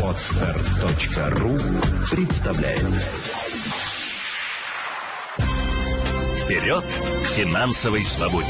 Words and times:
Отстар.ру 0.00 1.58
представляет 2.08 2.84
Вперед 6.38 6.84
к 6.84 7.26
финансовой 7.26 8.04
свободе! 8.04 8.46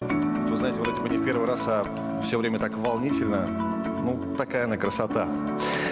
Вы 0.00 0.56
знаете, 0.56 0.80
вроде 0.80 1.00
бы 1.00 1.08
не 1.08 1.16
в 1.16 1.24
первый 1.24 1.48
раз, 1.48 1.64
а 1.66 1.84
все 2.22 2.38
время 2.38 2.60
так 2.60 2.76
волнительно. 2.78 3.48
Ну, 4.04 4.36
такая 4.36 4.66
она 4.66 4.76
красота. 4.76 5.26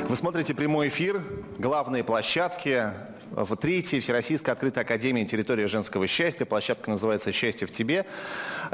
Вы 0.09 0.15
смотрите 0.15 0.55
прямой 0.55 0.87
эфир, 0.87 1.21
главные 1.59 2.05
площадки, 2.05 2.93
в 3.35 3.57
третьей 3.57 4.01
Всероссийской 4.01 4.53
открытой 4.53 4.85
академии 4.85 5.25
территория 5.25 5.67
женского 5.67 6.07
счастья. 6.07 6.45
Площадка 6.45 6.91
называется 6.91 7.33
«Счастье 7.33 7.67
в 7.67 7.73
тебе». 7.73 8.07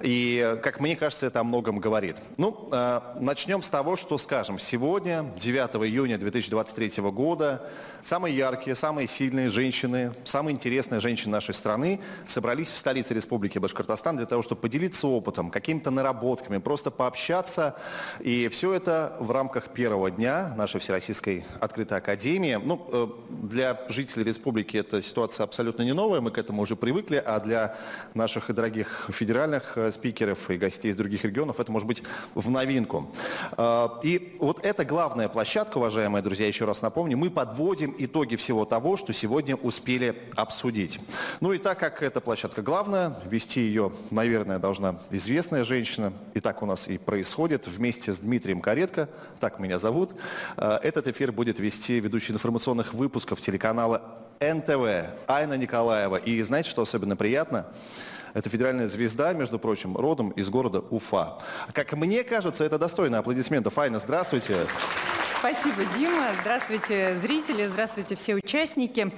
И, 0.03 0.59
как 0.63 0.81
мне 0.81 0.97
кажется, 0.97 1.27
это 1.27 1.41
о 1.41 1.45
многом 1.45 1.79
говорит. 1.79 2.17
Ну, 2.37 2.69
э, 2.71 3.01
начнем 3.21 3.63
с 3.63 3.71
того, 3.71 3.97
что 3.97 4.19
скажем. 4.19 4.59
Сегодня, 4.59 5.33
9 5.39 5.87
июня 5.87 6.19
2023 6.19 7.03
года, 7.11 7.71
самые 8.03 8.37
яркие, 8.37 8.75
самые 8.75 9.07
сильные 9.07 9.49
женщины, 9.51 10.13
самые 10.25 10.55
интересные 10.55 11.01
женщины 11.01 11.33
нашей 11.33 11.55
страны 11.55 12.01
собрались 12.27 12.71
в 12.71 12.77
столице 12.77 13.15
Республики 13.15 13.59
Башкортостан 13.59 14.17
для 14.17 14.27
того, 14.27 14.43
чтобы 14.43 14.61
поделиться 14.61 15.07
опытом, 15.07 15.51
какими-то 15.51 15.91
наработками, 15.91 16.59
просто 16.59 16.91
пообщаться. 16.91 17.77
И 18.21 18.49
все 18.49 18.75
это 18.75 19.17
в 19.21 19.31
рамках 19.31 19.69
первого 19.69 20.11
дня 20.11 20.55
нашей 20.57 20.81
Всероссийской 20.81 21.45
открытой 21.61 21.99
академии. 21.99 22.59
Ну, 22.63 22.87
э, 22.89 23.09
для 23.29 23.81
жителей 23.89 24.25
республики 24.25 24.77
эта 24.77 25.03
ситуация 25.03 25.45
абсолютно 25.45 25.83
не 25.83 25.93
новая, 25.93 26.21
мы 26.21 26.31
к 26.31 26.39
этому 26.39 26.63
уже 26.63 26.77
привыкли, 26.77 27.23
а 27.25 27.41
для 27.41 27.77
наших 28.15 28.55
дорогих 28.55 29.09
федеральных 29.13 29.77
э, 29.77 29.93
спикеров 29.93 30.51
и 30.51 30.57
гостей 30.57 30.91
из 30.91 30.97
других 30.97 31.25
регионов 31.25 31.61
это 31.61 31.71
может 31.73 31.87
быть 31.87 32.03
в 32.35 32.51
новинку. 32.51 33.11
А, 33.53 34.01
и 34.03 34.37
вот 34.41 34.65
эта 34.65 34.85
главная 34.85 35.29
площадка, 35.29 35.79
уважаемые 35.79 36.23
друзья, 36.23 36.47
еще 36.47 36.65
раз 36.65 36.83
напомню, 36.83 37.17
мы 37.17 37.31
подводим 37.31 37.90
итоги 37.99 38.37
всего 38.37 38.65
того, 38.65 38.97
что 38.97 39.13
сегодня 39.13 39.57
успели 39.57 40.23
обсудить. 40.37 41.01
Ну 41.41 41.53
и 41.53 41.59
так 41.59 41.79
как 41.79 42.03
эта 42.03 42.21
площадка 42.21 42.63
главная, 42.63 43.17
вести 43.27 43.61
ее, 43.61 43.93
наверное, 44.11 44.59
должна 44.59 45.01
известная 45.11 45.65
женщина, 45.65 46.13
и 46.35 46.41
так 46.41 46.63
у 46.63 46.67
нас 46.67 46.89
и 46.89 46.99
происходит, 46.99 47.67
вместе 47.67 48.13
с 48.13 48.21
Дмитрием 48.21 48.61
Каретко, 48.61 49.09
так 49.41 49.59
меня 49.59 49.79
зовут, 49.79 50.15
э, 50.57 50.79
этот 50.83 51.07
эфир 51.09 51.33
будет 51.33 51.61
вести 51.61 52.01
ведущий 52.01 52.33
информационных 52.33 52.95
выпусков 52.95 53.41
телеканала 53.41 54.19
НТВ, 54.41 55.11
Айна 55.27 55.55
Николаева. 55.55 56.17
И 56.17 56.43
знаете, 56.43 56.71
что 56.71 56.83
особенно 56.83 57.17
приятно? 57.17 57.67
Это 58.33 58.49
федеральная 58.49 58.89
звезда, 58.89 59.33
между 59.33 59.59
прочим, 59.59 59.97
родом 59.97 60.31
из 60.31 60.49
города 60.49 60.81
Уфа. 60.91 61.39
Как 61.73 61.93
мне 61.93 62.25
кажется, 62.25 62.65
это 62.65 62.79
достойно 62.79 63.19
аплодисментов. 63.19 63.77
Айна, 63.77 63.99
здравствуйте. 63.99 64.57
Спасибо, 65.41 65.77
Дима. 65.97 66.27
Здравствуйте, 66.43 67.17
зрители, 67.17 67.67
здравствуйте, 67.67 68.15
все 68.15 68.35
участники. 68.35 69.11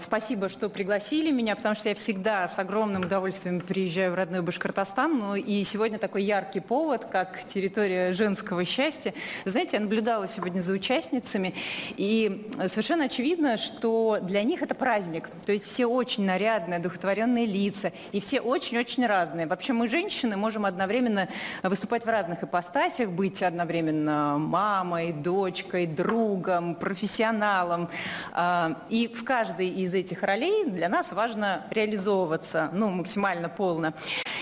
Спасибо, 0.00 0.48
что 0.48 0.68
пригласили 0.68 1.32
меня, 1.32 1.56
потому 1.56 1.74
что 1.74 1.88
я 1.88 1.96
всегда 1.96 2.46
с 2.46 2.56
огромным 2.56 3.02
удовольствием 3.02 3.58
приезжаю 3.58 4.12
в 4.12 4.14
родной 4.14 4.42
Башкортостан. 4.42 5.18
Ну 5.18 5.34
и 5.34 5.64
сегодня 5.64 5.98
такой 5.98 6.22
яркий 6.22 6.60
повод, 6.60 7.06
как 7.06 7.44
территория 7.48 8.12
женского 8.12 8.64
счастья. 8.64 9.12
Знаете, 9.44 9.78
я 9.78 9.82
наблюдала 9.82 10.28
сегодня 10.28 10.60
за 10.60 10.72
участницами, 10.72 11.52
и 11.96 12.48
совершенно 12.68 13.06
очевидно, 13.06 13.56
что 13.56 14.20
для 14.22 14.44
них 14.44 14.62
это 14.62 14.76
праздник. 14.76 15.30
То 15.44 15.50
есть 15.50 15.66
все 15.66 15.86
очень 15.86 16.26
нарядные, 16.26 16.76
одухотворенные 16.76 17.44
лица, 17.44 17.90
и 18.12 18.20
все 18.20 18.38
очень-очень 18.38 19.04
разные. 19.04 19.48
Вообще 19.48 19.72
мы, 19.72 19.88
женщины, 19.88 20.36
можем 20.36 20.64
одновременно 20.64 21.28
выступать 21.64 22.04
в 22.04 22.08
разных 22.08 22.44
ипостасях, 22.44 23.08
быть 23.08 23.42
одновременно 23.42 24.38
мамой, 24.38 25.07
мамой, 25.08 25.12
дочкой, 25.12 25.86
другом, 25.86 26.74
профессионалом. 26.74 27.88
А, 28.32 28.78
и 28.88 29.08
в 29.08 29.24
каждой 29.24 29.68
из 29.68 29.94
этих 29.94 30.22
ролей 30.22 30.64
для 30.64 30.88
нас 30.88 31.12
важно 31.12 31.66
реализовываться 31.70 32.70
ну, 32.72 32.90
максимально 32.90 33.48
полно. 33.48 33.92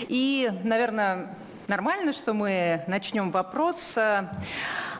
И, 0.08 0.50
наверное, 0.64 1.28
нормально, 1.68 2.12
что 2.12 2.34
мы 2.34 2.82
начнем 2.86 3.30
вопрос 3.30 3.76
с 3.76 4.28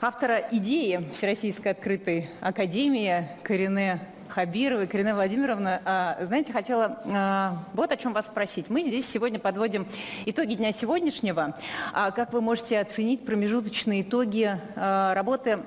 автора 0.01 0.49
идеи 0.53 1.09
Всероссийской 1.13 1.73
открытой 1.73 2.31
академии 2.41 3.29
Корене 3.43 4.01
Хабировой, 4.37 4.87
Карина 4.87 5.15
Владимировна, 5.15 5.81
а, 5.87 6.19
знаете, 6.21 6.53
хотела 6.53 6.99
а, 7.07 7.57
вот 7.73 7.91
о 7.91 7.97
чем 7.97 8.13
вас 8.13 8.27
спросить. 8.27 8.69
Мы 8.69 8.83
здесь 8.83 9.09
сегодня 9.09 9.39
подводим 9.39 9.87
итоги 10.27 10.53
дня 10.53 10.73
сегодняшнего. 10.73 11.57
А 11.95 12.11
как 12.11 12.35
вы 12.35 12.43
можете 12.43 12.79
оценить 12.79 13.25
промежуточные 13.25 14.03
итоги 14.03 14.61
работы 14.75 15.61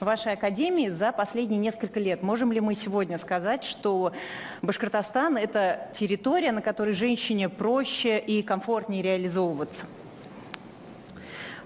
вашей 0.00 0.32
академии 0.32 0.88
за 0.88 1.12
последние 1.12 1.60
несколько 1.60 2.00
лет. 2.00 2.22
Можем 2.22 2.50
ли 2.50 2.60
мы 2.60 2.74
сегодня 2.74 3.18
сказать, 3.18 3.62
что 3.62 4.14
Башкортостан– 4.62 5.36
это 5.38 5.90
территория, 5.92 6.52
на 6.52 6.62
которой 6.62 6.94
женщине 6.94 7.50
проще 7.50 8.18
и 8.18 8.42
комфортнее 8.42 9.02
реализовываться? 9.02 9.84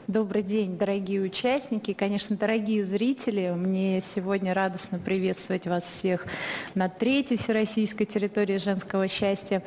Добрый 0.08 0.42
день, 0.42 0.78
дорогие 0.78 1.20
участники, 1.20 1.92
конечно, 1.92 2.34
дорогие 2.34 2.82
зрители. 2.82 3.52
Мне 3.54 4.00
сегодня 4.00 4.54
радостно 4.54 4.98
приветствовать 4.98 5.66
вас 5.66 5.84
всех 5.84 6.26
на 6.74 6.88
третьей 6.88 7.36
всероссийской 7.36 8.06
территории 8.06 8.56
женского 8.56 9.06
счастья. 9.06 9.62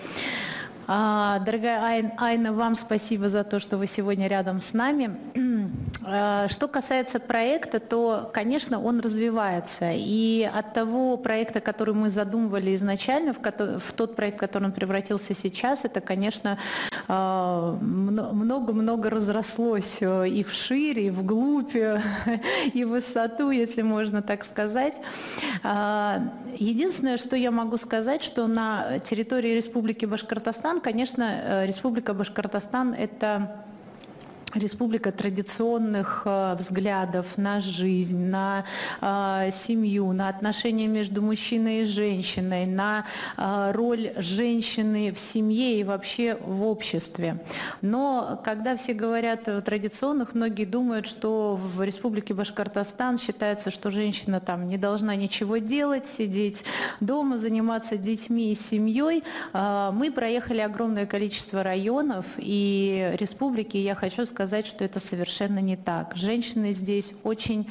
А, 0.93 1.39
дорогая 1.39 2.11
Айна, 2.17 2.51
вам 2.51 2.75
спасибо 2.75 3.29
за 3.29 3.45
то, 3.45 3.61
что 3.61 3.77
вы 3.77 3.87
сегодня 3.87 4.27
рядом 4.27 4.59
с 4.59 4.73
нами. 4.73 5.17
А, 6.03 6.47
что 6.49 6.67
касается 6.67 7.19
проекта, 7.19 7.79
то, 7.79 8.31
конечно, 8.33 8.81
он 8.81 9.01
развивается. 9.01 9.91
И 9.93 10.49
от 10.51 10.73
того 10.73 11.15
проекта, 11.15 11.61
который 11.61 11.93
мы 11.93 12.09
задумывали 12.09 12.75
изначально, 12.75 13.35
в 13.35 13.93
тот 13.93 14.15
проект, 14.15 14.37
в 14.37 14.39
который 14.39 14.65
он 14.65 14.71
превратился 14.71 15.35
сейчас, 15.35 15.85
это, 15.85 16.01
конечно, 16.01 16.57
а, 17.07 17.77
много-много 17.79 19.11
разрослось 19.11 19.99
э, 20.01 20.27
и 20.27 20.43
вширь, 20.43 20.99
и 20.99 21.09
вглубь, 21.11 21.75
и 22.73 22.83
в 22.83 22.89
высоту, 22.89 23.51
если 23.51 23.83
можно 23.83 24.23
так 24.23 24.43
сказать. 24.43 24.99
Единственное, 25.63 27.17
что 27.17 27.35
я 27.35 27.51
могу 27.51 27.77
сказать, 27.77 28.23
что 28.23 28.47
на 28.47 28.99
территории 28.99 29.55
Республики 29.55 30.05
Башкортостан, 30.05 30.80
конечно, 30.81 31.23
э, 31.23 31.65
Республика 31.67 32.13
Башкортостан– 32.13 32.93
это 32.97 33.63
республика 34.55 35.11
традиционных 35.11 36.23
э, 36.25 36.55
взглядов 36.57 37.37
на 37.37 37.61
жизнь, 37.61 38.17
на 38.17 38.65
э, 39.01 39.49
семью, 39.51 40.11
на 40.11 40.29
отношения 40.29 40.87
между 40.87 41.21
мужчиной 41.21 41.81
и 41.81 41.85
женщиной, 41.85 42.65
на 42.65 43.05
э, 43.37 43.71
роль 43.71 44.13
женщины 44.17 45.11
в 45.11 45.19
семье 45.19 45.79
и 45.79 45.83
вообще 45.83 46.35
в 46.35 46.63
обществе. 46.63 47.43
Но 47.81 48.41
когда 48.43 48.75
все 48.75 48.93
говорят 48.93 49.47
о 49.47 49.61
традиционных, 49.61 50.33
многие 50.33 50.65
думают, 50.65 51.07
что 51.07 51.55
в 51.55 51.83
республике 51.83 52.33
Башкортостан 52.33 53.17
считается, 53.17 53.71
что 53.71 53.89
женщина 53.89 54.39
там 54.39 54.67
не 54.67 54.77
должна 54.77 55.15
ничего 55.15 55.57
делать, 55.57 56.07
сидеть 56.07 56.63
дома, 56.99 57.37
заниматься 57.37 57.97
детьми 57.97 58.51
и 58.51 58.55
семьей. 58.55 59.23
Мы 59.53 60.11
проехали 60.11 60.59
огромное 60.59 61.05
количество 61.05 61.63
районов 61.63 62.25
и 62.37 63.15
республики, 63.19 63.77
я 63.77 63.95
хочу 63.95 64.25
сказать, 64.25 64.40
сказать, 64.41 64.65
что 64.65 64.83
это 64.83 64.99
совершенно 64.99 65.59
не 65.59 65.77
так. 65.77 66.15
Женщины 66.15 66.73
здесь 66.73 67.13
очень 67.23 67.69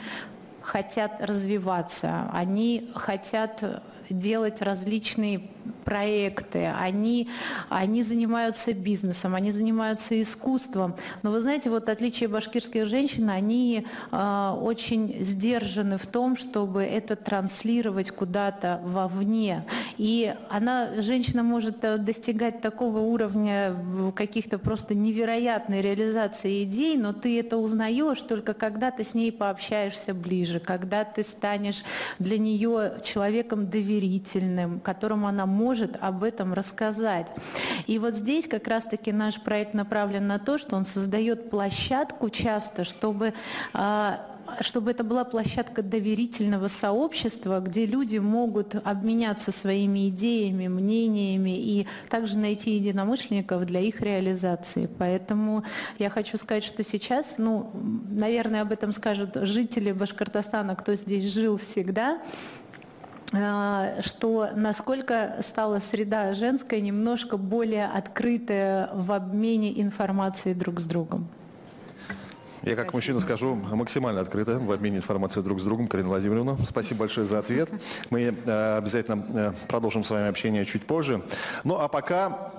хотят 0.63 1.17
развиваться, 1.19 2.31
они 2.33 2.93
хотят 2.95 3.83
делать 4.09 4.63
различные 4.63 5.51
проекты, 5.85 6.73
они, 6.79 7.29
они 7.69 8.03
занимаются 8.03 8.73
бизнесом, 8.73 9.35
они 9.35 9.51
занимаются 9.51 10.21
искусством. 10.21 10.95
Но 11.23 11.31
вы 11.31 11.41
знаете, 11.41 11.71
вот 11.71 11.89
отличие 11.89 12.29
башкирских 12.29 12.87
женщин, 12.87 13.31
они 13.31 13.87
э, 14.13 14.57
очень 14.61 15.25
сдержаны 15.25 15.99
в 15.99 16.07
том, 16.07 16.37
чтобы 16.37 16.83
это 16.83 17.17
транслировать 17.17 18.11
куда-то 18.11 18.81
вовне. 18.85 19.65
И 19.99 20.35
она, 20.49 20.91
женщина 20.99 21.43
может 21.43 21.85
э, 21.85 21.99
достигать 21.99 22.61
такого 22.61 22.99
уровня 22.99 23.75
каких-то 24.15 24.59
просто 24.59 24.95
невероятной 24.95 25.83
реализации 25.83 26.65
идей, 26.65 26.97
но 26.97 27.13
ты 27.13 27.39
это 27.41 27.57
узнаешь 27.57 28.21
только 28.23 28.55
когда 28.55 28.91
ты 28.91 29.05
с 29.05 29.15
ней 29.15 29.33
пообщаешься 29.33 30.15
ближе, 30.15 30.61
когда 30.61 31.05
ты 31.05 31.23
станешь 31.23 31.83
для 32.19 32.39
нее 32.39 33.01
человеком 33.03 33.69
доверительным, 33.69 34.81
которому 34.81 35.27
она 35.27 35.47
может 35.47 35.60
об 36.01 36.25
этом 36.25 36.53
рассказать. 36.53 37.29
И 37.87 37.99
вот 37.99 38.15
здесь 38.15 38.47
как 38.47 38.67
раз-таки 38.69 39.13
наш 39.13 39.41
проект 39.41 39.75
направлен 39.75 40.27
на 40.27 40.39
то, 40.39 40.59
что 40.59 40.77
он 40.77 40.85
создает 40.85 41.51
площадку 41.51 42.31
часто, 42.31 42.85
чтобы 42.85 43.35
а, 43.73 44.27
чтобы 44.61 44.91
это 44.91 45.05
была 45.05 45.25
площадка 45.25 45.83
доверительного 45.83 46.69
сообщества, 46.69 47.61
где 47.61 47.87
люди 47.87 48.19
могут 48.19 48.75
обменяться 48.75 49.53
своими 49.53 50.09
идеями, 50.09 50.69
мнениями 50.69 51.57
и 51.57 51.87
также 52.09 52.39
найти 52.39 52.73
единомышленников 52.73 53.65
для 53.67 53.81
их 53.81 54.01
реализации. 54.01 54.89
Поэтому 54.99 55.65
я 55.99 56.11
хочу 56.11 56.37
сказать, 56.37 56.65
что 56.65 56.83
сейчас, 56.83 57.39
ну, 57.39 57.71
наверное, 58.11 58.63
об 58.63 58.73
этом 58.73 58.93
скажут 58.93 59.31
жители 59.35 59.93
Башкортостана, 59.93 60.75
кто 60.75 60.95
здесь 60.95 61.33
жил 61.33 61.59
всегда, 61.59 62.21
что 63.33 64.51
насколько 64.57 65.37
стала 65.43 65.79
среда 65.81 66.35
женская 66.35 66.81
немножко 66.81 67.37
более 67.37 67.87
открытая 67.87 68.91
в 68.93 69.13
обмене 69.13 69.81
информацией 69.81 70.55
друг 70.55 70.81
с 70.81 70.85
другом. 70.85 71.29
Я 72.63 72.77
как 72.77 72.93
мужчина 72.93 73.21
скажу 73.21 73.55
максимально 73.55 74.21
открыто 74.21 74.59
в 74.59 74.71
обмене 74.71 74.99
информацией 74.99 75.43
друг 75.43 75.61
с 75.61 75.63
другом. 75.63 75.89
Карина 75.89 76.11
Владимировна, 76.11 76.59
спасибо 76.69 77.01
большое 77.01 77.27
за 77.27 77.39
ответ. 77.39 77.71
Мы 78.11 78.35
э, 78.45 78.77
обязательно 78.77 79.25
э, 79.35 79.53
продолжим 79.67 80.05
с 80.05 80.11
вами 80.11 80.29
общение 80.29 80.67
чуть 80.67 80.85
позже. 80.85 81.23
Ну 81.65 81.79
а 81.79 81.89
пока 81.89 82.53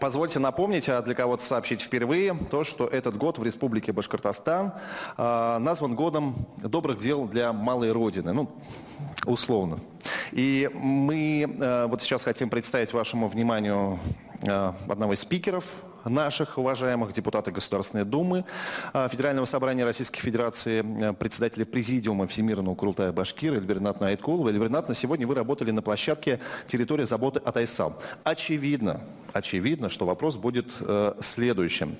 Позвольте 0.00 0.38
напомнить, 0.38 0.88
а 0.88 1.00
для 1.00 1.14
кого-то 1.14 1.42
сообщить 1.42 1.80
впервые, 1.80 2.36
то, 2.50 2.64
что 2.64 2.86
этот 2.86 3.16
год 3.16 3.38
в 3.38 3.42
Республике 3.42 3.92
Башкортостан 3.92 4.74
э, 5.16 5.58
назван 5.58 5.94
годом 5.94 6.46
добрых 6.58 6.98
дел 6.98 7.26
для 7.26 7.52
малой 7.52 7.92
Родины, 7.92 8.34
ну, 8.34 8.50
условно. 9.24 9.80
И 10.32 10.70
мы 10.74 11.48
э, 11.48 11.86
вот 11.86 12.02
сейчас 12.02 12.24
хотим 12.24 12.50
представить 12.50 12.92
вашему 12.92 13.26
вниманию 13.26 13.98
э, 14.42 14.72
одного 14.86 15.14
из 15.14 15.20
спикеров 15.20 15.64
наших 16.08 16.58
уважаемых 16.58 17.12
депутатов 17.12 17.54
Государственной 17.54 18.04
Думы, 18.04 18.44
а, 18.92 19.08
Федерального 19.08 19.44
собрания 19.44 19.84
Российской 19.84 20.20
Федерации, 20.20 20.84
э, 21.10 21.12
председателя 21.12 21.64
Президиума 21.64 22.26
Всемирного 22.26 22.74
Курултая 22.74 23.12
Башкир 23.12 23.54
Эльвира 23.54 23.80
Натна 23.80 24.08
Айткулова. 24.08 24.50
Натна, 24.68 24.94
сегодня 24.94 25.26
вы 25.26 25.34
работали 25.34 25.70
на 25.70 25.82
площадке 25.82 26.40
территории 26.66 27.04
заботы 27.04 27.40
от 27.40 27.56
Айсал. 27.56 28.00
Очевидно, 28.24 29.00
очевидно, 29.32 29.90
что 29.90 30.06
вопрос 30.06 30.36
будет 30.36 30.72
э, 30.80 31.14
следующим. 31.20 31.96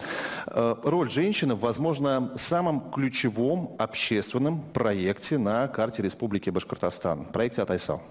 Э, 0.46 0.76
роль 0.82 1.10
женщины 1.10 1.54
в, 1.54 1.60
возможно, 1.60 2.32
самом 2.36 2.90
ключевом 2.90 3.76
общественном 3.78 4.62
проекте 4.72 5.38
на 5.38 5.68
карте 5.68 6.02
Республики 6.02 6.50
Башкортостан, 6.50 7.24
проекте 7.26 7.62
от 7.62 7.70
Айсал. 7.70 8.02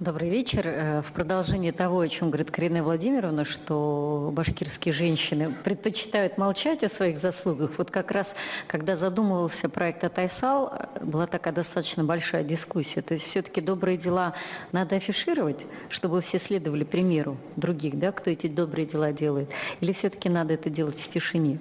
Добрый 0.00 0.30
вечер. 0.30 0.62
Э, 0.64 1.02
в 1.02 1.12
продолжении 1.12 1.72
того, 1.72 2.00
о 2.00 2.08
чем 2.08 2.30
говорит 2.30 2.50
Карина 2.50 2.82
Владимировна, 2.82 3.44
что 3.44 4.30
башкирские 4.32 4.94
женщины 4.94 5.54
предпочитают 5.62 6.38
молчать 6.38 6.82
о 6.82 6.88
своих 6.88 7.18
заслугах, 7.18 7.72
вот 7.76 7.90
как 7.90 8.10
раз, 8.10 8.34
когда 8.66 8.96
задумывался 8.96 9.68
проект 9.68 10.02
«Атайсал», 10.02 10.72
была 11.02 11.26
такая 11.26 11.52
достаточно 11.52 12.02
большая 12.02 12.44
дискуссия. 12.44 13.02
То 13.02 13.12
есть 13.12 13.26
все-таки 13.26 13.60
добрые 13.60 13.98
дела 13.98 14.32
надо 14.72 14.96
афишировать, 14.96 15.66
чтобы 15.90 16.22
все 16.22 16.38
следовали 16.38 16.84
примеру 16.84 17.36
других, 17.56 17.98
да, 17.98 18.10
кто 18.10 18.30
эти 18.30 18.46
добрые 18.46 18.86
дела 18.86 19.12
делает, 19.12 19.50
или 19.82 19.92
все-таки 19.92 20.30
надо 20.30 20.54
это 20.54 20.70
делать 20.70 20.98
в 20.98 21.06
тишине. 21.10 21.58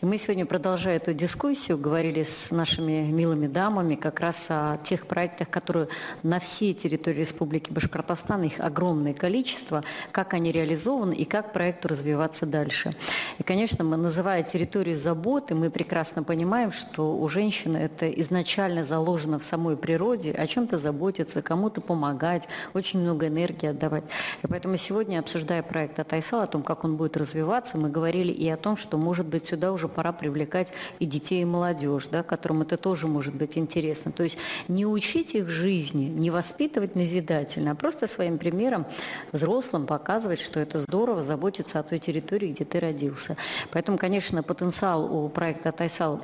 И 0.00 0.06
мы 0.06 0.16
сегодня, 0.16 0.46
продолжая 0.46 0.96
эту 0.96 1.12
дискуссию, 1.12 1.76
говорили 1.76 2.22
с 2.22 2.50
нашими 2.50 3.02
милыми 3.12 3.46
дамами 3.46 3.94
как 3.94 4.20
раз 4.20 4.46
о 4.48 4.78
тех 4.78 5.06
проектах, 5.06 5.50
которые 5.50 5.88
на 6.22 6.40
всей 6.40 6.72
территории 6.72 7.18
Республики 7.18 7.73
Башкортостана, 7.74 8.44
их 8.44 8.60
огромное 8.60 9.12
количество, 9.12 9.84
как 10.12 10.32
они 10.32 10.52
реализованы 10.52 11.14
и 11.14 11.24
как 11.24 11.52
проекту 11.52 11.88
развиваться 11.88 12.46
дальше. 12.46 12.94
И, 13.38 13.42
конечно, 13.42 13.84
мы, 13.84 13.96
называя 13.96 14.42
территорию 14.42 14.96
заботы, 14.96 15.54
мы 15.54 15.70
прекрасно 15.70 16.22
понимаем, 16.22 16.72
что 16.72 17.16
у 17.16 17.28
женщины 17.28 17.76
это 17.76 18.08
изначально 18.08 18.84
заложено 18.84 19.38
в 19.38 19.44
самой 19.44 19.76
природе, 19.76 20.32
о 20.32 20.46
чем-то 20.46 20.78
заботиться, 20.78 21.42
кому-то 21.42 21.80
помогать, 21.80 22.44
очень 22.72 23.00
много 23.00 23.26
энергии 23.26 23.68
отдавать. 23.68 24.04
И 24.42 24.46
поэтому 24.46 24.76
сегодня, 24.76 25.18
обсуждая 25.18 25.62
проект 25.62 25.98
Атайсал, 25.98 26.40
о 26.40 26.46
том, 26.46 26.62
как 26.62 26.84
он 26.84 26.96
будет 26.96 27.16
развиваться, 27.16 27.76
мы 27.76 27.90
говорили 27.90 28.32
и 28.32 28.48
о 28.48 28.56
том, 28.56 28.76
что, 28.76 28.96
может 28.96 29.26
быть, 29.26 29.46
сюда 29.46 29.72
уже 29.72 29.88
пора 29.88 30.12
привлекать 30.12 30.72
и 31.00 31.06
детей, 31.06 31.42
и 31.42 31.44
молодежь, 31.44 32.06
да, 32.06 32.22
которым 32.22 32.62
это 32.62 32.76
тоже 32.76 33.08
может 33.08 33.34
быть 33.34 33.58
интересно. 33.58 34.12
То 34.12 34.22
есть 34.22 34.38
не 34.68 34.86
учить 34.86 35.34
их 35.34 35.48
жизни, 35.48 36.04
не 36.04 36.30
воспитывать 36.30 36.94
назидательно, 36.94 37.63
самостоятельно, 37.64 37.70
а 37.70 37.74
просто 37.74 38.06
своим 38.06 38.38
примером 38.38 38.86
взрослым 39.32 39.86
показывать, 39.86 40.40
что 40.40 40.60
это 40.60 40.80
здорово 40.80 41.22
заботиться 41.22 41.78
о 41.78 41.82
той 41.82 41.98
территории, 41.98 42.52
где 42.52 42.64
ты 42.64 42.80
родился. 42.80 43.36
Поэтому, 43.72 43.98
конечно, 43.98 44.42
потенциал 44.42 45.04
у 45.04 45.28
проекта 45.28 45.72
«Тайсал» 45.72 46.20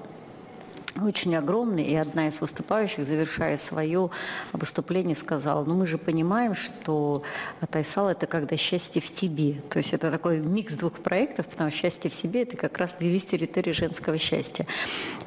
очень 1.00 1.34
огромный, 1.36 1.84
и 1.84 1.94
одна 1.94 2.28
из 2.28 2.40
выступающих, 2.40 3.04
завершая 3.04 3.58
свое 3.58 4.10
выступление, 4.52 5.16
сказала, 5.16 5.64
ну 5.64 5.74
мы 5.74 5.86
же 5.86 5.98
понимаем, 5.98 6.54
что 6.54 7.22
Тайсал– 7.70 8.08
это 8.10 8.26
когда 8.26 8.56
счастье 8.56 9.00
в 9.00 9.12
тебе. 9.12 9.54
То 9.68 9.78
есть 9.78 9.92
это 9.92 10.10
такой 10.10 10.38
микс 10.38 10.74
двух 10.74 10.94
проектов, 10.94 11.46
потому 11.46 11.70
что 11.70 11.80
счастье 11.80 12.10
в 12.10 12.14
себе– 12.14 12.42
это 12.42 12.56
как 12.56 12.78
раз 12.78 12.96
девиз 12.98 13.24
территории 13.24 13.72
женского 13.72 14.18
счастья. 14.18 14.66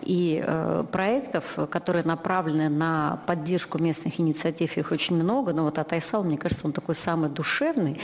И 0.01 0.43
э, 0.45 0.85
проектов, 0.91 1.57
которые 1.69 2.03
направлены 2.03 2.69
на 2.69 3.21
поддержку 3.25 3.77
местных 3.77 4.19
инициатив, 4.19 4.77
их 4.77 4.91
очень 4.91 5.15
много, 5.15 5.53
но 5.53 5.63
вот 5.63 5.77
Атайсал, 5.79 6.23
мне 6.23 6.37
кажется, 6.37 6.65
он 6.65 6.73
такой 6.73 6.95
самый 6.95 7.29
душевный. 7.29 7.99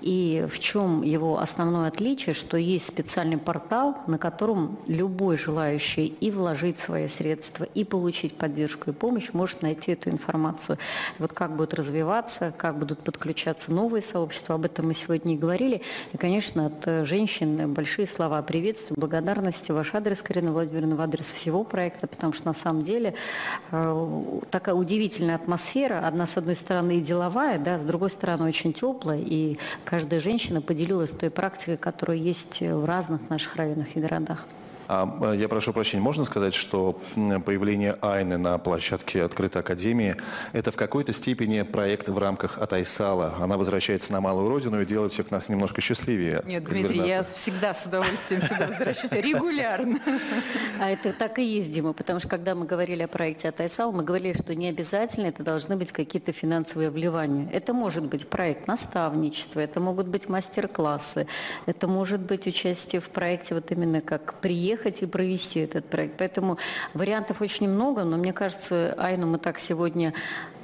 И 0.00 0.46
в 0.50 0.58
чем 0.58 1.02
его 1.02 1.38
основное 1.38 1.88
отличие, 1.88 2.34
что 2.34 2.56
есть 2.56 2.86
специальный 2.86 3.38
портал, 3.38 3.96
на 4.06 4.18
котором 4.18 4.78
любой 4.86 5.36
желающий 5.36 6.06
и 6.06 6.30
вложить 6.30 6.78
свои 6.78 6.97
свои 6.98 7.08
средства 7.08 7.64
и 7.74 7.84
получить 7.84 8.34
поддержку 8.34 8.90
и 8.90 8.92
помощь, 8.92 9.28
может 9.32 9.62
найти 9.62 9.92
эту 9.92 10.10
информацию. 10.10 10.78
Вот 11.18 11.32
как 11.32 11.56
будет 11.56 11.74
развиваться, 11.74 12.52
как 12.56 12.78
будут 12.78 13.00
подключаться 13.00 13.72
новые 13.72 14.02
сообщества, 14.02 14.56
об 14.56 14.64
этом 14.64 14.88
мы 14.88 14.94
сегодня 14.94 15.34
и 15.34 15.36
говорили. 15.36 15.82
И, 16.12 16.16
конечно, 16.16 16.66
от 16.66 16.86
э, 16.86 17.04
женщин 17.04 17.72
большие 17.72 18.06
слова 18.06 18.42
приветствия, 18.42 18.96
благодарности 18.96 19.70
ваш 19.70 19.94
адрес, 19.94 20.22
Карина 20.22 20.52
Владимировна, 20.52 20.96
в 20.96 21.00
адрес 21.00 21.30
всего 21.30 21.62
проекта, 21.62 22.06
потому 22.06 22.32
что 22.32 22.46
на 22.46 22.54
самом 22.54 22.82
деле 22.82 23.14
э, 23.70 24.40
такая 24.50 24.74
удивительная 24.74 25.36
атмосфера, 25.36 26.06
одна 26.06 26.26
с 26.26 26.36
одной 26.36 26.56
стороны 26.56 26.98
и 26.98 27.00
деловая, 27.00 27.58
да, 27.58 27.78
с 27.78 27.84
другой 27.84 28.10
стороны 28.10 28.48
очень 28.48 28.72
теплая, 28.72 29.20
и 29.20 29.58
каждая 29.84 30.20
женщина 30.20 30.60
поделилась 30.60 31.10
той 31.10 31.30
практикой, 31.30 31.76
которая 31.76 32.16
есть 32.16 32.60
в 32.60 32.84
разных 32.84 33.30
наших 33.30 33.56
районах 33.56 33.96
и 33.96 34.00
городах. 34.00 34.46
А, 34.88 35.34
я 35.34 35.48
прошу 35.48 35.74
прощения, 35.74 36.02
можно 36.02 36.24
сказать, 36.24 36.54
что 36.54 36.98
появление 37.44 37.98
Айны 38.00 38.38
на 38.38 38.56
площадке 38.56 39.22
открытой 39.22 39.60
академии– 39.60 40.16
это 40.54 40.72
в 40.72 40.76
какой-то 40.76 41.12
степени 41.12 41.60
проект 41.60 42.08
в 42.08 42.16
рамках 42.16 42.56
Атайсала? 42.56 43.34
Она 43.38 43.58
возвращается 43.58 44.14
на 44.14 44.22
малую 44.22 44.48
родину 44.48 44.80
и 44.80 44.86
делает 44.86 45.12
всех 45.12 45.30
нас 45.30 45.50
немножко 45.50 45.82
счастливее. 45.82 46.42
Нет, 46.46 46.64
Дмитрий, 46.64 47.06
я 47.06 47.22
всегда 47.22 47.74
с 47.74 47.84
удовольствием 47.84 48.40
сюда 48.40 48.68
возвращаюсь, 48.68 49.12
регулярно. 49.12 50.00
А 50.80 50.90
это 50.90 51.12
так 51.12 51.38
и 51.38 51.44
есть, 51.44 51.70
Дима, 51.70 51.92
потому 51.92 52.18
что 52.20 52.28
когда 52.28 52.54
мы 52.54 52.64
говорили 52.64 53.02
о 53.02 53.08
проекте 53.08 53.50
Атайсал, 53.50 53.92
мы 53.92 54.04
говорили, 54.04 54.38
что 54.38 54.54
не 54.54 54.68
обязательно 54.68 55.26
это 55.26 55.42
должны 55.42 55.76
быть 55.76 55.92
какие-то 55.92 56.32
финансовые 56.32 56.88
вливания. 56.88 57.50
Это 57.52 57.74
может 57.74 58.04
быть 58.06 58.26
проект 58.30 58.66
наставничества, 58.66 59.60
это 59.60 59.80
могут 59.80 60.06
быть 60.06 60.30
мастер-классы, 60.30 61.26
это 61.66 61.86
может 61.86 62.20
быть 62.20 62.46
участие 62.46 63.02
в 63.02 63.10
проекте 63.10 63.54
вот 63.54 63.70
именно 63.70 64.00
как 64.00 64.40
приехать 64.40 64.77
приехать 64.78 65.02
и 65.02 65.06
провести 65.06 65.60
этот 65.60 65.84
проект. 65.86 66.16
Поэтому 66.18 66.58
вариантов 66.94 67.40
очень 67.40 67.68
много, 67.68 68.04
но 68.04 68.16
мне 68.16 68.32
кажется, 68.32 68.94
Айну 68.98 69.26
мы 69.26 69.38
так 69.38 69.58
сегодня 69.58 70.14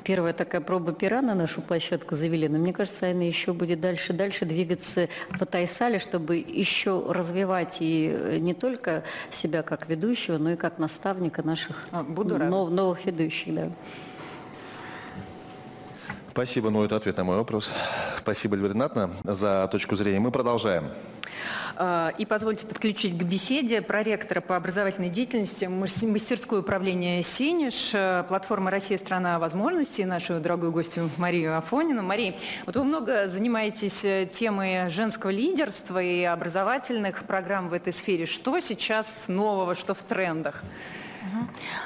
первая 0.05 0.33
такая 0.33 0.61
проба 0.61 0.93
пера 0.93 1.23
на 1.23 1.35
нашу 1.35 1.63
площадку 1.63 2.15
завели, 2.15 2.49
но 2.49 2.59
мне 2.59 2.73
кажется, 2.73 3.07
Айна 3.07 3.23
еще 3.23 3.53
будет 3.53 3.81
дальше-дальше 3.81 4.45
двигаться 4.45 5.09
в 5.31 5.45
Тайсале, 5.47 5.99
чтобы 5.99 6.37
еще 6.37 7.05
развивать 7.09 7.79
и 7.81 8.39
не 8.41 8.55
только 8.55 9.03
себя 9.31 9.63
как 9.63 9.89
ведущего, 9.89 10.39
но 10.39 10.53
и 10.53 10.57
как 10.57 10.79
наставника 10.79 11.43
наших 11.43 11.77
а, 11.91 12.03
Буду 12.03 12.39
нов, 12.39 12.71
новых 12.71 13.05
ведущих. 13.07 13.55
Да. 13.55 13.71
Спасибо, 16.35 16.69
ну 16.69 16.83
это 16.83 16.97
ответ 16.97 17.17
на 17.17 17.23
мой 17.23 17.37
вопрос. 17.37 17.71
Спасибо, 18.19 18.57
Эльвира 18.57 19.09
за 19.23 19.69
точку 19.71 19.95
зрения. 19.95 20.19
Мы 20.19 20.33
продолжаем. 20.33 20.91
А, 21.77 22.13
и 22.19 22.27
позвольте 22.27 22.67
подключить 22.67 23.17
к 23.17 23.23
беседе 23.23 23.81
проректора 23.81 24.41
по 24.41 24.57
образовательной 24.57 25.11
деятельности 25.11 25.67
мастерское 25.67 26.59
управление 26.59 27.23
«Синиш», 27.23 27.91
э, 27.93 28.25
платформа 28.27 28.73
«Россия– 28.73 28.99
страна 28.99 29.39
возможностей», 29.39 30.05
нашу 30.05 30.41
дорогую 30.41 30.73
гостью 30.73 31.09
Марию 31.19 31.57
Афонину. 31.57 32.03
Мария, 32.03 32.35
вот 32.67 32.75
вы 32.75 32.83
много 32.83 33.29
занимаетесь 33.29 34.05
э, 34.05 34.27
темой 34.27 34.91
женского 34.91 35.31
лидерства 35.31 36.03
и 36.03 36.25
образовательных 36.25 37.23
программ 37.29 37.69
в 37.69 37.73
этой 37.75 37.93
сфере. 37.93 38.27
Что 38.27 38.59
сейчас 38.59 39.27
нового, 39.29 39.77
что 39.77 39.95
в 39.95 40.03
трендах? 40.03 40.65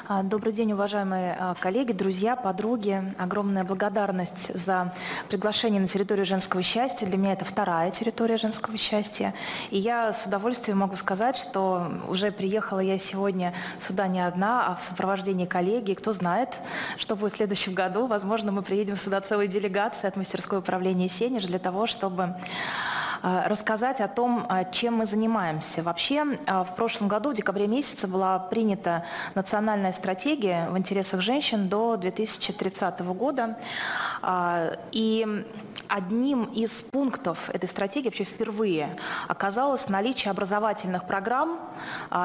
А, 0.07 0.23
добрый 0.23 0.51
день, 0.51 0.73
уважаемые 0.73 1.35
а, 1.39 1.55
коллеги, 1.55 1.91
друзья, 1.91 2.35
подруги. 2.35 3.13
Огромная 3.17 3.63
благодарность 3.63 4.51
за 4.53 4.93
приглашение 5.29 5.79
на 5.79 5.87
территорию 5.87 6.25
женского 6.25 6.61
счастья. 6.61 7.05
Для 7.05 7.17
меня 7.17 7.33
это 7.33 7.45
вторая 7.45 7.91
территория 7.91 8.37
женского 8.37 8.77
счастья. 8.77 9.33
И 9.69 9.77
я 9.77 10.11
с 10.11 10.25
удовольствием 10.25 10.79
могу 10.79 10.95
сказать, 10.95 11.37
что 11.37 11.91
уже 12.09 12.31
приехала 12.31 12.79
я 12.79 12.99
сегодня 12.99 13.53
сюда 13.79 14.07
не 14.07 14.19
одна, 14.19 14.67
а 14.67 14.75
в 14.75 14.81
сопровождении 14.81 15.45
коллеги. 15.45 15.93
Кто 15.93 16.11
знает, 16.13 16.57
что 16.97 17.15
будет 17.15 17.33
в 17.33 17.37
следующем 17.37 17.73
году. 17.73 18.07
Возможно, 18.07 18.51
мы 18.51 18.61
приедем 18.61 18.95
сюда 18.95 19.21
целой 19.21 19.47
делегацией 19.47 20.09
от 20.09 20.17
мастерской 20.17 20.59
управления 20.59 21.07
«Сенеж» 21.07 21.45
для 21.45 21.59
того, 21.59 21.87
чтобы 21.87 22.35
рассказать 23.21 24.01
о 24.01 24.07
том, 24.07 24.45
э, 24.49 24.65
чем 24.71 24.95
мы 24.95 25.05
занимаемся. 25.05 25.83
Вообще, 25.83 26.25
э, 26.45 26.63
в 26.63 26.75
прошлом 26.75 27.07
году, 27.07 27.31
в 27.31 27.33
декабре 27.33 27.67
месяце, 27.67 28.07
была 28.07 28.39
принята 28.39 29.03
национальная 29.35 29.91
стратегия 29.91 30.69
в 30.69 30.77
интересах 30.77 31.21
женщин 31.21 31.69
до 31.69 31.97
2030 31.97 33.13
года. 33.13 33.57
И 34.91 35.45
одним 35.87 36.45
из 36.45 36.71
пунктов 36.81 37.49
этой 37.49 37.69
стратегии 37.69 38.07
вообще 38.07 38.23
впервые 38.23 38.97
оказалось 39.27 39.89
наличие 39.89 40.31
образовательных 40.31 41.05
программ 41.05 41.59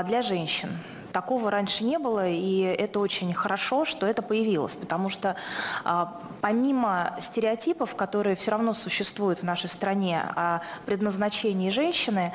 для 0.04 0.22
женщин. 0.22 0.78
Такого 1.14 1.48
раньше 1.48 1.84
не 1.84 2.00
было, 2.00 2.28
и 2.28 2.58
это 2.58 2.98
очень 2.98 3.32
хорошо, 3.34 3.84
что 3.84 4.04
это 4.04 4.20
появилось, 4.20 4.74
потому 4.74 5.08
что 5.08 5.36
а, 5.84 6.20
помимо 6.40 7.16
стереотипов, 7.20 7.94
которые 7.94 8.34
все 8.34 8.50
равно 8.50 8.74
существуют 8.74 9.38
в 9.38 9.42
нашей 9.44 9.68
стране 9.68 10.20
о 10.34 10.62
предназначении 10.86 11.70
женщины, 11.70 12.32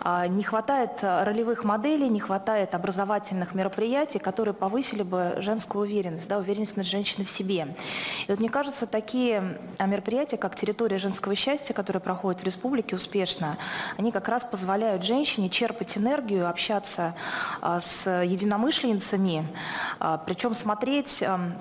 а, 0.00 0.26
не 0.26 0.42
хватает 0.42 0.90
ролевых 1.00 1.64
моделей, 1.64 2.10
не 2.10 2.20
хватает 2.20 2.74
образовательных 2.74 3.54
мероприятий, 3.54 4.18
которые 4.18 4.52
повысили 4.52 5.02
бы 5.02 5.36
женскую 5.38 5.86
уверенность, 5.86 6.28
да, 6.28 6.36
уверенность 6.36 6.76
над 6.76 6.84
женщиной 6.84 7.24
в 7.24 7.30
себе. 7.30 7.74
И 8.26 8.30
вот 8.30 8.38
мне 8.38 8.50
кажется, 8.50 8.84
такие 8.84 9.56
а, 9.78 9.86
мероприятия, 9.86 10.36
как 10.36 10.56
территория 10.56 10.98
женского 10.98 11.34
счастья, 11.34 11.72
которые 11.72 12.02
проходят 12.02 12.42
в 12.42 12.44
республике 12.44 12.96
успешно, 12.96 13.56
они 13.96 14.12
как 14.12 14.28
раз 14.28 14.44
позволяют 14.44 15.04
женщине 15.04 15.48
черпать 15.48 15.96
энергию, 15.96 16.50
общаться 16.50 17.14
с 17.62 18.09
единомышленницами, 18.24 19.46
а, 19.98 20.18
причем 20.18 20.54
смотреть 20.54 21.22
эм, 21.22 21.54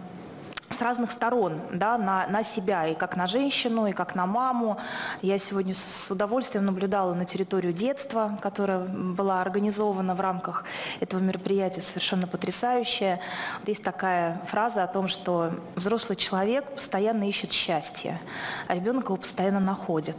с 0.69 0.81
разных 0.81 1.11
сторон 1.11 1.61
да, 1.73 1.97
на, 1.97 2.27
на 2.27 2.43
себя, 2.43 2.87
и 2.87 2.95
как 2.95 3.15
на 3.15 3.27
женщину, 3.27 3.87
и 3.87 3.91
как 3.91 4.15
на 4.15 4.25
маму. 4.25 4.77
Я 5.21 5.39
сегодня 5.39 5.73
с 5.73 6.09
удовольствием 6.11 6.65
наблюдала 6.65 7.13
на 7.13 7.25
территорию 7.25 7.73
детства, 7.73 8.37
которая 8.41 8.87
была 8.87 9.41
организована 9.41 10.15
в 10.15 10.21
рамках 10.21 10.65
этого 10.99 11.19
мероприятия, 11.19 11.81
совершенно 11.81 12.27
потрясающая. 12.27 13.19
Вот 13.59 13.67
есть 13.67 13.83
такая 13.83 14.41
фраза 14.47 14.83
о 14.83 14.87
том, 14.87 15.07
что 15.07 15.51
взрослый 15.75 16.15
человек 16.15 16.71
постоянно 16.71 17.27
ищет 17.27 17.51
счастье, 17.51 18.19
а 18.67 18.75
ребенок 18.75 19.05
его 19.05 19.17
постоянно 19.17 19.59
находит. 19.59 20.17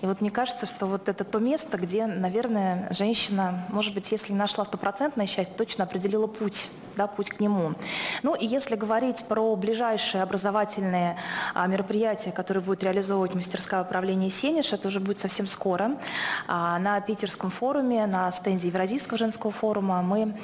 И 0.00 0.06
вот 0.06 0.20
мне 0.20 0.30
кажется, 0.30 0.66
что 0.66 0.86
вот 0.86 1.08
это 1.08 1.24
то 1.24 1.38
место, 1.38 1.78
где, 1.78 2.06
наверное, 2.06 2.88
женщина, 2.92 3.64
может 3.70 3.94
быть, 3.94 4.10
если 4.12 4.32
нашла 4.32 4.64
стопроцентное 4.64 5.26
счастье, 5.26 5.54
точно 5.56 5.84
определила 5.84 6.26
путь, 6.26 6.68
да, 6.96 7.06
путь 7.06 7.30
к 7.30 7.40
нему. 7.40 7.74
Ну 8.22 8.34
и 8.34 8.46
если 8.46 8.76
говорить 8.76 9.24
про 9.26 9.54
ближайшие 9.56 10.22
образовательные 10.22 11.16
а, 11.54 11.66
мероприятия, 11.66 12.32
которые 12.32 12.62
будет 12.62 12.82
реализовывать 12.82 13.34
мастерское 13.34 13.82
управление 13.82 14.30
«Сенеж», 14.30 14.72
это 14.72 14.88
уже 14.88 15.00
будет 15.00 15.18
совсем 15.18 15.46
скоро. 15.46 15.96
А, 16.46 16.78
на 16.78 17.00
Питерском 17.00 17.50
форуме, 17.50 18.06
на 18.06 18.30
стенде 18.32 18.68
Евразийского 18.68 19.18
женского 19.18 19.52
форума 19.52 20.02
мы 20.02 20.34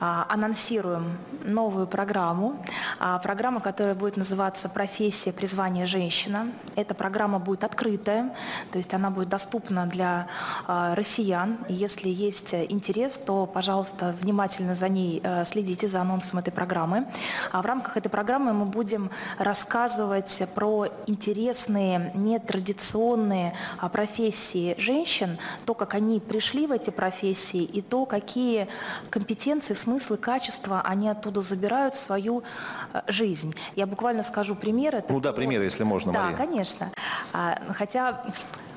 анонсируем 0.00 1.18
новую 1.44 1.86
программу, 1.86 2.60
а, 2.98 3.18
программа, 3.18 3.60
которая 3.60 3.94
будет 3.94 4.16
называться 4.16 4.68
«Профессия, 4.68 5.32
призвание 5.32 5.86
женщина». 5.86 6.48
Эта 6.74 6.94
программа 6.94 7.38
будет 7.38 7.64
открытая, 7.64 8.34
то 8.72 8.78
есть 8.78 8.92
она 8.94 9.10
будет 9.10 9.28
доступна 9.28 9.86
для 9.86 10.26
а, 10.66 10.94
россиян. 10.94 11.58
если 11.68 12.08
есть 12.08 12.54
интерес, 12.54 13.18
то, 13.18 13.46
пожалуйста, 13.46 14.14
внимательно 14.20 14.74
за 14.74 14.88
ней 14.88 15.22
следите, 15.46 15.88
за 15.88 16.00
анонсом 16.00 16.38
этой 16.38 16.50
программы. 16.50 17.06
А 17.52 17.62
в 17.62 17.66
рамках 17.66 17.96
этой 17.96 18.08
программы 18.08 18.52
мы 18.52 18.66
будем 18.66 19.10
рассказывать 19.38 20.42
про 20.54 20.86
интересные, 21.06 22.10
нетрадиционные 22.14 23.54
профессии 23.92 24.74
женщин, 24.78 25.38
то, 25.64 25.74
как 25.74 25.94
они 25.94 26.20
пришли 26.20 26.66
в 26.66 26.72
эти 26.72 26.90
профессии 26.90 27.62
и 27.62 27.80
то, 27.80 28.06
какие 28.06 28.68
компетенции, 29.10 29.74
смыслы, 29.86 30.16
качества 30.16 30.82
они 30.84 31.08
оттуда 31.08 31.42
забирают 31.42 31.94
свою 31.94 32.42
э, 32.92 33.02
жизнь. 33.06 33.54
Я 33.76 33.86
буквально 33.86 34.24
скажу 34.24 34.56
примеры. 34.56 35.04
Ну 35.08 35.20
да, 35.20 35.32
примеры, 35.32 35.62
если 35.64 35.84
можно, 35.84 36.12
Да, 36.12 36.24
Мария. 36.24 36.36
конечно. 36.36 36.90
А, 37.32 37.56
хотя, 37.72 38.24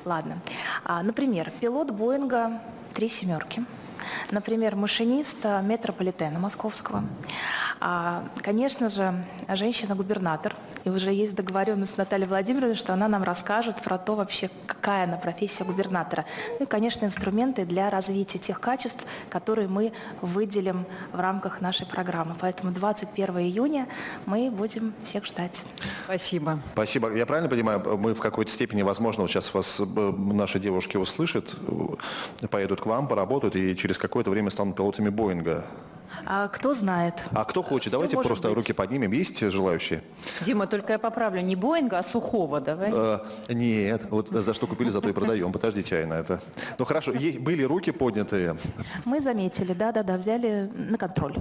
ладно. 0.04 0.38
А, 0.84 1.02
например, 1.02 1.52
пилот 1.60 1.90
Боинга 1.90 2.60
«Три 2.94 3.08
семерки». 3.08 3.64
Например, 4.30 4.76
машинист 4.76 5.44
метрополитена 5.62 6.38
московского. 6.38 7.04
А, 7.80 8.24
конечно 8.42 8.88
же, 8.88 9.24
женщина-губернатор. 9.48 10.54
И 10.84 10.90
уже 10.90 11.12
есть 11.12 11.34
договоренность 11.34 11.94
с 11.94 11.96
Натальей 11.96 12.26
Владимировной, 12.26 12.74
что 12.74 12.94
она 12.94 13.08
нам 13.08 13.22
расскажет 13.22 13.82
про 13.82 13.98
то 13.98 14.14
вообще, 14.14 14.50
какая 14.66 15.04
она 15.04 15.16
профессия 15.16 15.64
губернатора. 15.64 16.24
Ну 16.58 16.64
и, 16.64 16.68
конечно, 16.68 17.04
инструменты 17.04 17.66
для 17.66 17.90
развития 17.90 18.38
тех 18.38 18.60
качеств, 18.60 19.04
которые 19.28 19.68
мы 19.68 19.92
выделим 20.22 20.86
в 21.12 21.20
рамках 21.20 21.60
нашей 21.60 21.86
программы. 21.86 22.34
Поэтому 22.40 22.70
21 22.70 23.38
июня 23.38 23.88
мы 24.26 24.50
будем 24.50 24.94
всех 25.02 25.26
ждать. 25.26 25.64
Спасибо. 26.04 26.60
Спасибо. 26.72 27.14
Я 27.14 27.26
правильно 27.26 27.50
понимаю, 27.50 27.98
мы 27.98 28.14
в 28.14 28.20
какой-то 28.20 28.50
степени, 28.50 28.82
возможно, 28.82 29.22
вот 29.22 29.30
сейчас 29.30 29.52
вас 29.52 29.80
э, 29.80 29.84
наши 29.84 30.58
девушки 30.58 30.96
услышат, 30.96 31.54
э, 32.42 32.46
поедут 32.48 32.80
к 32.80 32.86
вам, 32.86 33.06
поработают 33.06 33.56
и 33.56 33.76
через 33.76 33.89
какое-то 33.98 34.30
время 34.30 34.50
станут 34.50 34.76
пилотами 34.76 35.08
Боинга. 35.08 35.64
А 36.26 36.48
кто 36.48 36.74
знает. 36.74 37.14
А 37.32 37.44
кто 37.44 37.62
хочет? 37.62 37.88
Все 37.88 37.90
Давайте 37.92 38.16
просто 38.16 38.48
быть. 38.48 38.56
руки 38.56 38.72
поднимем. 38.72 39.12
Есть 39.12 39.40
желающие? 39.40 40.02
Дима, 40.42 40.66
только 40.66 40.92
я 40.92 40.98
поправлю. 40.98 41.40
Не 41.40 41.56
Боинга, 41.56 41.98
а 41.98 42.02
Сухого, 42.02 42.60
давай. 42.60 42.90
А, 42.92 43.26
нет. 43.48 44.02
Вот 44.10 44.28
за 44.28 44.54
что 44.54 44.66
купили, 44.66 44.90
зато 44.90 45.08
и 45.08 45.12
продаем. 45.12 45.52
Подождите, 45.52 45.96
Айна, 45.96 46.14
это... 46.14 46.40
Ну 46.78 46.84
хорошо, 46.84 47.12
были 47.12 47.62
руки 47.62 47.90
поднятые? 47.90 48.56
Мы 49.04 49.20
заметили, 49.20 49.72
да-да-да, 49.72 50.16
взяли 50.16 50.70
на 50.74 50.98
контроль. 50.98 51.36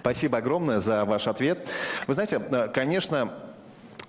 Спасибо 0.00 0.38
огромное 0.38 0.80
за 0.80 1.04
ваш 1.04 1.26
ответ. 1.26 1.68
Вы 2.06 2.14
знаете, 2.14 2.40
э, 2.50 2.68
конечно, 2.68 3.14
Э, 3.24 3.53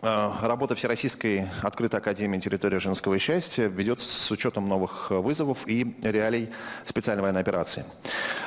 работа 0.05 0.75
Всероссийской 0.75 1.49
открытой 1.63 1.99
академии 1.99 2.39
территории 2.39 2.77
женского 2.77 3.17
счастья 3.17 3.65
ведется 3.65 4.11
с 4.11 4.29
учетом 4.29 4.69
новых 4.69 5.09
вызовов 5.09 5.67
и 5.67 5.95
реалий 6.03 6.49
специальной 6.83 7.23
военной 7.23 7.41
операции. 7.41 7.85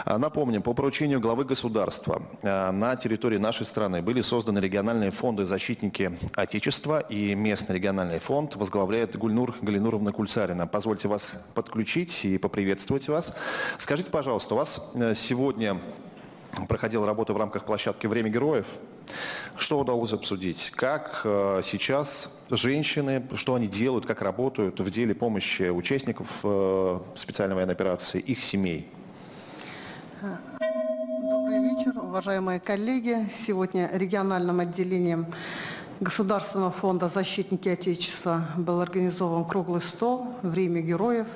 Э, 0.07 0.19
напомним, 0.19 0.62
по 0.62 0.73
поручению 0.73 1.21
главы 1.21 1.45
государства 1.45 2.23
э, 2.43 2.71
на 2.71 2.95
территории 2.95 3.38
нашей 3.38 3.67
страны 3.67 4.03
были 4.03 4.23
созданы 4.23 4.61
региональные 4.61 5.11
фонды 5.11 5.45
«Защитники 5.47 6.17
Отечества» 6.35 7.00
и 7.00 7.35
местный 7.35 7.75
региональный 7.75 8.21
фонд 8.21 8.55
возглавляет 8.55 9.17
Гульнур 9.17 9.57
Галинуровна 9.61 10.12
Кульцарина. 10.12 10.69
Позвольте 10.69 11.09
вас 11.09 11.35
подключить 11.55 12.25
и 12.25 12.38
поприветствовать 12.38 13.09
вас. 13.09 13.35
Скажите, 13.79 14.11
пожалуйста, 14.11 14.55
у 14.55 14.59
вас 14.59 14.93
сегодня 15.17 15.81
проходила 16.69 17.05
работа 17.05 17.33
в 17.33 17.37
рамках 17.37 17.65
площадки 17.65 18.07
«Время 18.07 18.29
героев». 18.31 18.67
Что 19.57 19.81
удалось 19.81 20.12
обсудить? 20.12 20.71
Как 20.75 21.23
э, 21.25 21.61
сейчас 21.65 22.31
женщины, 22.50 23.23
что 23.35 23.55
они 23.55 23.67
делают, 23.67 24.07
как 24.07 24.23
работают 24.23 24.79
в 24.81 24.91
деле 24.91 25.15
помощи 25.15 25.69
участников 25.69 26.29
э, 26.45 27.00
специальной 27.15 27.57
военной 27.57 27.75
операции, 27.75 28.21
их 28.21 28.41
семей? 28.41 28.88
Добрый 30.21 31.61
вечер, 31.61 31.93
уважаемые 31.99 32.61
коллеги. 32.61 33.29
Сегодня 33.35 33.91
региональным 33.93 34.61
отделением 34.61 35.27
Государственного 36.00 36.71
фонда 36.71 37.09
«Защитники 37.09 37.69
Отечества» 37.69 38.47
был 38.57 38.81
организован 38.81 39.45
круглый 39.45 39.83
стол 39.83 40.28
«Время 40.43 40.81
героев». 40.81 41.26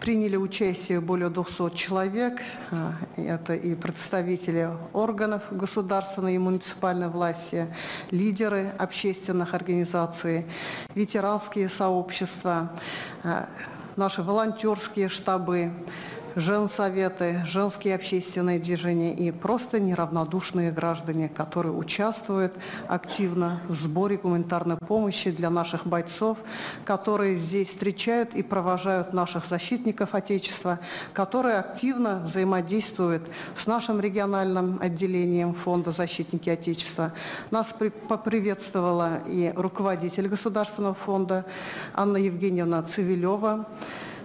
Приняли 0.00 0.34
участие 0.34 1.00
более 1.00 1.28
200 1.28 1.76
человек. 1.76 2.40
А, 2.72 2.94
это 3.16 3.54
и 3.54 3.76
представители 3.76 4.70
органов 4.92 5.44
государственной 5.52 6.34
и 6.34 6.38
муниципальной 6.38 7.10
власти, 7.10 7.72
лидеры 8.10 8.72
общественных 8.76 9.54
организаций, 9.54 10.46
ветеранские 10.96 11.68
сообщества, 11.68 12.72
а, 13.22 13.48
наши 13.94 14.20
волонтерские 14.24 15.10
штабы, 15.10 15.70
женсоветы, 16.36 17.42
женские 17.46 17.94
общественные 17.94 18.58
движения 18.58 19.14
и 19.14 19.30
просто 19.30 19.80
неравнодушные 19.80 20.70
граждане, 20.70 21.28
которые 21.28 21.72
участвуют 21.72 22.52
активно 22.88 23.60
в 23.68 23.74
сборе 23.74 24.16
гуманитарной 24.16 24.76
помощи 24.76 25.30
для 25.30 25.50
наших 25.50 25.86
бойцов, 25.86 26.38
которые 26.84 27.36
здесь 27.36 27.68
встречают 27.68 28.34
и 28.34 28.42
провожают 28.42 29.12
наших 29.12 29.46
защитников 29.46 30.14
Отечества, 30.14 30.78
которые 31.12 31.58
активно 31.58 32.22
взаимодействуют 32.24 33.22
с 33.56 33.66
нашим 33.66 34.00
региональным 34.00 34.78
отделением 34.80 35.54
Фонда 35.54 35.92
«Защитники 35.92 36.48
Отечества». 36.50 37.12
Нас 37.50 37.74
поприветствовала 38.08 39.20
и 39.26 39.52
руководитель 39.54 40.28
Государственного 40.28 40.94
фонда 40.94 41.44
Анна 41.94 42.16
Евгеньевна 42.16 42.82
Цивилева. 42.82 43.66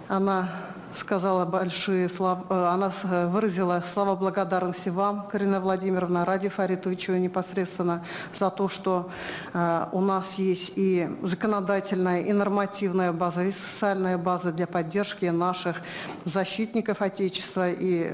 Она 0.08 0.50
сказала 0.98 1.44
большие 1.46 2.08
слова, 2.08 2.44
э, 2.50 2.66
она 2.66 2.92
э, 3.04 3.26
выразила 3.28 3.82
слова 3.92 4.16
благодарности 4.16 4.88
вам, 4.88 5.28
Карина 5.28 5.60
Владимировна, 5.60 6.24
Ради 6.24 6.48
Фаритовичу 6.48 7.12
непосредственно 7.12 8.04
за 8.34 8.50
то, 8.50 8.68
что 8.68 9.10
э, 9.54 9.86
у 9.92 10.00
нас 10.00 10.34
есть 10.34 10.72
и 10.76 11.08
законодательная, 11.22 12.20
и 12.22 12.32
нормативная 12.32 13.12
база, 13.12 13.44
и 13.44 13.52
социальная 13.52 14.18
база 14.18 14.52
для 14.52 14.66
поддержки 14.66 15.26
наших 15.26 15.76
защитников 16.24 17.00
Отечества. 17.00 17.70
И 17.70 18.12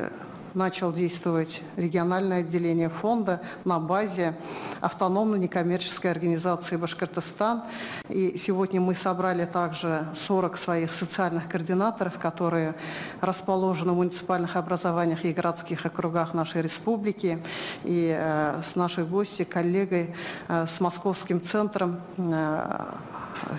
начал 0.54 0.92
действовать 0.92 1.62
региональное 1.76 2.40
отделение 2.40 2.88
фонда 2.88 3.40
на 3.64 3.78
базе 3.78 4.34
автономной 4.80 5.38
некоммерческой 5.38 6.10
организации 6.10 6.76
Башкортостан. 6.76 7.64
И 8.08 8.38
сегодня 8.38 8.80
мы 8.80 8.94
собрали 8.94 9.44
также 9.44 10.06
40 10.14 10.58
своих 10.58 10.94
социальных 10.94 11.48
координаторов, 11.48 12.18
которые 12.18 12.74
расположены 13.20 13.92
в 13.92 13.96
муниципальных 13.96 14.56
образованиях 14.56 15.24
и 15.24 15.32
городских 15.32 15.86
округах 15.86 16.34
нашей 16.34 16.62
республики. 16.62 17.42
И 17.84 18.14
э, 18.16 18.62
с 18.64 18.76
нашей 18.76 19.04
гостью, 19.04 19.46
коллегой, 19.46 20.14
э, 20.48 20.66
с 20.70 20.80
Московским 20.80 21.42
центром, 21.42 22.00
э, 22.16 22.84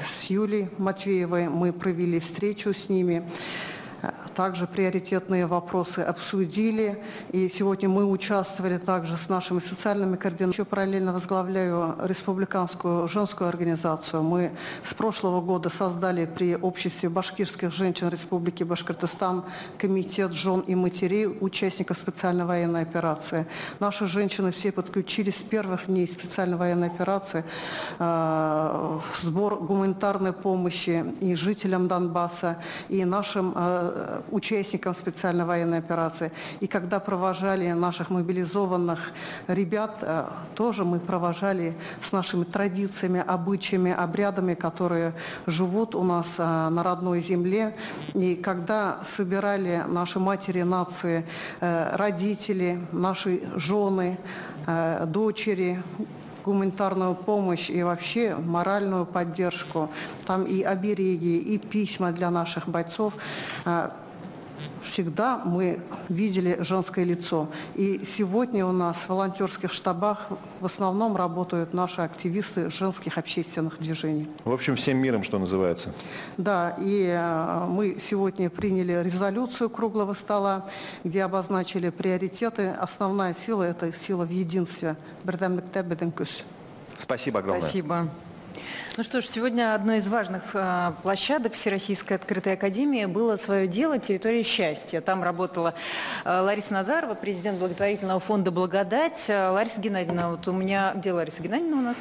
с 0.07 0.23
Юлией 0.25 0.69
Матвеевой 0.77 1.49
мы 1.49 1.73
провели 1.73 2.19
встречу 2.19 2.73
с 2.73 2.89
ними 2.89 3.23
также 4.35 4.67
приоритетные 4.67 5.47
вопросы 5.47 5.99
обсудили. 5.99 7.01
И 7.31 7.49
сегодня 7.49 7.89
мы 7.89 8.05
участвовали 8.05 8.77
также 8.77 9.17
с 9.17 9.29
нашими 9.29 9.59
социальными 9.59 10.15
координаторами. 10.15 10.53
Еще 10.53 10.65
параллельно 10.65 11.13
возглавляю 11.13 11.95
республиканскую 12.03 13.07
женскую 13.07 13.47
организацию. 13.47 14.21
Мы 14.21 14.51
с 14.83 14.93
прошлого 14.93 15.41
года 15.41 15.69
создали 15.69 16.25
при 16.25 16.55
обществе 16.55 17.09
башкирских 17.09 17.73
женщин 17.73 18.09
Республики 18.09 18.63
Башкортостан 18.63 19.45
комитет 19.77 20.33
жен 20.33 20.59
и 20.59 20.75
матерей, 20.75 21.27
участников 21.27 21.97
специальной 21.97 22.45
военной 22.45 22.81
операции. 22.81 23.47
Наши 23.79 24.07
женщины 24.07 24.51
все 24.51 24.71
подключились 24.71 25.37
с 25.37 25.43
первых 25.43 25.87
дней 25.87 26.07
специальной 26.07 26.57
военной 26.57 26.87
операции 26.87 27.45
э, 27.99 28.03
в 28.03 29.23
сбор 29.23 29.55
гуманитарной 29.55 30.33
помощи 30.33 31.05
и 31.21 31.35
жителям 31.35 31.87
Донбасса, 31.87 32.57
и 32.89 33.05
нашим 33.05 33.53
э, 33.55 34.21
участникам 34.32 34.96
специальной 34.96 35.46
военной 35.46 35.79
операции. 35.79 36.32
И 36.60 36.67
когда 36.67 37.00
провожали 37.00 37.72
наших 37.72 38.10
мобилизованных 38.10 39.00
ребят, 39.48 39.98
э, 40.01 40.25
тоже 40.55 40.86
мы 40.86 41.00
провожали 41.00 41.75
с 42.01 42.12
нашими 42.12 42.44
традициями, 42.44 43.24
обычаями, 43.25 43.91
обрядами, 43.91 44.53
которые 44.53 45.13
живут 45.46 45.96
у 45.96 46.03
нас 46.03 46.36
э, 46.38 46.44
на 46.70 46.84
родной 46.84 47.22
земле. 47.22 47.75
И 48.13 48.36
когда 48.36 49.00
собирали 49.03 49.84
наши 49.88 50.20
матери 50.20 50.62
нации, 50.63 51.25
э, 51.62 51.96
родители, 51.96 52.79
наши 52.91 53.41
жены, 53.55 54.17
дочери, 55.05 55.79
гуманитарную 56.46 57.15
помощь 57.15 57.70
и 57.70 57.82
вообще 57.84 58.36
моральную 58.36 59.05
поддержку. 59.05 59.89
Там 60.25 60.44
и 60.44 60.62
обереги, 60.62 61.39
и 61.39 61.58
письма 61.58 62.12
для 62.12 62.29
наших 62.29 62.67
бойцов 62.67 63.13
всегда 64.85 65.41
мы 65.43 65.79
видели 66.09 66.57
женское 66.61 67.03
лицо. 67.03 67.49
И 67.75 68.03
сегодня 68.05 68.65
у 68.65 68.71
нас 68.71 68.97
в 68.97 69.09
волонтерских 69.09 69.73
штабах 69.73 70.27
в 70.59 70.65
основном 70.65 71.15
работают 71.15 71.73
наши 71.73 72.01
активисты 72.01 72.69
женских 72.69 73.17
общественных 73.17 73.79
движений. 73.79 74.27
В 74.43 74.51
общем, 74.51 74.75
всем 74.75 74.97
миром, 74.97 75.23
что 75.23 75.39
называется. 75.39 75.93
Да, 76.37 76.75
и 76.79 77.07
э, 77.07 77.65
мы 77.67 77.97
сегодня 77.99 78.49
приняли 78.49 79.03
резолюцию 79.03 79.69
круглого 79.69 80.13
стола, 80.13 80.65
где 81.03 81.23
обозначили 81.23 81.89
приоритеты. 81.89 82.69
Основная 82.69 83.33
сила– 83.33 83.63
это 83.63 83.91
сила 83.91 84.25
в 84.25 84.31
единстве. 84.31 84.95
Спасибо 86.97 87.39
огромное. 87.39 87.61
Спасибо. 87.61 88.09
Ну 88.97 89.03
что 89.03 89.21
ж, 89.21 89.25
сегодня 89.27 89.75
одной 89.75 89.97
из 89.97 90.07
важных 90.07 90.43
э, 90.53 90.93
площадок 91.03 91.53
Всероссийской 91.53 92.15
открытой 92.15 92.53
академии 92.53 93.05
было 93.05 93.35
свое 93.35 93.67
дело 93.67 94.00
«Территория 94.00 94.43
счастья». 94.43 95.01
Там 95.01 95.21
работала 95.21 95.74
э, 96.24 96.39
Лариса 96.39 96.74
Назарова, 96.74 97.13
президент 97.13 97.59
благотворительного 97.59 98.20
фонда 98.20 98.51
«Благодать». 98.51 99.25
Э, 99.27 99.50
Лариса 99.50 99.81
Геннадьевна, 99.81 100.29
вот 100.31 100.48
у 100.48 100.53
меня... 100.53 100.94
Где 100.96 101.11
Лариса 101.11 101.44
Геннадьевна 101.44 101.77
у 101.77 101.81
нас? 101.81 101.98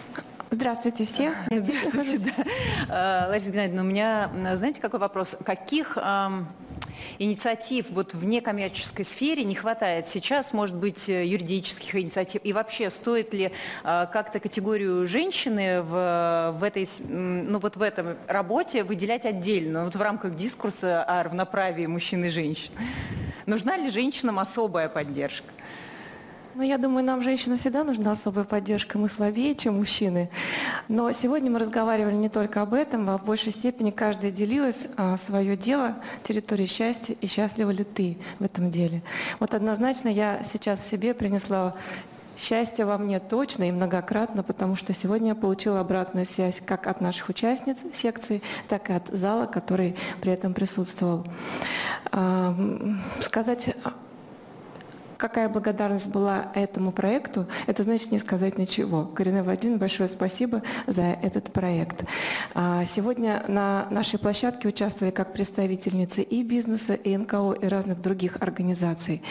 Здравствуйте 0.50 1.04
все. 1.04 1.32
Здравствуйте, 1.50 2.32
да. 2.88 3.26
Лариса 3.28 3.50
Геннадьевна, 3.50 3.82
у 3.82 3.86
меня, 3.86 4.30
знаете, 4.54 4.80
какой 4.80 5.00
вопрос? 5.00 5.36
Каких 5.44 5.98
инициатив 7.18 7.86
вот 7.90 8.14
в 8.14 8.24
некоммерческой 8.24 9.04
сфере 9.04 9.44
не 9.44 9.54
хватает 9.54 10.06
сейчас, 10.06 10.52
может 10.52 10.76
быть, 10.76 11.08
э, 11.08 11.26
юридических 11.26 11.94
инициатив? 11.96 12.40
И 12.44 12.52
вообще, 12.52 12.90
стоит 12.90 13.32
ли 13.34 13.50
э, 13.84 14.06
как-то 14.12 14.40
категорию 14.40 15.06
женщины 15.06 15.82
в, 15.82 16.54
в, 16.58 16.62
этой, 16.62 16.88
ну, 17.08 17.58
вот 17.58 17.76
в 17.76 17.82
этом 17.82 18.16
работе 18.26 18.84
выделять 18.84 19.24
отдельно, 19.24 19.84
вот 19.84 19.96
в 19.96 20.00
рамках 20.00 20.34
дискурса 20.34 21.02
о 21.02 21.22
равноправии 21.22 21.86
мужчин 21.86 22.24
и 22.24 22.30
женщин? 22.30 22.72
Нужна 23.46 23.76
ли 23.76 23.90
женщинам 23.90 24.38
особая 24.38 24.88
поддержка? 24.88 25.46
Ну, 26.54 26.62
я 26.62 26.78
думаю, 26.78 27.04
нам, 27.04 27.20
женщинам, 27.20 27.58
всегда 27.58 27.82
нужна 27.82 28.12
особая 28.12 28.44
поддержка. 28.44 28.96
Мы 28.96 29.08
слабее, 29.08 29.56
чем 29.56 29.78
мужчины. 29.78 30.30
Но 30.86 31.10
сегодня 31.10 31.50
мы 31.50 31.58
разговаривали 31.58 32.14
не 32.14 32.28
только 32.28 32.62
об 32.62 32.74
этом, 32.74 33.10
а 33.10 33.18
в 33.18 33.24
большей 33.24 33.50
степени 33.50 33.90
каждая 33.90 34.30
делилась 34.30 34.86
а, 34.96 35.16
свое 35.16 35.56
дело, 35.56 35.96
территория 36.22 36.66
счастья, 36.66 37.16
и 37.20 37.26
счастлива 37.26 37.72
ли 37.72 37.82
ты 37.82 38.18
в 38.38 38.44
этом 38.44 38.70
деле. 38.70 39.02
Вот 39.40 39.52
однозначно 39.52 40.08
я 40.08 40.44
сейчас 40.44 40.80
в 40.80 40.86
себе 40.86 41.12
принесла 41.12 41.74
Счастье 42.36 42.84
во 42.84 42.98
мне 42.98 43.20
точно 43.20 43.68
и 43.68 43.72
многократно, 43.72 44.42
потому 44.42 44.74
что 44.74 44.92
сегодня 44.92 45.28
я 45.28 45.34
получила 45.36 45.78
обратную 45.78 46.26
связь 46.26 46.60
как 46.64 46.88
от 46.88 47.00
наших 47.00 47.28
участниц 47.28 47.78
секции, 47.94 48.42
так 48.68 48.90
и 48.90 48.92
от 48.92 49.06
зала, 49.08 49.46
который 49.46 49.96
при 50.20 50.32
этом 50.32 50.52
присутствовал. 50.52 51.24
Сказать 53.20 53.76
какая 55.16 55.48
благодарность 55.48 56.08
была 56.08 56.50
этому 56.54 56.92
проекту, 56.92 57.46
это 57.66 57.82
значит 57.82 58.12
не 58.12 58.18
сказать 58.18 58.58
ничего. 58.58 59.04
Карина 59.04 59.42
Владимировна, 59.42 59.80
большое 59.80 60.08
спасибо 60.08 60.62
за 60.86 61.02
этот 61.02 61.52
проект. 61.52 62.04
А, 62.54 62.84
сегодня 62.84 63.44
на 63.48 63.86
нашей 63.90 64.18
площадке 64.18 64.68
участвовали 64.68 65.12
как 65.12 65.32
представительницы 65.32 66.22
и 66.22 66.42
бизнеса, 66.42 66.94
и 66.94 67.16
НКО, 67.16 67.52
и 67.60 67.66
разных 67.66 68.00
других 68.00 68.36
организаций. 68.40 69.22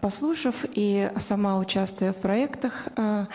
Послушав 0.00 0.64
и 0.74 1.10
сама 1.18 1.58
участвуя 1.58 2.12
в 2.12 2.16
проектах, 2.16 2.88
а, 2.96 3.28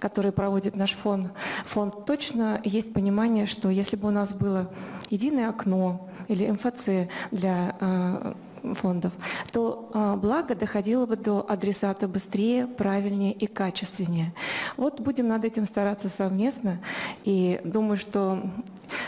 которые 0.00 0.32
проводит 0.32 0.76
наш 0.76 0.92
фонд, 0.92 1.32
фонд 1.64 2.04
точно 2.06 2.60
есть 2.64 2.92
понимание, 2.92 3.46
что 3.46 3.70
если 3.70 3.96
бы 3.96 4.08
у 4.08 4.10
нас 4.10 4.32
было 4.32 4.70
единое 5.10 5.48
окно 5.48 6.08
или 6.28 6.50
МФЦ 6.50 7.10
для 7.30 7.76
а, 7.80 8.34
фондов, 8.74 9.12
то 9.52 9.90
а, 9.92 10.16
благо 10.16 10.54
доходило 10.54 11.06
бы 11.06 11.16
до 11.16 11.44
адресата 11.46 12.08
быстрее, 12.08 12.66
правильнее 12.66 13.32
и 13.32 13.46
качественнее. 13.46 14.32
Вот 14.76 15.00
будем 15.00 15.28
над 15.28 15.44
этим 15.44 15.66
стараться 15.66 16.08
совместно. 16.08 16.80
И 17.24 17.60
думаю, 17.64 17.96
что 17.96 18.42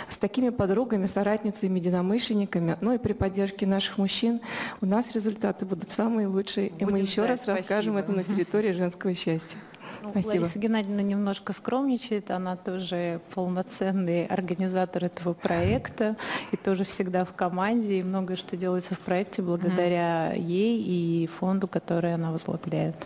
с 0.09 0.17
такими 0.17 0.51
подругами, 0.51 1.07
соратницами, 1.07 1.79
единомышленниками, 1.79 2.77
ну 2.81 2.95
и 2.95 2.99
при 2.99 3.13
поддержке 3.13 3.67
наших 3.67 3.99
мужчин 3.99 4.41
у 4.81 4.87
нас 4.87 5.11
результаты 5.13 5.65
будут 5.65 5.91
самые 5.91 6.27
лучшие. 6.27 6.71
Будем 6.71 6.89
и 6.89 6.93
мы 6.93 6.99
еще 7.01 7.25
раз 7.25 7.41
спасибо. 7.41 7.59
расскажем 7.59 7.97
это 7.97 8.13
на 8.13 8.25
территории 8.25 8.73
женского 8.73 9.15
счастья. 9.15 9.59
Ну, 10.05 10.11
Спасибо. 10.11 10.43
Лариса 10.43 10.59
Геннадьевна 10.59 11.03
немножко 11.03 11.53
скромничает, 11.55 12.31
она 12.31 12.57
тоже 12.57 13.21
полноценный 13.35 14.27
организатор 14.27 15.05
этого 15.05 15.33
проекта 15.33 16.17
и 16.53 16.57
тоже 16.57 16.85
всегда 16.85 17.25
в 17.25 17.33
команде, 17.33 18.01
и 18.01 18.03
многое 18.03 18.37
что 18.37 18.57
делается 18.57 18.95
в 18.95 18.99
проекте 18.99 19.41
благодаря 19.41 20.35
mm-hmm. 20.35 20.41
ей 20.41 20.83
и 20.83 21.27
фонду, 21.27 21.67
который 21.69 22.13
она 22.15 22.33
возглавляет. 22.33 22.97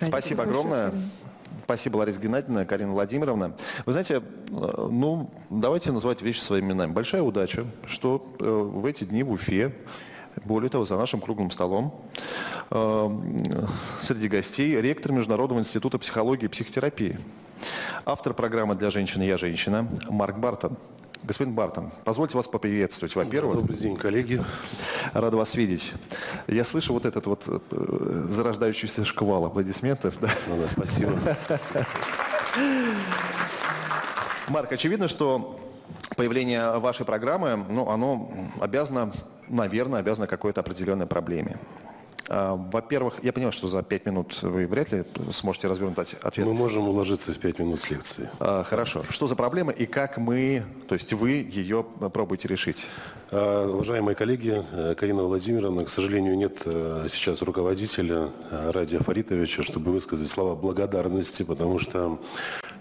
Спасибо 0.00 0.42
огромное. 0.42 0.92
Спасибо, 1.64 1.96
Лариса 1.96 2.20
Геннадьевна, 2.20 2.64
Карина 2.64 2.92
Владимировна. 2.92 3.56
Вы 3.86 3.92
знаете, 3.92 4.22
э, 4.50 4.88
ну, 4.88 5.30
давайте 5.50 5.90
называть 5.90 6.22
вещи 6.22 6.38
своими 6.38 6.66
именами. 6.66 6.92
Большая 6.92 7.22
удача, 7.22 7.64
что 7.86 8.36
э, 8.38 8.44
в 8.44 8.86
эти 8.86 9.02
дни 9.02 9.24
в 9.24 9.32
Уфе 9.32 9.74
Более 10.44 10.70
того, 10.70 10.84
за 10.84 10.96
нашим 10.96 11.20
круглым 11.20 11.50
столом 11.50 11.94
э, 12.70 13.18
среди 14.00 14.28
гостей 14.28 14.80
ректор 14.80 15.12
Международного 15.12 15.60
института 15.60 15.98
психологии 15.98 16.44
и 16.44 16.48
психотерапии, 16.48 17.18
автор 18.04 18.34
программы 18.34 18.74
«Для 18.74 18.90
женщины 18.90 19.22
я 19.22 19.38
женщина» 19.38 19.88
Марк 20.08 20.36
Бартон. 20.38 20.76
Господин 21.22 21.54
Бартон, 21.54 21.90
позвольте 22.04 22.36
вас 22.36 22.46
поприветствовать, 22.46 23.16
во-первых. 23.16 23.56
Добрый 23.56 23.76
день, 23.76 23.96
коллеги. 23.96 24.44
Рад 25.12 25.34
вас 25.34 25.56
видеть. 25.56 25.94
Я 26.46 26.62
слышу 26.62 26.92
вот 26.92 27.04
этот 27.04 27.26
вот 27.26 27.42
э, 27.46 28.26
зарождающийся 28.28 29.04
шквал 29.04 29.46
аплодисментов. 29.46 30.14
Да? 30.20 30.30
Ну, 30.46 30.60
да, 30.60 30.68
спасибо. 30.68 31.18
Марк, 34.48 34.70
очевидно, 34.70 35.08
что 35.08 35.58
появление 36.16 36.78
вашей 36.78 37.06
программы, 37.06 37.56
ну, 37.68 37.88
оно 37.88 38.30
обязано, 38.60 39.12
наверное, 39.48 40.00
обязано 40.00 40.26
какой-то 40.26 40.60
определенной 40.60 41.06
проблеме. 41.06 41.58
А, 42.28 42.56
во-первых, 42.56 43.22
я 43.22 43.32
понимаю, 43.32 43.52
что 43.52 43.68
за 43.68 43.82
пять 43.82 44.06
минут 44.06 44.42
вы 44.42 44.66
вряд 44.66 44.90
ли 44.92 45.04
сможете 45.32 45.68
развернуть 45.68 46.14
ответ. 46.14 46.46
Мы 46.46 46.54
можем 46.54 46.88
уложиться 46.88 47.32
в 47.32 47.38
пять 47.38 47.58
минут 47.58 47.80
с 47.80 47.90
лекции. 47.90 48.28
А, 48.40 48.64
хорошо. 48.64 49.04
Что 49.08 49.26
за 49.26 49.36
проблема 49.36 49.72
и 49.72 49.86
как 49.86 50.18
мы, 50.18 50.64
то 50.88 50.94
есть 50.94 51.12
вы 51.12 51.30
ее 51.30 51.84
пробуете 52.12 52.48
решить? 52.48 52.88
А, 53.30 53.68
уважаемые 53.68 54.14
коллеги, 54.14 54.64
э, 54.72 54.94
Карина 54.96 55.24
Владимировна, 55.24 55.84
к 55.84 55.90
сожалению, 55.90 56.36
нет 56.36 56.62
э, 56.64 57.06
сейчас 57.10 57.42
руководителя 57.42 58.30
э, 58.50 58.70
Радия 58.70 58.98
Фаритовича, 58.98 59.62
чтобы 59.62 59.92
высказать 59.92 60.30
слова 60.30 60.54
благодарности, 60.54 61.42
потому 61.42 61.78
что 61.78 62.18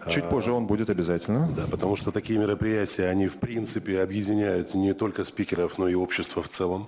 Чуть 0.09 0.29
позже 0.29 0.51
он 0.51 0.65
будет 0.67 0.89
обязательно. 0.89 1.49
Да, 1.55 1.65
потому 1.67 1.95
что 1.95 2.11
такие 2.11 2.39
мероприятия, 2.39 3.07
они 3.07 3.27
в 3.27 3.37
принципе 3.37 4.01
объединяют 4.01 4.73
не 4.73 4.93
только 4.93 5.23
спикеров, 5.23 5.77
но 5.77 5.87
и 5.87 5.95
общество 5.95 6.43
в 6.43 6.49
целом. 6.49 6.87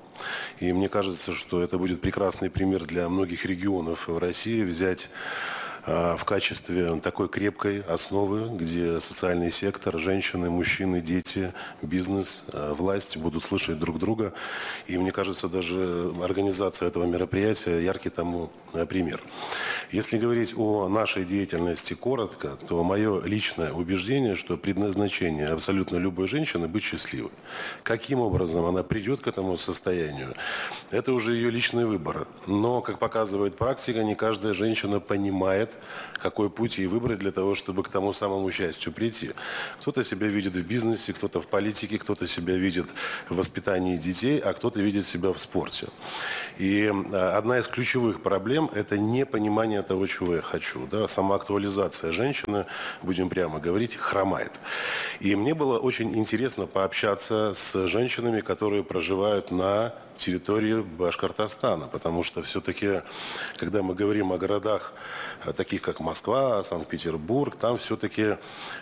И 0.60 0.72
мне 0.74 0.90
кажется, 0.90 1.32
что 1.32 1.62
это 1.62 1.78
будет 1.78 2.02
прекрасный 2.02 2.50
пример 2.50 2.86
для 2.86 3.10
многих 3.10 3.46
регионов 3.46 4.08
в 4.08 4.18
России 4.18 4.64
взять 4.64 5.10
в 5.88 6.26
качестве 6.26 7.00
такой 7.00 7.30
крепкой 7.30 7.82
основы, 7.82 8.50
где 8.58 9.00
социальный 9.00 9.52
сектор, 9.52 9.98
женщины, 9.98 10.50
мужчины, 10.50 11.00
дети, 11.00 11.54
бизнес, 11.82 12.44
а, 12.52 12.74
власть 12.74 13.16
будут 13.16 13.44
слышать 13.44 13.80
друг 13.80 13.98
друга. 13.98 14.34
И 14.88 14.98
мне 14.98 15.14
кажется, 15.14 15.48
даже 15.48 16.14
организация 16.22 16.90
этого 16.90 17.06
мероприятия 17.06 17.80
яркий 17.80 18.10
тому 18.10 18.52
а, 18.74 18.86
пример. 18.86 19.22
Если 19.90 20.18
говорить 20.18 20.54
о 20.58 20.90
нашей 20.90 21.24
деятельности 21.24 21.94
коротко, 21.94 22.58
то 22.68 22.84
мое 22.84 23.24
личное 23.24 23.72
убеждение, 23.72 24.36
что 24.36 24.58
предназначение 24.58 25.48
абсолютно 25.48 25.96
любой 25.96 26.28
женщины 26.28 26.68
быть 26.68 26.84
счастливой. 26.84 27.32
Каким 27.84 28.20
образом 28.20 28.66
она 28.66 28.84
придет 28.84 29.22
к 29.22 29.28
этому 29.28 29.56
состоянию, 29.56 30.36
это 30.92 31.14
уже 31.14 31.34
ее 31.34 31.50
личный 31.50 31.86
выбор. 31.86 32.28
Но, 32.46 32.82
как 32.82 33.00
показывает 33.00 33.56
практика, 33.56 34.04
не 34.04 34.16
каждая 34.16 34.54
женщина 34.54 35.00
понимает, 35.00 35.77
какой 36.22 36.50
путь 36.50 36.78
ей 36.78 36.88
выбрать 36.88 37.20
для 37.20 37.32
того, 37.32 37.56
чтобы 37.56 37.84
к 37.84 37.90
тому 37.90 38.14
самому 38.14 38.52
счастью 38.52 38.92
прийти. 38.92 39.32
Кто-то 39.80 40.04
себя 40.04 40.28
видит 40.28 40.54
в 40.54 40.64
бизнесе, 40.66 41.14
кто-то 41.14 41.42
в 41.42 41.48
политике, 41.48 41.98
кто-то 41.98 42.28
себя 42.28 42.56
видит 42.56 42.88
в 43.30 43.36
воспитании 43.36 43.98
детей, 43.98 44.40
а 44.40 44.54
кто-то 44.54 44.80
видит 44.80 45.06
себя 45.06 45.32
в 45.32 45.40
спорте. 45.40 45.88
И 46.58 46.92
а, 47.14 47.38
одна 47.38 47.60
из 47.60 47.68
ключевых 47.68 48.22
проблем– 48.22 48.70
это 48.74 48.98
непонимание 48.98 49.82
того, 49.82 50.08
чего 50.08 50.36
я 50.36 50.42
хочу. 50.42 50.88
Да? 50.88 51.08
Самоактуализация 51.08 52.12
женщины, 52.12 52.66
будем 53.02 53.30
прямо 53.30 53.60
говорить, 53.60 53.96
хромает. 53.96 54.52
И 55.20 55.36
мне 55.36 55.54
было 55.54 55.78
очень 55.78 56.16
интересно 56.18 56.66
пообщаться 56.66 57.54
с 57.54 57.88
женщинами, 57.88 58.42
которые 58.42 58.84
проживают 58.84 59.52
на 59.52 59.94
территории 60.18 60.82
Башкортостана, 60.82 61.88
потому 61.88 62.24
что 62.24 62.42
все-таки, 62.42 63.02
когда 63.58 63.84
мы 63.84 63.94
говорим 63.94 64.34
о 64.34 64.38
городах, 64.38 64.94
э, 64.94 65.27
таких 65.56 65.82
как 65.82 66.00
Москва, 66.00 66.64
Санкт-Петербург, 66.64 67.56
там 67.56 67.78
все-таки 67.78 68.38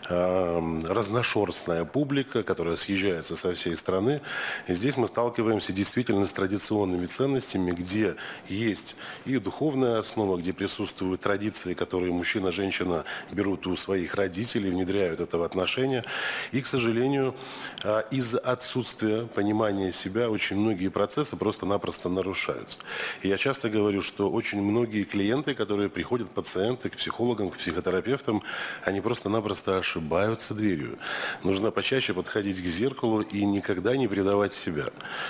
э, 0.09 0.79
разношерстная 0.85 1.85
публика, 1.85 2.43
которая 2.43 2.75
съезжается 2.75 3.35
со 3.35 3.53
всей 3.53 3.75
страны. 3.77 4.21
И 4.67 4.73
здесь 4.73 4.97
мы 4.97 5.07
сталкиваемся 5.07 5.71
действительно 5.71 6.27
с 6.27 6.33
традиционными 6.33 7.05
ценностями, 7.05 7.71
где 7.71 8.15
есть 8.47 8.95
и 9.25 9.37
духовная 9.37 9.99
основа, 9.99 10.37
где 10.37 10.53
присутствуют 10.53 11.21
традиции, 11.21 11.73
которые 11.73 12.11
мужчина, 12.11 12.51
женщина 12.51 13.05
берут 13.31 13.67
у 13.67 13.75
своих 13.75 14.15
родителей, 14.15 14.69
внедряют 14.69 15.19
это 15.19 15.37
в 15.37 15.43
отношения. 15.43 16.03
И, 16.51 16.61
к 16.61 16.67
сожалению, 16.67 17.35
э, 17.83 18.03
из-за 18.11 18.39
отсутствия 18.39 19.25
понимания 19.27 19.91
себя 19.91 20.29
очень 20.29 20.57
многие 20.57 20.89
процессы 20.89 21.35
просто-напросто 21.35 22.09
нарушаются. 22.09 22.77
И 23.21 23.27
я 23.27 23.37
часто 23.37 23.69
говорю, 23.69 24.01
что 24.01 24.29
очень 24.29 24.61
многие 24.61 25.03
клиенты, 25.03 25.53
которые 25.55 25.89
приходят, 25.89 26.29
пациенты, 26.45 26.89
к 26.89 26.97
психологам, 26.97 27.49
к 27.49 27.57
психотерапевтам, 27.57 28.43
они 28.83 29.01
просто-напросто 29.01 29.79
ошибаются 29.79 30.53
дверью. 30.53 30.99
Нужно 31.43 31.71
почаще 31.71 32.13
подходить 32.13 32.61
к 32.61 32.65
зеркалу 32.67 33.21
и 33.21 33.43
никогда 33.43 33.97
не 33.97 34.07
предавать 34.07 34.53
себя. 34.53 34.85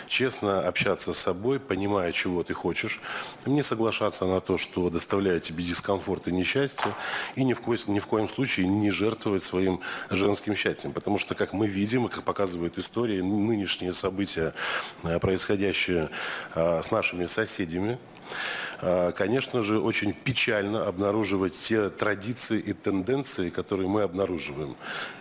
Честно 0.10 0.60
общаться 0.60 1.14
с 1.14 1.20
собой, 1.20 1.62
понимая, 1.62 2.12
чего 2.12 2.44
ты 2.44 2.54
хочешь, 2.54 3.00
не 3.46 3.64
соглашаться 3.64 4.26
на 4.26 4.42
то, 4.42 4.58
что 4.58 4.90
доставляет 4.90 5.44
тебе 5.44 5.64
дискомфорт 5.64 6.28
и 6.28 6.34
несчастье, 6.34 6.92
и 7.38 7.46
ни 7.46 7.54
в, 7.54 7.62
коем, 7.62 7.80
ни 7.88 8.00
в 8.00 8.08
коем 8.08 8.28
случае 8.28 8.68
не 8.68 8.92
жертвовать 8.92 9.44
своим 9.44 9.80
женским 10.10 10.54
счастьем. 10.54 10.92
Потому 10.92 11.18
что, 11.18 11.34
как 11.34 11.54
мы 11.54 11.68
видим, 11.68 12.08
и 12.08 12.10
как 12.10 12.24
показывает 12.24 12.78
история, 12.78 13.24
нынешние 13.24 13.94
события, 13.94 14.54
э, 15.04 15.18
происходящие 15.20 16.10
а, 16.54 16.82
с 16.84 16.92
нашими 16.92 17.28
соседями, 17.28 17.98
конечно 19.16 19.64
же, 19.64 19.80
очень 19.80 20.14
печально 20.14 20.86
обнаруживать 20.86 21.54
те 21.54 21.90
традиции 21.90 22.60
и 22.60 22.74
тенденции, 22.74 23.50
которые 23.50 23.88
мы 23.88 24.02
обнаруживаем. 24.02 24.76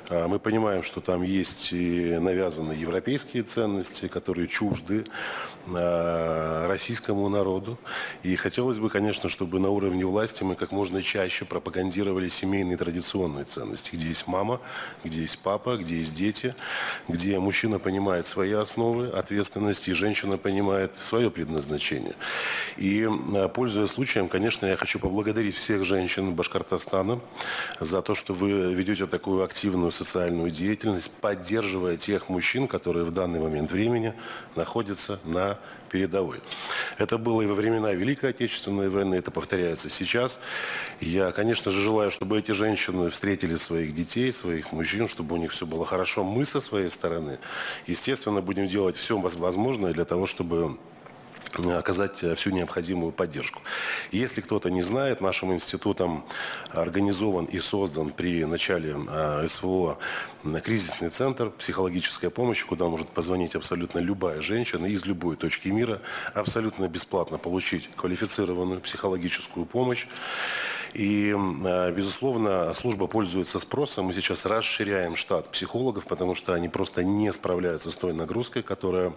А, 0.09 0.29
мы 0.29 0.38
понимаем, 0.38 0.83
что 0.83 1.01
там 1.01 1.23
есть 1.23 1.73
и 1.73 2.19
навязанные 2.19 2.81
европейские 2.81 3.43
ценности, 3.43 4.09
которые 4.09 4.49
чужды 4.49 5.05
а, 5.05 5.54
российскому 5.66 7.29
народу. 7.29 7.79
И 8.22 8.37
хотелось 8.37 8.79
бы, 8.79 8.90
конечно, 8.90 9.29
чтобы 9.29 9.59
на 9.59 9.70
уровне 9.70 10.05
власти 10.05 10.42
мы 10.42 10.55
как 10.55 10.72
можно 10.72 11.03
чаще 11.03 11.44
пропагандировали 11.44 12.29
семейные 12.29 12.77
традиционные 12.77 13.44
ценности, 13.44 13.90
где 13.94 14.09
есть 14.09 14.27
мама, 14.27 14.61
где 15.05 15.20
есть 15.20 15.38
папа, 15.38 15.77
где 15.77 15.98
есть 15.98 16.14
дети, 16.16 16.55
где 17.09 17.38
мужчина 17.38 17.79
понимает 17.79 18.27
свои 18.27 18.53
основы 18.53 19.09
ответственности, 19.09 19.90
и 19.90 19.92
женщина 19.94 20.37
понимает 20.37 20.96
свое 20.96 21.31
предназначение. 21.31 22.14
И 22.77 23.09
пользуясь 23.55 23.90
случаем, 23.90 24.29
конечно, 24.29 24.66
я 24.66 24.77
хочу 24.77 24.98
поблагодарить 24.98 25.55
всех 25.55 25.85
женщин 25.85 26.35
Башкортостана 26.35 27.20
за 27.81 28.03
то, 28.03 28.14
что 28.14 28.35
вы 28.35 28.74
ведете 28.74 29.07
такую 29.07 29.44
активную 29.44 29.92
социальную 29.92 30.50
деятельность, 30.50 31.11
поддерживая 31.20 31.96
тех 31.96 32.29
мужчин, 32.29 32.68
которые 32.68 33.05
в 33.05 33.12
данный 33.12 33.40
момент 33.40 33.70
времени 33.70 34.14
находятся 34.57 35.20
на 35.24 35.54
передовой. 35.90 36.40
Это 36.99 37.19
было 37.19 37.43
и 37.43 37.47
во 37.47 37.55
времена 37.55 37.93
Великой 37.93 38.31
Отечественной 38.31 38.88
войны, 38.88 39.14
это 39.14 39.31
повторяется 39.31 39.90
сейчас. 39.90 40.40
Я, 41.01 41.31
конечно 41.31 41.71
же, 41.71 41.81
желаю, 41.83 42.11
чтобы 42.11 42.38
эти 42.38 42.51
женщины 42.51 43.11
встретили 43.11 43.57
своих 43.57 43.95
детей, 43.95 44.33
своих 44.33 44.73
мужчин, 44.73 45.07
чтобы 45.07 45.37
у 45.37 45.38
них 45.38 45.53
все 45.53 45.67
было 45.67 45.85
хорошо. 45.85 46.25
Мы 46.25 46.47
со 46.47 46.61
своей 46.61 46.90
стороны, 46.90 47.38
естественно, 47.87 48.40
будем 48.40 48.67
делать 48.67 48.97
все 48.97 49.17
возможное 49.19 49.93
для 49.93 50.05
того, 50.05 50.27
чтобы 50.27 50.79
оказать 51.55 52.23
э, 52.23 52.35
всю 52.35 52.51
необходимую 52.51 53.12
поддержку. 53.12 53.62
Если 54.12 54.40
кто-то 54.40 54.71
не 54.71 54.83
знает, 54.83 55.21
нашим 55.21 55.53
институтом 55.53 56.25
организован 56.71 57.45
и 57.47 57.61
создан 57.61 58.11
при 58.11 58.45
начале 58.45 58.97
э, 59.09 59.47
СВО 59.49 59.99
кризисный 60.62 61.09
центр 61.09 61.51
психологическая 61.51 62.31
помощь, 62.31 62.64
куда 62.64 62.87
может 62.87 63.09
позвонить 63.09 63.55
абсолютно 63.55 63.99
любая 63.99 64.43
женщина 64.43 64.87
из 64.87 65.05
любой 65.05 65.37
точки 65.37 65.69
мира, 65.69 66.01
абсолютно 66.35 66.88
бесплатно 66.88 67.38
получить 67.38 67.88
квалифицированную 67.97 68.81
психологическую 68.81 69.67
помощь. 69.67 70.07
И, 70.95 71.35
э, 71.35 71.93
безусловно, 71.93 72.73
служба 72.73 73.09
пользуется 73.09 73.59
спросом. 73.59 74.07
Мы 74.07 74.15
сейчас 74.15 74.47
расширяем 74.47 75.17
штат 75.17 75.49
психологов, 75.49 76.07
потому 76.07 76.37
что 76.37 76.55
они 76.55 76.69
просто 76.69 77.03
не 77.03 77.33
справляются 77.33 77.91
с 77.91 77.97
той 77.97 78.13
нагрузкой, 78.13 78.63
которая 78.63 79.13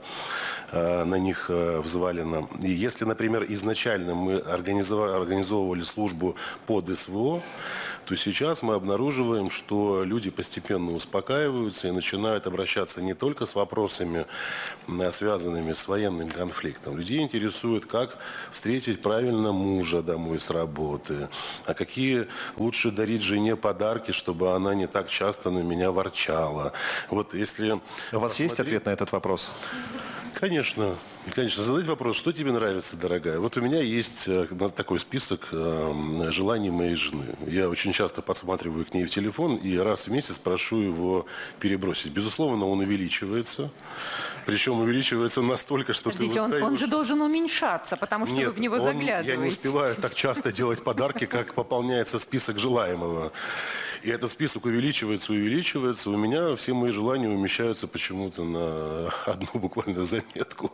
э, 0.71 1.03
на 1.03 1.15
них 1.15 1.45
э, 1.49 1.79
взвалена. 1.79 2.47
И 2.63 2.71
если, 2.71 3.05
например, 3.05 3.45
изначально 3.49 4.15
мы 4.15 4.37
организовывали 4.37 5.81
службу 5.81 6.35
под 6.65 6.97
СВО, 6.97 7.43
то 8.07 8.15
сейчас 8.15 8.61
мы 8.61 8.75
обнаруживаем, 8.75 9.49
что 9.49 10.03
люди 10.05 10.29
постепенно 10.29 10.93
успокаиваются 10.93 11.89
и 11.89 11.91
начинают 11.91 12.47
обращаться 12.47 13.01
не 13.01 13.13
только 13.13 13.45
с 13.45 13.53
вопросами, 13.53 14.25
связанными 15.11 15.73
с 15.73 15.87
военным 15.89 16.29
конфликтом. 16.29 16.97
Людей 16.97 17.21
интересует, 17.21 17.85
как 17.85 18.17
встретить 18.53 19.01
правильно 19.01 19.51
мужа 19.51 20.01
домой 20.01 20.39
с 20.39 20.49
работы, 20.49 21.27
а 21.65 21.73
какие 21.73 22.27
лучше 22.55 22.91
дарить 22.91 23.23
жене 23.23 23.57
подарки, 23.57 24.11
чтобы 24.13 24.53
она 24.53 24.73
не 24.73 24.87
так 24.87 25.09
часто 25.09 25.51
на 25.51 25.59
меня 25.59 25.91
ворчала. 25.91 26.71
Вот 27.09 27.33
если 27.33 27.71
У 27.71 27.79
вас 28.19 28.31
посмотреть... 28.31 28.39
есть 28.39 28.59
ответ 28.61 28.85
на 28.85 28.91
этот 28.91 29.11
вопрос? 29.11 29.49
Конечно. 30.33 30.95
Конечно, 31.35 31.63
задать 31.63 31.85
вопрос, 31.85 32.15
что 32.17 32.31
тебе 32.31 32.51
нравится, 32.51 32.95
дорогая? 32.97 33.39
Вот 33.39 33.57
у 33.57 33.61
меня 33.61 33.81
есть 33.81 34.27
э, 34.27 34.47
такой 34.75 34.99
список 34.99 35.49
э, 35.51 36.29
желаний 36.31 36.69
моей 36.71 36.95
жены. 36.95 37.35
Я 37.45 37.69
очень 37.69 37.91
часто 37.91 38.21
подсматриваю 38.21 38.85
к 38.85 38.93
ней 38.93 39.05
в 39.05 39.09
телефон 39.09 39.55
и 39.57 39.77
раз 39.77 40.07
в 40.07 40.11
месяц 40.11 40.37
прошу 40.39 40.77
его 40.79 41.25
перебросить. 41.59 42.11
Безусловно, 42.11 42.65
он 42.67 42.79
увеличивается. 42.79 43.69
Причем 44.45 44.79
увеличивается 44.79 45.41
настолько, 45.41 45.93
что 45.93 46.09
Подождите, 46.09 46.35
ты 46.35 46.41
он, 46.41 46.45
устаешь. 46.51 46.65
он 46.65 46.77
же 46.77 46.87
должен 46.87 47.21
уменьшаться, 47.21 47.97
потому 47.97 48.25
что 48.25 48.35
Нет, 48.35 48.47
вы 48.47 48.53
в 48.53 48.59
него 48.59 48.75
он- 48.75 48.81
заглядываете. 48.81 49.29
Я 49.31 49.35
не 49.35 49.49
успеваю 49.49 49.95
так 49.95 50.15
часто 50.15 50.51
делать 50.51 50.83
подарки, 50.83 51.25
как 51.25 51.53
пополняется 51.53 52.19
список 52.19 52.57
желаемого. 52.57 53.31
И 54.03 54.09
этот 54.09 54.31
список 54.31 54.65
увеличивается, 54.65 55.33
увеличивается. 55.33 56.09
У 56.09 56.17
меня 56.17 56.55
все 56.55 56.73
мои 56.73 56.91
желания 56.91 57.29
умещаются 57.29 57.87
почему-то 57.87 58.43
на 58.43 59.07
одну 59.25 59.47
буквально 59.53 60.05
заметку. 60.05 60.71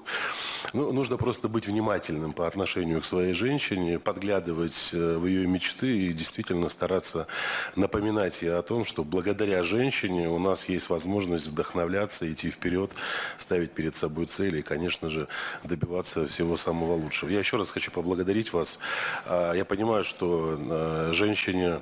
Ну, 0.74 0.92
нужно 0.92 1.18
просто 1.18 1.48
быть 1.50 1.68
внимательным 1.68 2.34
по 2.34 2.48
отношению 2.48 3.00
к 3.00 3.06
своей 3.06 3.36
женщине, 3.36 4.00
подглядывать 4.00 4.90
э, 4.92 5.18
в 5.18 5.28
ее 5.28 5.46
мечты 5.46 5.96
и 5.96 6.14
действительно 6.14 6.68
стараться 6.70 7.28
напоминать 7.76 8.42
ей 8.42 8.56
о 8.56 8.64
том, 8.64 8.84
что 8.84 9.04
благодаря 9.04 9.62
женщине 9.62 10.28
у 10.28 10.40
нас 10.40 10.68
есть 10.68 10.90
возможность 10.90 11.46
вдохновляться, 11.46 12.32
идти 12.32 12.50
вперед, 12.50 12.92
ставить 13.38 13.74
перед 13.74 13.96
собой 13.96 14.26
цели 14.26 14.60
и, 14.60 14.62
конечно 14.64 15.12
же, 15.12 15.28
добиваться 15.64 16.28
всего 16.28 16.58
самого 16.58 16.94
лучшего. 16.96 17.30
Я 17.30 17.38
еще 17.38 17.58
раз 17.58 17.70
хочу 17.70 17.92
поблагодарить 17.92 18.52
вас. 18.52 18.80
А, 19.28 19.54
Я 19.54 19.66
понимаю, 19.66 20.04
что 20.04 20.58
э, 20.60 21.14
женщине 21.14 21.82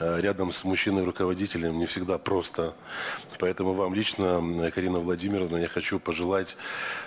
э, 0.00 0.20
рядом 0.20 0.50
с 0.50 0.64
мужчиной-руководителем 0.64 1.78
не 1.78 1.86
всегда 1.86 2.18
просто. 2.18 2.74
Поэтому 3.38 3.72
вам 3.72 3.94
лично, 3.94 4.72
Карина 4.74 4.98
Владимировна, 4.98 5.58
я 5.58 5.68
хочу 5.68 6.00
пожелать 6.00 6.56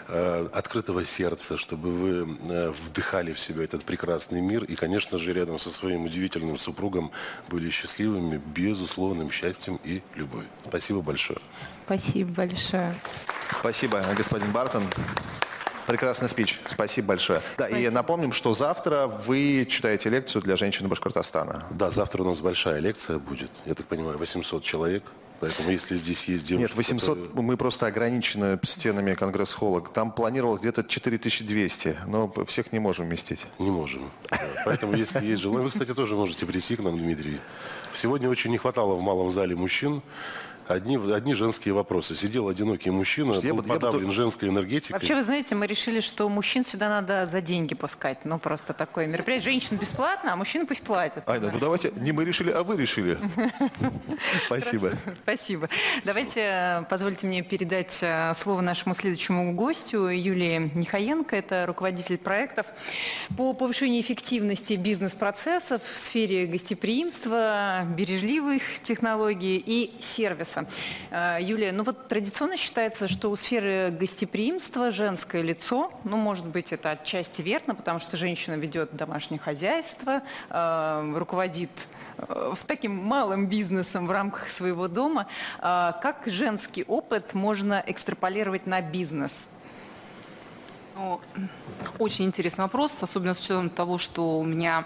открытого 0.07 1.03
сердца, 1.05 1.24
чтобы 1.57 1.91
вы 1.91 2.37
э, 2.49 2.69
вдыхали 2.69 3.33
в 3.33 3.39
себя 3.39 3.63
этот 3.63 3.83
прекрасный 3.83 4.41
мир 4.41 4.63
и, 4.63 4.75
конечно 4.75 5.17
же, 5.17 5.33
рядом 5.33 5.59
со 5.59 5.71
своим 5.71 6.05
удивительным 6.05 6.57
супругом 6.57 7.11
были 7.49 7.69
счастливыми, 7.69 8.41
безусловным 8.55 9.31
счастьем 9.31 9.79
и 9.83 10.01
любовью. 10.15 10.49
Спасибо 10.67 11.01
большое. 11.01 11.39
Спасибо 11.85 12.31
большое. 12.31 12.95
Спасибо, 13.59 14.03
господин 14.15 14.51
Бартон. 14.51 14.83
Прекрасный 15.87 16.27
спич. 16.27 16.59
Спасибо 16.65 17.09
большое. 17.09 17.41
Да, 17.57 17.67
и 17.67 17.89
напомним, 17.89 18.31
что 18.31 18.53
завтра 18.53 19.05
вы 19.05 19.67
читаете 19.69 20.09
лекцию 20.09 20.41
для 20.41 20.57
женщин 20.57 20.87
Башкортостана. 20.87 21.63
Да, 21.69 21.91
завтра 21.91 22.23
у 22.23 22.25
нас 22.25 22.41
большая 22.41 22.79
лекция 22.79 23.19
будет. 23.19 23.51
Я 23.65 23.75
так 23.75 23.85
понимаю, 23.85 24.17
800 24.17 24.63
человек. 24.63 25.03
Поэтому 25.39 25.69
если 25.69 25.95
здесь 25.95 26.23
есть 26.25 26.47
девушки... 26.47 26.69
Нет, 26.69 26.75
800, 26.75 27.17
которые- 27.17 27.41
мы 27.43 27.57
просто 27.57 27.87
ограничены 27.87 28.59
стенами 28.63 29.13
конгресс-холла. 29.13 29.81
Там 29.81 30.11
планировалось 30.11 30.61
где-то 30.61 30.83
4200, 30.83 31.97
но 32.07 32.31
всех 32.47 32.71
не 32.71 32.79
можем 32.79 33.05
вместить. 33.05 33.45
Не 33.59 33.69
можем. 33.69 34.11
Да. 34.29 34.39
Поэтому, 34.65 34.95
если 34.95 35.25
есть 35.25 35.41
желание... 35.41 35.63
Вы, 35.65 35.69
кстати, 35.71 35.93
тоже 35.93 36.15
можете 36.15 36.45
прийти 36.45 36.75
к 36.75 36.79
нам, 36.79 36.97
Дмитрий. 36.97 37.39
Сегодня 37.93 38.29
очень 38.29 38.51
не 38.51 38.57
хватало 38.57 38.95
в 38.95 39.01
малом 39.01 39.29
зале 39.29 39.55
мужчин. 39.55 40.01
Одни, 40.67 40.97
одни 41.13 41.33
женские 41.35 41.73
вопросы. 41.73 42.15
Сидел 42.15 42.47
одинокий 42.49 42.89
мужчина, 42.89 43.27
Слушайте, 43.33 43.47
я 43.49 43.53
был 43.53 43.61
бы- 43.61 43.67
я 43.67 43.73
бы 43.75 43.79
подавлен 43.79 44.07
то- 44.07 44.11
женской 44.11 44.49
энергетикой. 44.49 44.93
Вообще, 44.93 45.15
вы 45.15 45.23
знаете, 45.23 45.53
мы 45.55 45.67
решили, 45.67 45.99
что 45.99 46.27
мужчин 46.27 46.63
сюда 46.63 46.89
надо 46.89 47.27
за 47.27 47.41
деньги 47.41 47.75
пускать. 47.75 48.25
Ну, 48.25 48.39
просто 48.39 48.73
такое 48.73 49.05
мероприятие. 49.07 49.51
Женщин 49.51 49.77
бесплатно, 49.77 50.33
а 50.33 50.35
мужчины 50.35 50.65
пусть 50.65 50.81
платят. 50.81 51.27
Айна, 51.29 51.51
ну 51.51 51.59
давайте, 51.59 51.91
не 51.95 52.11
мы 52.11 52.25
решили, 52.25 52.49
а 52.51 52.63
вы 52.63 52.77
решили. 52.77 53.17
Спасибо. 54.47 54.93
Спасибо. 55.23 55.69
Давайте, 56.03 56.39
э, 56.41 56.83
позвольте 56.89 57.27
мне 57.27 57.41
передать 57.43 57.99
э, 58.01 58.33
слово 58.35 58.61
нашему 58.61 58.95
следующему 58.95 59.53
гостю, 59.53 60.07
Юлии 60.07 60.71
Нихаенко. 60.73 61.35
Это 61.35 61.65
руководитель 61.67 62.17
проектов 62.17 62.65
по 63.37 63.53
повышению 63.53 64.01
эффективности 64.01 64.73
бизнес-процессов 64.73 65.81
в 65.95 65.99
сфере 65.99 66.45
гостеприимства, 66.47 67.83
бережливых 67.95 68.63
технологий 68.81 69.61
и 69.63 69.93
сервиса. 69.99 70.54
Э, 71.11 71.37
Юлия, 71.41 71.71
ну 71.71 71.83
вот 71.83 72.07
традиционно 72.07 72.57
считается, 72.57 73.07
что 73.07 73.29
у 73.29 73.35
сферы 73.35 73.91
гостеприимства 73.91 74.91
женское 74.91 75.41
лицо, 75.41 75.91
ну, 76.03 76.17
может 76.17 76.45
быть, 76.45 76.71
это 76.71 76.91
отчасти 76.91 77.41
верно, 77.41 77.75
потому 77.75 77.99
что 77.99 78.17
женщина 78.17 78.55
ведет 78.55 78.95
домашнее 78.95 79.39
хозяйство, 79.39 80.21
э, 80.49 81.13
руководит 81.15 81.69
э, 82.17 82.53
в 82.55 82.65
таким 82.65 82.95
малым 82.95 83.47
бизнесом 83.47 84.07
в 84.07 84.11
рамках 84.11 84.49
своего 84.49 84.87
дома. 84.87 85.27
Как 85.59 86.23
женский 86.25 86.83
опыт 86.87 87.33
можно 87.33 87.83
экстраполировать 87.85 88.67
на 88.67 88.81
бизнес? 88.81 89.47
Очень 91.99 92.25
интересный 92.25 92.63
вопрос, 92.63 93.03
особенно 93.03 93.33
с 93.33 93.39
учетом 93.41 93.69
того, 93.69 93.97
что 93.97 94.39
у 94.39 94.43
меня 94.45 94.85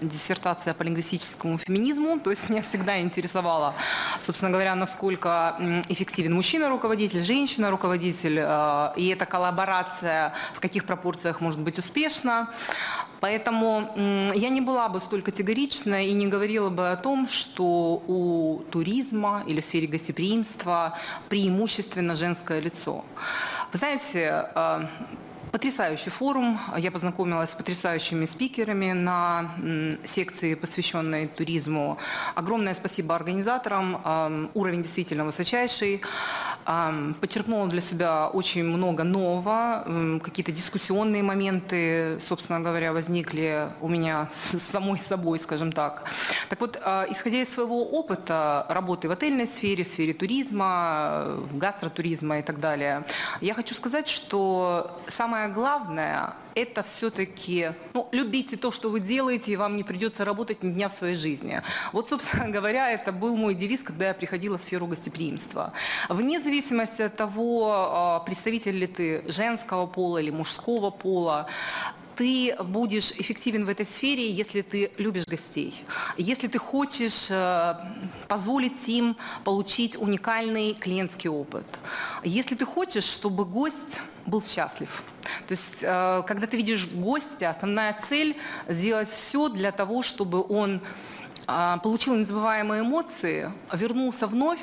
диссертация 0.00 0.74
по 0.74 0.82
лингвистическому 0.82 1.56
феминизму, 1.56 2.20
то 2.20 2.30
есть 2.30 2.50
меня 2.50 2.62
всегда 2.62 3.00
интересовало, 3.00 3.74
собственно 4.20 4.50
говоря, 4.50 4.74
насколько 4.74 5.56
эффективен 5.88 6.34
мужчина-руководитель, 6.34 7.24
женщина-руководитель, 7.24 8.38
э, 8.38 8.92
и 8.96 9.08
эта 9.08 9.24
коллаборация 9.24 10.34
в 10.54 10.60
каких 10.60 10.84
пропорциях 10.84 11.40
может 11.40 11.60
быть 11.60 11.78
успешна. 11.78 12.50
Поэтому 13.20 13.92
я 14.34 14.50
не 14.50 14.60
была 14.60 14.88
бы 14.90 15.00
столь 15.00 15.22
категорична 15.22 16.06
и 16.06 16.12
не 16.12 16.26
говорила 16.26 16.68
бы 16.68 16.90
о 16.90 16.96
том, 16.96 17.28
что 17.28 18.02
у 18.06 18.62
туризма 18.70 19.42
или 19.46 19.60
в 19.60 19.64
сфере 19.64 19.86
гостеприимства 19.86 20.98
преимущественно 21.30 22.14
женское 22.14 22.60
лицо. 22.60 23.04
Вы 23.72 23.78
знаете, 23.78 24.50
э, 24.54 24.86
Потрясающий 25.56 26.10
форум. 26.10 26.60
Я 26.76 26.90
познакомилась 26.90 27.48
с 27.48 27.54
потрясающими 27.54 28.26
спикерами 28.26 28.92
на 28.92 29.54
секции, 30.04 30.52
посвященной 30.54 31.28
туризму. 31.28 31.96
Огромное 32.34 32.74
спасибо 32.74 33.14
организаторам. 33.14 34.02
Ам, 34.04 34.50
Уровень 34.52 34.82
действительно 34.82 35.24
высочайший. 35.24 36.02
Подчеркнула 37.20 37.68
для 37.68 37.80
себя 37.80 38.28
очень 38.28 38.64
много 38.64 39.02
нового. 39.02 40.20
Какие-то 40.22 40.52
дискуссионные 40.52 41.22
моменты, 41.22 42.18
собственно 42.20 42.60
говоря, 42.60 42.92
возникли 42.92 43.70
у 43.80 43.88
меня 43.88 44.28
с 44.34 44.58
самой 44.58 44.98
собой, 44.98 45.38
скажем 45.38 45.72
так. 45.72 46.04
Так 46.50 46.60
вот, 46.60 46.78
а, 46.82 47.06
исходя 47.08 47.40
из 47.40 47.48
своего 47.48 47.82
опыта 47.82 48.66
работы 48.68 49.08
в 49.08 49.12
отельной 49.12 49.46
сфере, 49.46 49.84
в 49.84 49.86
сфере 49.86 50.12
туризма, 50.12 51.22
э, 51.24 51.44
гастротуризма 51.52 52.40
и 52.40 52.42
так 52.42 52.60
далее, 52.60 53.06
я 53.40 53.54
хочу 53.54 53.74
сказать, 53.74 54.08
что 54.08 55.00
самое 55.08 55.45
главное– 55.48 56.34
это 56.54 56.82
все-таки, 56.82 57.72
ну, 57.92 58.08
любите 58.12 58.56
то, 58.56 58.70
что 58.70 58.90
вы 58.90 59.00
делаете, 59.00 59.52
и 59.52 59.56
вам 59.56 59.76
не 59.76 59.82
придется 59.82 60.24
работать 60.24 60.62
ни 60.62 60.72
дня 60.72 60.88
в 60.88 60.92
своей 60.92 61.14
жизни. 61.14 61.62
Вот, 61.92 62.08
собственно 62.08 62.48
говоря, 62.56 62.90
это 62.90 63.12
был 63.12 63.36
мой 63.36 63.54
девиз, 63.54 63.82
когда 63.82 64.08
я 64.08 64.14
приходила 64.14 64.56
в 64.56 64.62
сферу 64.62 64.86
гостеприимства. 64.86 65.72
Вне 66.08 66.40
зависимости 66.40 67.02
от 67.02 67.16
того, 67.16 67.72
а, 67.72 68.20
представитель 68.20 68.76
ли 68.76 68.86
ты 68.86 69.24
женского 69.30 69.86
пола 69.86 70.18
или 70.18 70.30
мужского 70.30 70.90
пола, 70.90 71.46
ты 72.16 72.56
будешь 72.58 73.12
эффективен 73.12 73.64
в 73.66 73.68
этой 73.68 73.86
сфере, 73.86 74.30
если 74.30 74.62
ты 74.62 74.90
любишь 74.96 75.26
гостей, 75.26 75.74
если 76.16 76.48
ты 76.48 76.58
хочешь 76.58 77.26
э, 77.30 77.74
позволить 78.28 78.88
им 78.88 79.16
получить 79.44 79.96
уникальный 79.96 80.74
клиентский 80.74 81.30
опыт, 81.30 81.66
если 82.24 82.54
ты 82.54 82.64
хочешь, 82.64 83.04
чтобы 83.04 83.44
гость 83.44 84.00
был 84.24 84.42
счастлив. 84.42 85.02
То 85.46 85.52
есть, 85.52 85.78
э, 85.82 86.22
когда 86.26 86.46
ты 86.46 86.56
видишь 86.56 86.88
гостя, 86.88 87.50
основная 87.50 87.92
цель 87.92 88.36
сделать 88.68 89.08
все 89.08 89.48
для 89.48 89.72
того, 89.72 90.02
чтобы 90.02 90.42
он 90.42 90.80
получил 91.46 92.14
незабываемые 92.16 92.82
эмоции, 92.82 93.52
вернулся 93.72 94.26
вновь, 94.26 94.62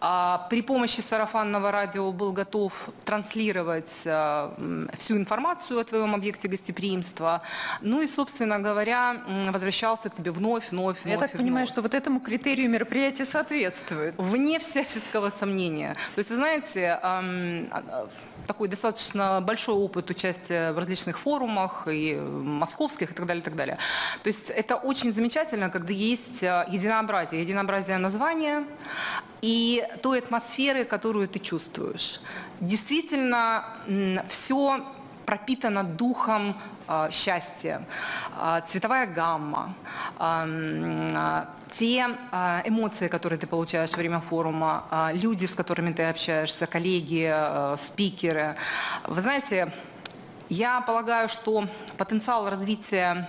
а, 0.00 0.46
при 0.50 0.62
помощи 0.62 1.00
сарафанного 1.00 1.70
радио 1.70 2.10
был 2.12 2.32
готов 2.32 2.72
транслировать 3.04 4.02
а, 4.06 4.54
всю 4.98 5.16
информацию 5.16 5.80
о 5.80 5.84
твоем 5.84 6.14
объекте 6.14 6.48
гостеприимства, 6.48 7.42
ну 7.80 8.00
и, 8.00 8.06
собственно 8.06 8.58
говоря, 8.58 9.16
возвращался 9.50 10.10
к 10.10 10.14
тебе 10.14 10.30
вновь, 10.30 10.70
вновь, 10.70 10.98
Я 11.04 11.16
вновь 11.16 11.30
так 11.30 11.34
и 11.34 11.38
понимаю, 11.38 11.66
вновь. 11.66 11.70
что 11.70 11.82
вот 11.82 11.94
этому 11.94 12.20
критерию 12.20 12.70
мероприятие 12.70 13.26
соответствует. 13.26 14.14
Вне 14.16 14.58
всяческого 14.58 15.30
сомнения. 15.30 15.94
То 16.14 16.20
есть, 16.20 16.30
вы 16.30 16.36
знаете, 16.36 16.98
а, 17.02 18.08
такой 18.46 18.68
достаточно 18.68 19.40
большой 19.40 19.74
опыт 19.74 20.10
участия 20.10 20.72
в 20.72 20.78
различных 20.78 21.18
форумах, 21.18 21.88
и 21.90 22.14
московских, 22.14 23.10
и 23.10 23.14
так 23.14 23.26
далее, 23.26 23.40
и 23.40 23.44
так 23.44 23.56
далее. 23.56 23.78
То 24.22 24.28
есть 24.28 24.50
это 24.50 24.76
очень 24.76 25.12
замечательно, 25.12 25.70
когда 25.70 25.92
есть 25.92 26.42
а, 26.42 26.66
единообразие, 26.70 27.42
единообразие 27.42 27.98
названия 27.98 28.64
и 29.42 29.86
той 30.02 30.18
атмосферы, 30.18 30.84
которую 30.84 31.28
ты 31.28 31.38
чувствуешь. 31.38 32.20
Действительно, 32.60 33.64
все 34.28 34.84
пропитано 35.26 35.84
духом 35.84 36.56
а, 36.86 37.10
счастья, 37.10 37.86
а, 38.36 38.60
цветовая 38.62 39.06
гамма, 39.06 39.74
а, 40.18 41.48
те 41.72 42.06
эмоции, 42.64 43.08
которые 43.08 43.38
ты 43.38 43.46
получаешь 43.46 43.90
во 43.90 43.96
время 43.96 44.20
форума, 44.20 44.84
а, 44.90 45.10
люди, 45.12 45.46
с 45.46 45.54
которыми 45.54 45.92
ты 45.92 46.04
общаешься, 46.04 46.66
коллеги, 46.66 47.28
а, 47.32 47.76
спикеры. 47.76 48.56
Вы 49.06 49.20
знаете, 49.20 49.72
Я 50.50 50.82
полагаю, 50.82 51.28
что 51.30 51.66
потенциал 51.96 52.50
развития 52.50 53.28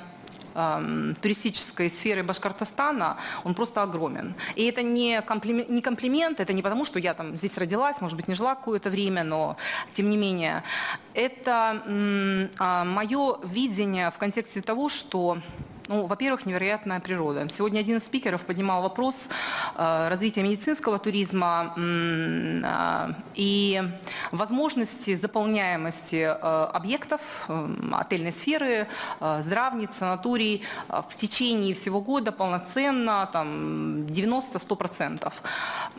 эм, 0.56 1.16
туристической 1.22 1.92
сферы 1.92 2.24
Башкортостана, 2.24 3.18
он 3.44 3.54
просто 3.54 3.84
огромен. 3.84 4.34
И 4.56 4.66
это 4.66 4.82
не 4.82 5.22
комплимент, 5.22 5.70
не 5.70 5.82
комплимент, 5.82 6.40
это 6.40 6.54
не 6.54 6.62
потому, 6.62 6.86
что 6.86 7.00
я 7.00 7.14
там 7.14 7.38
здесь 7.38 7.58
родилась, 7.58 8.02
может 8.02 8.18
быть, 8.18 8.28
не 8.28 8.36
жила 8.36 8.56
какое-то 8.56 8.90
время, 8.90 9.24
но 9.24 9.58
тем 9.92 10.10
не 10.10 10.18
менее. 10.18 10.64
Это 11.14 11.82
э, 11.86 12.84
мое 12.86 13.38
видение 13.44 14.12
в 14.12 14.18
контексте 14.18 14.62
того, 14.62 14.90
что 14.90 15.38
ну, 15.88 16.08
во-первых, 16.08 16.46
невероятная 16.46 17.00
природа. 17.00 17.48
Сегодня 17.50 17.80
один 17.80 17.98
из 17.98 18.06
спикеров 18.06 18.42
поднимал 18.42 18.82
вопрос 18.82 19.30
э, 19.76 20.08
развития 20.10 20.42
медицинского 20.42 20.98
туризма 20.98 21.74
э, 21.78 23.14
и 23.36 23.84
возможности 24.32 25.16
заполняемости 25.16 26.16
э, 26.16 26.30
объектов 26.32 27.22
отельной 27.94 28.32
сферы, 28.32 28.88
здравниц, 29.20 29.92
санаторий 29.98 30.64
в 30.88 31.16
течение 31.16 31.74
всего 31.74 32.02
года 32.02 32.32
полноценно, 32.32 33.30
там, 33.32 34.06
90-100%. 34.08 35.32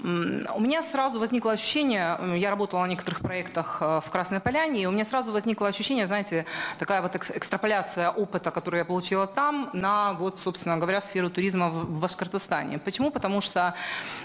У 0.02 0.60
меня 0.60 0.82
сразу 0.82 1.18
возникло 1.18 1.52
ощущение, 1.52 2.18
я 2.36 2.50
работала 2.50 2.80
на 2.80 2.86
некоторых 2.88 3.20
проектах 3.20 3.80
в 3.80 4.04
Красной 4.10 4.40
Поляне, 4.40 4.82
и 4.82 4.86
у 4.86 4.90
меня 4.90 5.04
сразу 5.04 5.32
возникло 5.32 5.68
ощущение, 5.68 6.06
знаете, 6.06 6.46
такая 6.78 7.02
вот 7.02 7.14
экстраполяция 7.16 8.10
опыта, 8.10 8.50
который 8.50 8.78
я 8.78 8.84
получила 8.84 9.26
там, 9.26 9.70
на, 9.76 10.12
вот, 10.14 10.40
собственно 10.40 10.76
говоря, 10.76 11.00
сферу 11.00 11.30
туризма 11.30 11.68
в 11.68 12.00
Башкортостане. 12.00 12.78
Почему? 12.78 13.10
Потому 13.10 13.40
что, 13.40 13.74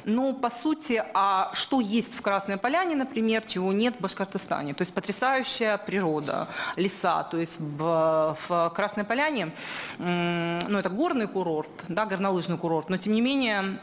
ну, 0.05 0.33
по 0.33 0.49
сути, 0.49 1.03
а 1.13 1.51
что 1.53 1.79
есть 1.79 2.15
в 2.15 2.21
Красной 2.21 2.57
Поляне, 2.57 2.95
например, 2.95 3.43
чего 3.47 3.73
нет 3.73 3.97
в 3.97 4.01
Башкортостане? 4.01 4.73
То 4.73 4.81
есть 4.81 4.93
потрясающая 4.93 5.77
природа, 5.77 6.47
леса. 6.75 7.23
То 7.23 7.37
есть 7.37 7.59
в, 7.59 8.37
в 8.47 8.71
Красной 8.75 9.03
Поляне, 9.03 9.51
ну, 9.97 10.77
это 10.79 10.89
горный 10.89 11.27
курорт, 11.27 11.69
да, 11.87 12.05
горнолыжный 12.05 12.57
курорт, 12.57 12.89
но 12.89 12.97
тем 12.97 13.13
не 13.13 13.21
менее 13.21 13.79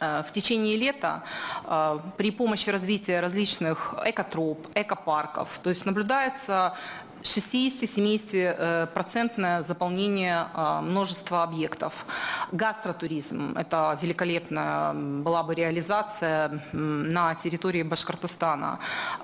э, 0.00 0.22
в 0.22 0.32
течение 0.32 0.76
лета 0.76 1.22
э, 1.64 1.98
при 2.16 2.30
помощи 2.30 2.70
развития 2.70 3.20
различных 3.20 3.94
экотроп, 4.04 4.66
экопарков, 4.74 5.60
то 5.62 5.70
есть 5.70 5.84
наблюдается 5.84 6.74
60-70% 7.22 9.62
заполнение 9.62 10.46
а, 10.54 10.80
множества 10.80 11.42
объектов. 11.42 12.06
Гастротуризм– 12.52 13.54
это 13.58 13.98
великолепная 14.00 14.94
была 14.94 15.42
бы 15.42 15.54
реализация 15.54 16.62
на 16.72 17.34
территории 17.34 17.82
Башкортостана 17.82 18.78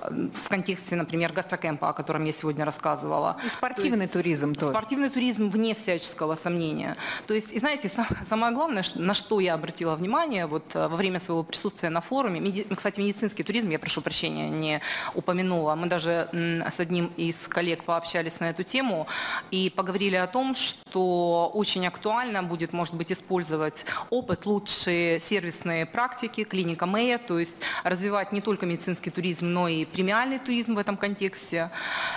в 0.09 0.49
контексте, 0.49 0.95
например, 0.95 1.33
гастрокемпа, 1.33 1.89
о 1.89 1.93
котором 1.93 2.25
я 2.25 2.31
сегодня 2.31 2.65
рассказывала. 2.65 3.37
И 3.45 3.49
спортивный 3.49 4.07
то 4.07 4.13
туризм 4.13 4.53
тоже. 4.53 4.71
Спортивный 4.71 5.09
туризм 5.09 5.49
вне 5.49 5.75
всяческого 5.75 6.35
сомнения. 6.35 6.95
То 7.27 7.33
есть, 7.33 7.51
и 7.51 7.59
знаете, 7.59 7.89
самое 8.29 8.53
главное, 8.53 8.83
на 8.95 9.13
что 9.13 9.39
я 9.39 9.53
обратила 9.53 9.95
внимание 9.95 10.45
вот 10.45 10.75
э, 10.75 10.87
во 10.87 10.95
время 10.95 11.19
своего 11.19 11.43
присутствия 11.43 11.89
на 11.89 12.01
форуме, 12.01 12.65
кстати, 12.75 12.99
медицинский 12.99 13.43
туризм, 13.43 13.69
я 13.69 13.79
прошу 13.79 14.01
прощения, 14.01 14.49
не 14.49 14.81
упомянула. 15.13 15.75
Мы 15.75 15.87
даже 15.87 16.29
с 16.33 16.79
одним 16.79 17.11
из 17.17 17.47
коллег 17.47 17.84
пообщались 17.85 18.39
на 18.39 18.49
эту 18.49 18.63
тему 18.63 19.07
и 19.51 19.69
поговорили 19.69 20.15
о 20.15 20.27
том, 20.27 20.55
что 20.55 21.51
очень 21.53 21.87
актуально 21.87 22.43
будет, 22.43 22.73
может 22.73 22.95
быть, 22.95 23.11
использовать 23.11 23.85
опыт, 24.09 24.45
лучшие 24.45 25.19
сервисные 25.19 25.85
практики, 25.85 26.43
клиника 26.43 26.85
Мэя, 26.85 27.17
то 27.17 27.39
есть 27.39 27.55
развивать 27.83 28.31
не 28.31 28.41
только 28.41 28.65
медицинский 28.65 29.11
туризм, 29.11 29.47
но 29.47 29.67
и 29.67 29.85
премиальный 29.85 30.39
туризм 30.39 30.75
в 30.75 30.79
этом 30.79 30.97
контексте. 30.97 31.71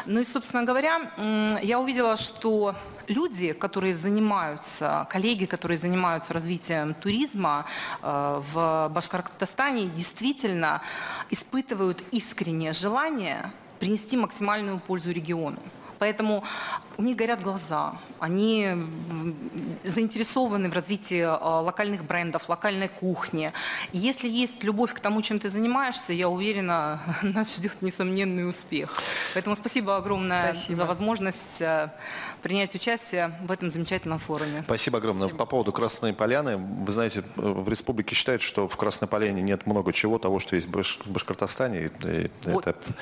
Ну 0.07 0.21
и, 0.21 0.25
собственно 0.25 0.65
говоря, 0.65 1.11
я 1.63 1.79
увидела, 1.79 2.17
что 2.17 2.75
люди, 3.09 3.53
которые 3.53 3.95
занимаются, 3.95 5.07
коллеги, 5.11 5.47
которые 5.47 5.79
занимаются 5.79 6.33
развитием 6.33 6.95
туризма 6.95 7.67
э, 8.03 8.43
в 8.53 8.89
Башкортостане, 8.91 9.87
действительно 9.87 10.83
испытывают 11.31 12.03
искреннее 12.13 12.73
желание 12.73 13.53
принести 13.79 14.17
максимальную 14.17 14.81
пользу 14.81 15.11
региону. 15.11 15.59
Поэтому 15.99 16.45
у 16.97 17.03
них 17.03 17.17
горят 17.17 17.43
глаза, 17.43 17.99
они 18.21 18.71
заинтересованы 19.85 20.69
в 20.69 20.73
развитии 20.73 21.23
а, 21.23 21.61
локальных 21.61 22.05
брендов, 22.05 22.49
локальной 22.49 22.89
кухни. 22.89 23.53
Если 23.93 24.29
есть 24.29 24.65
любовь 24.65 24.95
к 24.95 25.01
тому, 25.01 25.23
чем 25.23 25.39
ты 25.39 25.49
занимаешься, 25.49 26.13
я 26.13 26.29
уверена, 26.29 27.01
нас 27.23 27.57
ждет 27.57 27.83
несомненный 27.83 28.49
успех. 28.49 29.01
Поэтому 29.35 29.57
спасибо 29.57 29.97
огромное 29.97 30.55
спасибо. 30.55 30.77
за 30.77 30.85
возможность 30.85 31.61
э, 31.61 31.91
принять 32.43 32.75
участие 32.75 33.39
в 33.43 33.51
этом 33.51 33.71
замечательном 33.71 34.19
форуме. 34.19 34.63
Спасибо 34.65 34.99
огромное. 34.99 35.27
Спасибо. 35.27 35.39
По 35.39 35.47
поводу 35.47 35.73
Красной 35.73 36.13
Поляны, 36.13 36.57
вы 36.57 36.93
знаете, 36.93 37.25
в 37.37 37.69
республике 37.69 38.15
считают, 38.15 38.43
что 38.43 38.69
в 38.69 38.77
Красной 38.77 39.09
Поляне 39.09 39.43
нет 39.43 39.67
много 39.67 39.93
чего 39.93 40.19
того, 40.19 40.39
что 40.41 40.57
есть 40.57 40.69
в 40.69 41.11
Башкортостане. 41.11 41.91
И 42.05 42.31
вот. 42.47 42.67
это 42.67 42.95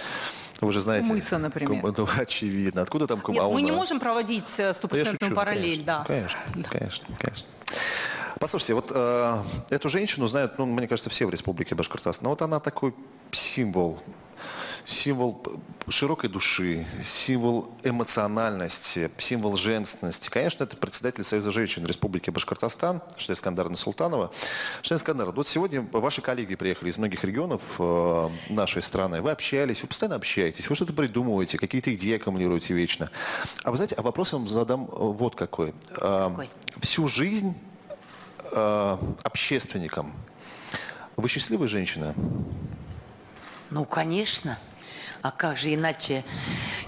вы 0.61 0.73
же 0.73 0.81
знаете. 0.81 1.09
Мыса, 1.09 1.39
например. 1.39 1.83
Ну, 1.97 2.09
очевидно. 2.19 2.83
Откуда 2.83 3.07
там 3.07 3.23
Нет, 3.29 3.43
мы 3.43 3.63
не 3.63 3.73
можем 3.73 4.01
проводить 4.01 4.49
э, 4.59 4.75
стопроцентную 4.75 5.35
параллель, 5.35 5.85
конечно, 5.85 5.85
да. 5.85 6.05
Конечно, 6.05 6.39
конечно, 6.71 7.07
конечно. 7.19 7.47
Послушайте, 8.39 8.75
вот 8.75 8.93
э, 8.95 9.43
эту 9.71 9.89
женщину 9.89 10.27
знают, 10.27 10.59
ну, 10.59 10.67
мне 10.67 10.87
кажется, 10.87 11.09
все 11.11 11.27
в 11.27 11.31
Республике 11.31 11.75
Башкортостан. 11.75 12.25
Но 12.25 12.31
вот 12.31 12.43
она 12.43 12.61
такой 12.61 12.95
символ 13.33 13.99
символ 14.87 15.43
широкой 15.89 16.31
души, 16.31 16.87
символ 17.03 17.71
эмоциональности, 17.83 19.11
символ 19.19 19.57
женственности. 19.57 20.31
Конечно, 20.31 20.65
это 20.65 20.77
председатель 20.77 21.25
Союза 21.25 21.51
женщин 21.51 21.85
Республики 21.85 22.31
Башкортостан, 22.31 23.03
Шля 23.17 23.35
Искандаровна 23.35 23.77
Султанова. 23.77 24.33
Шля 24.83 24.97
Искандаровна, 24.97 25.37
вот 25.37 25.49
сегодня 25.49 25.83
ваши 25.93 26.23
коллеги 26.23 26.55
приехали 26.55 26.91
из 26.91 26.99
многих 26.99 27.25
регионов 27.25 27.63
э, 27.79 28.31
нашей 28.49 28.83
страны. 28.83 29.21
Вы 29.21 29.33
общались, 29.33 29.83
вы 29.83 29.89
постоянно 29.89 30.17
общаетесь, 30.17 30.69
вы 30.69 30.77
что-то 30.77 30.93
придумываете, 30.93 31.59
какие-то 31.59 31.93
идеи 31.95 32.17
аккумулируете 32.17 32.75
вечно. 32.75 33.11
А 33.65 33.71
вы 33.71 33.77
знаете, 33.77 33.97
а 33.97 34.03
вопрос 34.03 34.33
я 34.33 34.39
вам 34.39 34.49
задам 34.49 34.85
э, 34.85 34.89
вот 34.91 35.35
какой. 35.35 35.75
Э, 35.91 36.29
какой? 36.31 36.49
Всю 36.81 37.09
жизнь 37.09 37.55
общественникам 38.53 40.15
вы 41.17 41.29
счастливая 41.29 41.67
женщина? 41.67 42.15
Ну, 43.71 43.85
конечно. 43.85 44.59
А 45.27 45.33
как 45.33 45.57
же 45.57 45.75
иначе? 45.75 46.25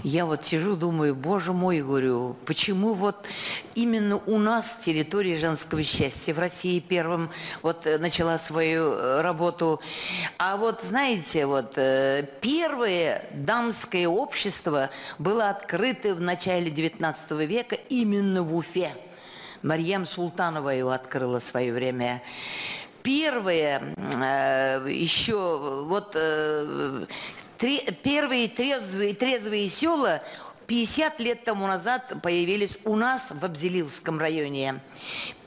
Я 0.01 0.25
вот 0.25 0.45
сижу, 0.45 0.77
думаю, 0.77 1.13
боже 1.13 1.51
мой, 1.51 1.81
говорю, 1.81 2.37
почему 2.45 2.93
вот 2.93 3.27
именно 3.75 4.15
у 4.15 4.37
нас 4.37 4.77
территория 4.81 5.37
женского 5.37 5.83
счастья 5.83 6.33
в 6.33 6.39
России 6.39 6.79
первым 6.79 7.31
вот 7.61 7.85
э, 7.85 7.97
начала 7.97 8.37
свою 8.37 8.93
э, 8.93 9.19
работу. 9.19 9.81
А 10.37 10.55
вот 10.55 10.81
знаете, 10.83 11.47
вот 11.47 11.73
э, 11.75 12.29
первое 12.39 13.25
дамское 13.33 14.07
общество 14.07 14.89
было 15.17 15.49
открыто 15.49 16.15
в 16.15 16.21
начале 16.21 16.71
19 16.71 17.31
века 17.31 17.75
именно 17.89 18.41
в 18.41 18.55
Уфе. 18.55 18.93
Марьям 19.63 20.05
Султанова 20.05 20.69
его 20.69 20.91
открыла 20.91 21.41
в 21.41 21.43
свое 21.43 21.73
время 21.73 22.21
первое 23.03 23.81
еще 24.87 25.85
вот 25.87 26.15
Три, 27.59 27.85
первые 28.03 28.47
трезвые, 28.47 29.13
трезвые 29.13 29.67
села 29.67 30.23
50 30.67 31.19
лет 31.19 31.43
тому 31.43 31.67
назад 31.67 32.13
появились 32.23 32.77
у 32.85 32.95
нас 32.95 33.31
в 33.31 33.43
Абзелиловском 33.43 34.17
районе. 34.17 34.79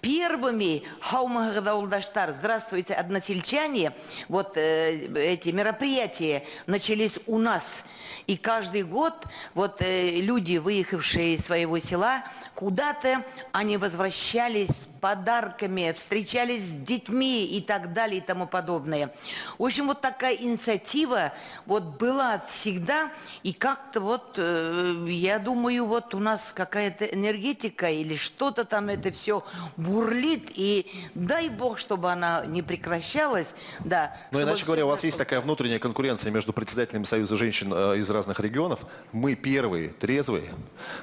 Первыми 0.03 0.83
хаумагадаудаштар, 1.01 2.33
здравствуйте, 2.33 2.93
односельчане, 2.93 3.93
вот 4.29 4.57
э, 4.57 5.07
эти 5.15 5.51
мероприятия 5.51 6.43
начались 6.67 7.21
у 7.29 7.39
нас. 7.39 7.85
И 8.27 8.37
каждый 8.37 8.83
год 8.83 9.15
вот 9.55 9.81
э, 9.81 10.17
люди, 10.17 10.57
выехавшие 10.57 11.35
из 11.35 11.45
своего 11.45 11.79
села, 11.79 12.25
куда-то 12.57 13.25
они 13.53 13.77
возвращались 13.77 14.71
с 14.71 14.89
подарками, 15.01 15.93
встречались 15.93 16.65
с 16.65 16.71
детьми 16.71 17.45
и 17.45 17.61
так 17.61 17.93
далее 17.93 18.19
и 18.19 18.21
тому 18.21 18.49
подобное. 18.49 19.15
В 19.57 19.65
общем, 19.65 19.87
вот 19.87 20.01
такая 20.01 20.35
инициатива 20.35 21.33
вот 21.65 21.85
была 22.01 22.41
всегда, 22.49 23.09
и 23.45 23.53
как-то 23.53 24.01
вот, 24.01 24.35
э, 24.37 25.07
я 25.11 25.39
думаю, 25.39 25.87
вот 25.87 26.13
у 26.17 26.19
нас 26.19 26.53
какая-то 26.53 27.05
энергетика 27.05 27.89
или 27.89 28.17
что-то 28.17 28.65
там 28.65 28.89
это 28.89 29.13
все 29.13 29.45
будет 29.77 29.92
бурлит, 29.93 30.51
и 30.55 30.87
дай 31.15 31.49
бог, 31.49 31.79
чтобы 31.79 32.11
она 32.11 32.45
не 32.47 32.63
прекращалась, 32.63 33.55
да. 33.81 34.17
Но 34.31 34.43
иначе 34.43 34.65
говоря, 34.65 34.87
у 34.87 34.89
вас 34.89 35.05
есть 35.05 35.19
такая 35.19 35.41
внутренняя 35.41 35.79
конкуренция 35.79 36.33
между 36.33 36.53
председателями 36.53 37.05
Союза 37.05 37.37
женщин 37.37 37.73
э, 37.75 37.99
из 37.99 38.09
разных 38.09 38.41
регионов. 38.41 38.81
Мы 39.13 39.35
первые, 39.35 39.91
трезвые. 39.91 40.55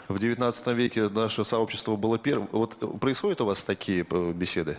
В 0.07 0.17
19 0.17 0.67
веке 0.67 1.09
наше 1.09 1.45
сообщество 1.45 1.95
было 1.95 2.17
первым. 2.17 2.49
Вот 2.51 2.99
происходят 2.99 3.41
у 3.41 3.45
вас 3.45 3.63
такие 3.63 4.05
э, 4.09 4.31
беседы? 4.31 4.77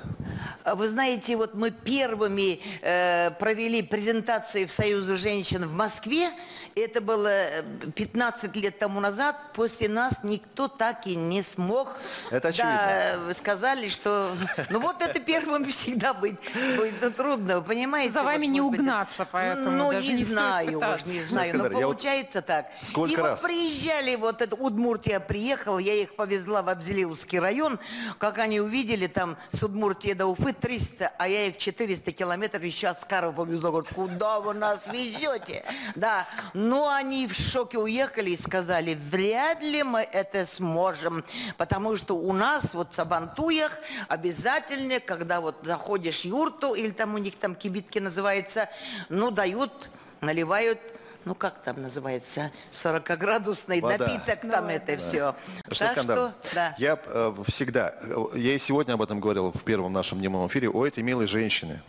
А 0.64 0.74
Вы 0.74 0.88
знаете, 0.88 1.36
вот 1.36 1.54
мы 1.54 1.70
первыми 1.70 2.60
э, 2.82 3.30
провели 3.38 3.82
презентацию 3.82 4.66
в 4.66 4.72
Союзу 4.72 5.16
женщин 5.16 5.66
в 5.66 5.72
Москве. 5.74 6.30
Это 6.74 7.00
было 7.00 7.28
э, 7.28 7.62
15 7.94 8.56
лет 8.56 8.78
тому 8.78 8.98
назад. 9.00 9.36
После 9.54 9.88
нас 9.88 10.14
никто 10.24 10.66
так 10.66 11.06
и 11.06 11.14
не 11.14 11.42
смог. 11.42 11.90
Это 12.30 12.48
очевидно. 12.48 13.20
Да, 13.26 13.34
сказали, 13.34 13.88
что... 13.88 13.99
Ну 14.04 14.78
вот 14.78 15.02
это 15.02 15.20
первым 15.20 15.64
всегда 15.70 16.14
быть, 16.14 16.36
быть 16.76 16.94
ну, 17.00 17.10
трудно, 17.10 17.60
понимаете? 17.60 18.12
За 18.12 18.22
вами 18.22 18.46
Вот, 18.46 18.52
не 18.52 18.60
может 18.60 18.70
быть, 18.72 18.80
угнаться, 18.80 19.26
поэтому 19.30 19.76
Ну, 19.76 19.92
даже 19.92 20.12
не, 20.12 20.18
не 20.18 20.24
стоит 20.24 20.30
знаю, 20.30 20.94
уж 20.94 21.04
не 21.04 21.22
знаю. 21.22 21.50
Но 21.56 21.66
Искандер, 21.66 21.80
я 21.80 21.86
вот 21.86 21.94
получается 21.94 22.42
так. 22.42 22.70
сколько 22.80 23.12
и 23.12 23.16
раз? 23.16 23.40
вот 23.42 23.48
приезжали, 23.48 24.16
вот 24.16 24.42
это 24.42 24.54
Удмуртия 24.56 25.20
приехал, 25.20 25.78
я 25.78 25.94
их 25.94 26.14
повезла 26.16 26.62
в 26.62 26.68
Абзелиловский 26.68 27.38
район. 27.38 27.78
Как 28.18 28.38
они 28.38 28.60
увидели, 28.60 29.06
там 29.06 29.36
с 29.50 29.62
Удмуртии 29.62 30.12
до 30.12 30.26
Уфы 30.26 30.52
300, 30.52 31.12
а 31.18 31.28
я 31.28 31.46
их 31.46 31.58
400 31.58 32.12
километров 32.12 32.62
еще 32.62 32.94
с 32.94 33.04
Карова 33.04 33.44
повезла. 33.44 33.70
Говорят, 33.70 33.94
куда 33.94 34.40
вы 34.40 34.54
нас 34.54 34.88
везете? 34.88 35.64
Да, 35.94 36.26
но 36.54 36.88
они 36.90 37.26
в 37.26 37.34
шоке 37.34 37.78
уехали 37.78 38.30
и 38.30 38.36
сказали, 38.36 38.94
вряд 38.94 39.62
ли 39.62 39.82
мы 39.82 40.00
это 40.00 40.46
сможем, 40.46 41.24
потому 41.56 41.96
что 41.96 42.16
у 42.16 42.32
нас 42.32 42.74
вот 42.74 42.92
в 42.92 42.94
Сабантуях 42.94 43.72
обязательно, 44.08 45.00
когда 45.00 45.40
вот 45.40 45.56
заходишь 45.62 46.20
в 46.20 46.24
юрту, 46.24 46.74
или 46.74 46.90
там 46.90 47.14
у 47.14 47.18
них 47.18 47.36
там 47.36 47.54
кибитки 47.54 47.98
называется, 47.98 48.68
ну, 49.08 49.30
дают, 49.30 49.90
наливают 50.20 50.78
ну 51.24 51.34
как 51.34 51.62
там 51.62 51.82
называется, 51.82 52.50
40-градусный 52.72 53.80
Вода. 53.80 54.06
напиток, 54.06 54.40
там 54.40 54.66
это 54.68 54.96
все. 54.96 55.34
Что, 55.70 55.78
так 55.78 55.98
Искандер, 55.98 56.16
что, 56.16 56.34
да. 56.54 56.74
я 56.78 56.98
э, 57.04 57.34
всегда, 57.46 57.94
э, 58.00 58.16
я 58.36 58.54
и 58.54 58.58
сегодня 58.58 58.94
об 58.94 59.02
этом 59.02 59.20
говорил 59.20 59.52
в 59.52 59.62
первом 59.64 59.92
нашем 59.92 60.18
дневном 60.18 60.46
эфире, 60.46 60.68
у 60.68 60.84
этой 60.84 61.02
милой 61.02 61.26
женщины 61.26 61.82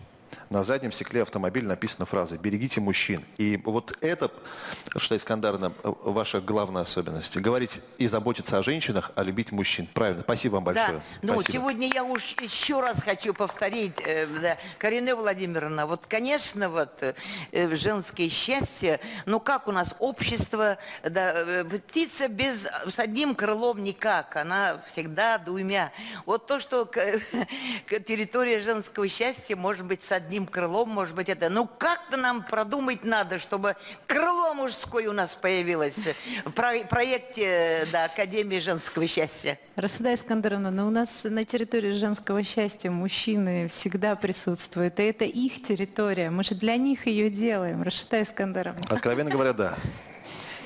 на 0.52 0.64
заднем 0.64 0.92
стекле 0.92 1.22
автомобиля 1.22 1.70
написана 1.70 2.06
фраза 2.06 2.38
«Берегите 2.38 2.82
мужчин». 2.82 3.24
И 3.38 3.60
вот 3.64 3.98
это, 4.02 4.30
что 4.98 5.16
Искандаровна, 5.16 5.72
э, 5.82 5.94
ваша 6.04 6.42
главная 6.42 6.82
особенность. 6.82 7.38
Говорить 7.38 7.80
и 7.98 8.08
заботиться 8.08 8.58
о 8.58 8.62
женщинах, 8.64 9.12
а 9.16 9.24
любить 9.24 9.54
мужчин. 9.54 9.88
Правильно. 9.94 10.24
Спасибо 10.24 10.56
вам 10.56 10.66
большое. 10.66 10.90
Да, 10.98 11.04
ну 11.22 11.34
Спасибо. 11.40 11.54
сегодня 11.54 11.90
я 11.94 12.04
уж 12.04 12.36
еще 12.42 12.82
раз 12.82 13.02
хочу 13.02 13.34
повторить, 13.34 13.94
э, 14.06 14.28
да, 14.42 14.58
Карина 14.78 15.16
Владимировна, 15.16 15.88
вот, 15.88 16.06
конечно, 16.06 16.68
вот 16.70 16.92
э, 17.02 17.14
женское 17.78 18.28
счастье, 18.28 19.00
ну 19.26 19.40
как 19.40 19.70
у 19.70 19.72
нас 19.72 19.96
общество, 20.00 20.78
да, 21.02 21.32
э, 21.34 21.64
птица 21.64 22.28
без, 22.28 22.66
с 22.66 23.00
одним 23.00 23.36
крылом 23.36 23.82
никак, 23.84 24.36
она 24.36 24.82
всегда 24.86 25.38
двумя. 25.38 25.94
Вот 26.26 26.46
то, 26.46 26.60
что 26.60 26.86
к- 26.86 27.00
к- 27.88 28.00
территория 28.02 28.60
женского 28.60 29.08
счастья 29.08 29.56
может 29.56 29.86
быть 29.86 30.04
с 30.04 30.12
одним 30.12 30.41
крылом, 30.48 30.90
может 30.90 31.16
быть 31.16 31.30
это, 31.30 31.50
ну 31.50 31.68
как-то 31.68 32.18
нам 32.18 32.44
продумать 32.44 33.04
надо, 33.04 33.40
чтобы 33.40 33.76
крыло 34.08 34.54
мужское 34.54 35.10
у 35.10 35.14
нас 35.14 35.36
появилось 35.36 35.98
в 36.46 36.52
про- 36.52 36.84
проекте 36.90 37.88
да, 37.92 38.06
Академии 38.06 38.60
женского 38.60 39.08
счастья. 39.08 39.60
Расида 39.76 40.14
Искандеровна, 40.14 40.72
но 40.72 40.88
у 40.88 40.90
нас 40.92 41.24
на 41.24 41.46
территории 41.46 41.94
женского 41.94 42.44
счастья 42.44 42.92
мужчины 42.92 43.68
всегда 43.68 44.16
присутствуют, 44.16 45.00
и 45.00 45.04
это 45.04 45.26
их 45.26 45.64
территория. 45.64 46.30
Мы 46.30 46.44
же 46.44 46.56
для 46.56 46.78
них 46.78 47.08
ее 47.08 47.30
делаем, 47.30 47.84
Рашида 47.84 48.24
Искандеровна. 48.24 48.82
Откровенно 48.90 49.30
говоря, 49.30 49.54
да. 49.54 49.78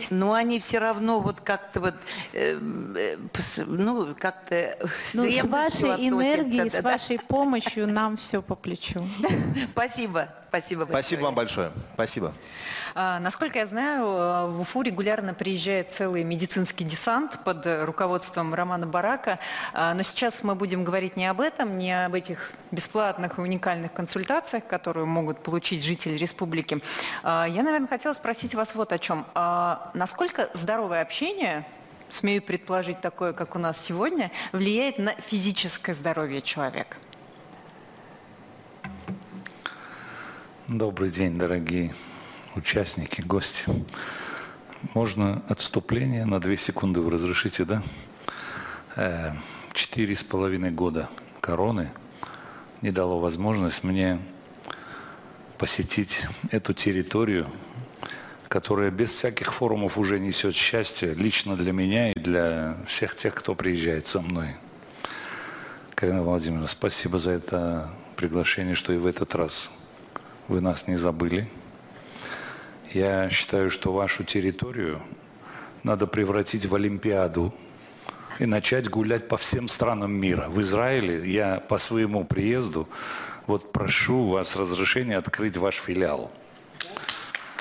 Но 0.10 0.34
они 0.34 0.60
все 0.60 0.80
равно 0.80 1.20
вот 1.20 1.42
как-то 1.42 1.80
вот, 1.80 1.96
э, 2.34 2.60
э, 2.96 3.18
ну, 3.66 4.16
как-то... 4.18 4.78
Ну, 5.14 5.30
с 5.30 5.44
вашей 5.44 6.08
энергией, 6.08 6.70
с 6.70 6.82
вашей 6.82 7.20
помощью 7.20 7.88
нам 7.88 8.18
все 8.18 8.42
по 8.42 8.56
плечу. 8.56 9.06
Спасибо, 9.72 10.30
спасибо 10.50 10.86
большое. 10.86 11.04
Спасибо 11.04 11.22
вам 11.24 11.36
большое. 11.36 11.72
Спасибо. 11.94 12.34
А, 12.94 13.20
Насколько 13.20 13.60
я 13.60 13.66
знаю, 13.66 14.52
в 14.52 14.62
Уфу 14.62 14.82
регулярно 14.82 15.34
приезжает 15.34 15.94
целый 15.94 16.24
медицинский 16.24 16.84
десант 16.84 17.40
под 17.44 17.66
руководством 17.86 18.54
Романа 18.54 18.88
Барака. 18.88 19.40
А, 19.74 19.94
Но 19.94 20.04
сейчас 20.04 20.44
мы 20.44 20.56
будем 20.56 20.84
говорить 20.84 21.18
не 21.18 21.28
об 21.28 21.42
этом, 21.42 21.78
не 21.78 22.06
об 22.06 22.14
этих 22.14 22.52
бесплатных 22.72 23.38
и 23.38 23.42
уникальных 23.42 23.94
консультациях, 23.94 24.66
которые 24.68 25.06
могут 25.06 25.44
получить 25.44 25.84
жители 25.84 26.18
республики. 26.18 26.82
А, 27.24 27.46
Я, 27.46 27.64
наверное, 27.64 27.88
хотела 27.88 28.14
спросить 28.14 28.56
вас 28.56 28.76
вот 28.76 28.92
о 28.92 29.00
чем. 29.00 29.26
А 29.36 29.92
Насколько 29.94 30.50
здоровое 30.54 31.02
общение 31.02 31.66
смею 32.10 32.42
предположить 32.42 33.02
такое, 33.02 33.34
как 33.34 33.56
у 33.56 33.60
нас 33.60 33.84
сегодня, 33.84 34.32
влияет 34.52 35.00
на 35.00 35.14
физическое 35.16 35.94
здоровье 35.94 36.42
человека? 36.42 36.98
Добрый 40.68 41.12
день, 41.12 41.38
дорогие 41.38 41.94
участники, 42.56 43.22
гости. 43.22 43.66
Можно 44.96 45.44
отступление 45.48 46.26
на 46.26 46.40
две 46.40 46.58
секунды 46.58 47.02
вы 47.02 47.12
разрешите, 47.12 47.66
да? 47.66 47.84
Э, 48.96 49.34
Четыре 49.74 50.16
с 50.16 50.24
половиной 50.24 50.72
года 50.72 51.08
короны 51.40 51.92
не 52.82 52.90
дало 52.90 53.20
возможность 53.20 53.84
мне 53.84 54.18
посетить 55.60 56.26
эту 56.50 56.74
территорию, 56.74 57.48
которая 58.48 58.90
без 58.90 59.14
всяких 59.14 59.54
форумов 59.54 60.00
уже 60.00 60.20
несет 60.20 60.56
счастье 60.56 61.14
лично 61.14 61.56
для 61.56 61.74
меня 61.74 62.12
и 62.12 62.20
для 62.20 62.76
всех 62.88 63.16
тех, 63.16 63.36
кто 63.36 63.54
приезжает 63.54 64.08
со 64.08 64.20
мной. 64.20 64.56
Карина 65.94 66.24
Владимировна, 66.24 66.66
спасибо 66.66 67.20
за 67.20 67.34
это 67.34 67.92
приглашение, 68.16 68.74
что 68.74 68.94
и 68.94 68.98
в 68.98 69.06
этот 69.06 69.36
раз 69.36 69.72
вы 70.48 70.62
нас 70.62 70.88
не 70.88 70.96
забыли. 70.96 71.48
Я 72.94 73.30
считаю, 73.30 73.70
что 73.72 73.92
вашу 73.92 74.24
территорию 74.24 75.02
надо 75.84 76.08
превратить 76.08 76.66
в 76.66 76.76
Олимпиаду 76.76 77.54
и 78.40 78.46
начать 78.46 78.90
гулять 78.90 79.28
по 79.28 79.38
всем 79.38 79.68
странам 79.68 80.12
мира. 80.14 80.48
В 80.50 80.62
Израиле 80.62 81.30
я 81.30 81.60
по 81.60 81.78
своему 81.78 82.24
приезду 82.26 82.88
вот 83.48 83.72
прошу 83.72 84.28
вас 84.28 84.56
разрешения 84.56 85.18
открыть 85.18 85.58
ваш 85.58 85.76
филиал. 85.76 86.32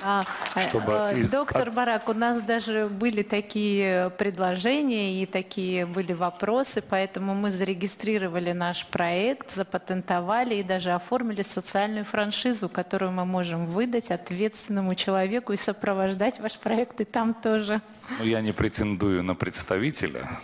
А, 0.06 0.26
Чтобы 0.68 0.92
э, 0.92 1.24
Доктор 1.24 1.70
Барак, 1.70 2.10
у 2.10 2.12
нас 2.12 2.42
даже 2.42 2.88
были 2.88 3.22
такие 3.22 4.10
предложения 4.18 5.22
и 5.22 5.26
такие 5.26 5.86
были 5.86 6.12
вопросы, 6.12 6.82
поэтому 6.86 7.34
мы 7.34 7.50
зарегистрировали 7.50 8.52
наш 8.52 8.84
проект, 8.86 9.52
запатентовали 9.52 10.56
и 10.56 10.62
даже 10.62 10.90
оформили 10.90 11.40
социальную 11.40 12.04
франшизу, 12.04 12.68
которую 12.68 13.12
мы 13.12 13.24
можем 13.24 13.64
выдать 13.64 14.10
ответственному 14.10 14.94
человеку 14.94 15.54
и 15.54 15.56
сопровождать 15.56 16.38
ваш 16.38 16.58
проект 16.58 17.00
и 17.00 17.04
там 17.04 17.32
тоже. 17.32 17.80
Ну, 18.18 18.26
я 18.26 18.42
не 18.42 18.52
претендую 18.52 19.22
на 19.22 19.34
представителя, 19.34 20.38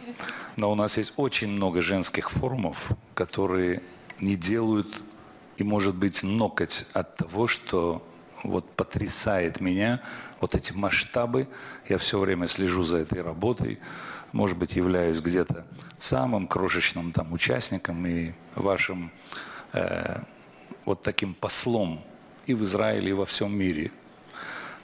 но 0.56 0.72
у 0.72 0.74
нас 0.74 0.96
есть 0.96 1.12
очень 1.18 1.48
много 1.48 1.82
женских 1.82 2.30
форумов, 2.30 2.88
которые 3.12 3.82
не 4.20 4.36
делают 4.36 5.02
и, 5.58 5.64
может 5.64 5.94
быть, 5.94 6.22
нокоть 6.22 6.86
от 6.94 7.16
того, 7.16 7.46
что 7.46 8.02
вот 8.44 8.70
потрясает 8.76 9.60
меня, 9.60 10.00
вот 10.40 10.54
эти 10.54 10.72
масштабы. 10.72 11.48
Я 11.88 11.98
все 11.98 12.18
время 12.18 12.46
слежу 12.46 12.82
за 12.82 12.98
этой 12.98 13.22
работой. 13.22 13.78
Может 14.32 14.56
быть, 14.56 14.76
являюсь 14.76 15.20
где-то 15.20 15.66
самым 15.98 16.46
крошечным 16.46 17.12
там 17.12 17.32
участником 17.32 18.06
и 18.06 18.32
вашим 18.54 19.10
э, 19.72 20.20
вот 20.84 21.02
таким 21.02 21.34
послом 21.34 22.00
и 22.46 22.54
в 22.54 22.64
Израиле, 22.64 23.10
и 23.10 23.12
во 23.12 23.26
всем 23.26 23.56
мире. 23.56 23.92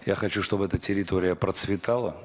Я 0.04 0.14
хочу, 0.14 0.42
чтобы 0.42 0.66
эта 0.66 0.78
территория 0.78 1.34
процветала. 1.34 2.16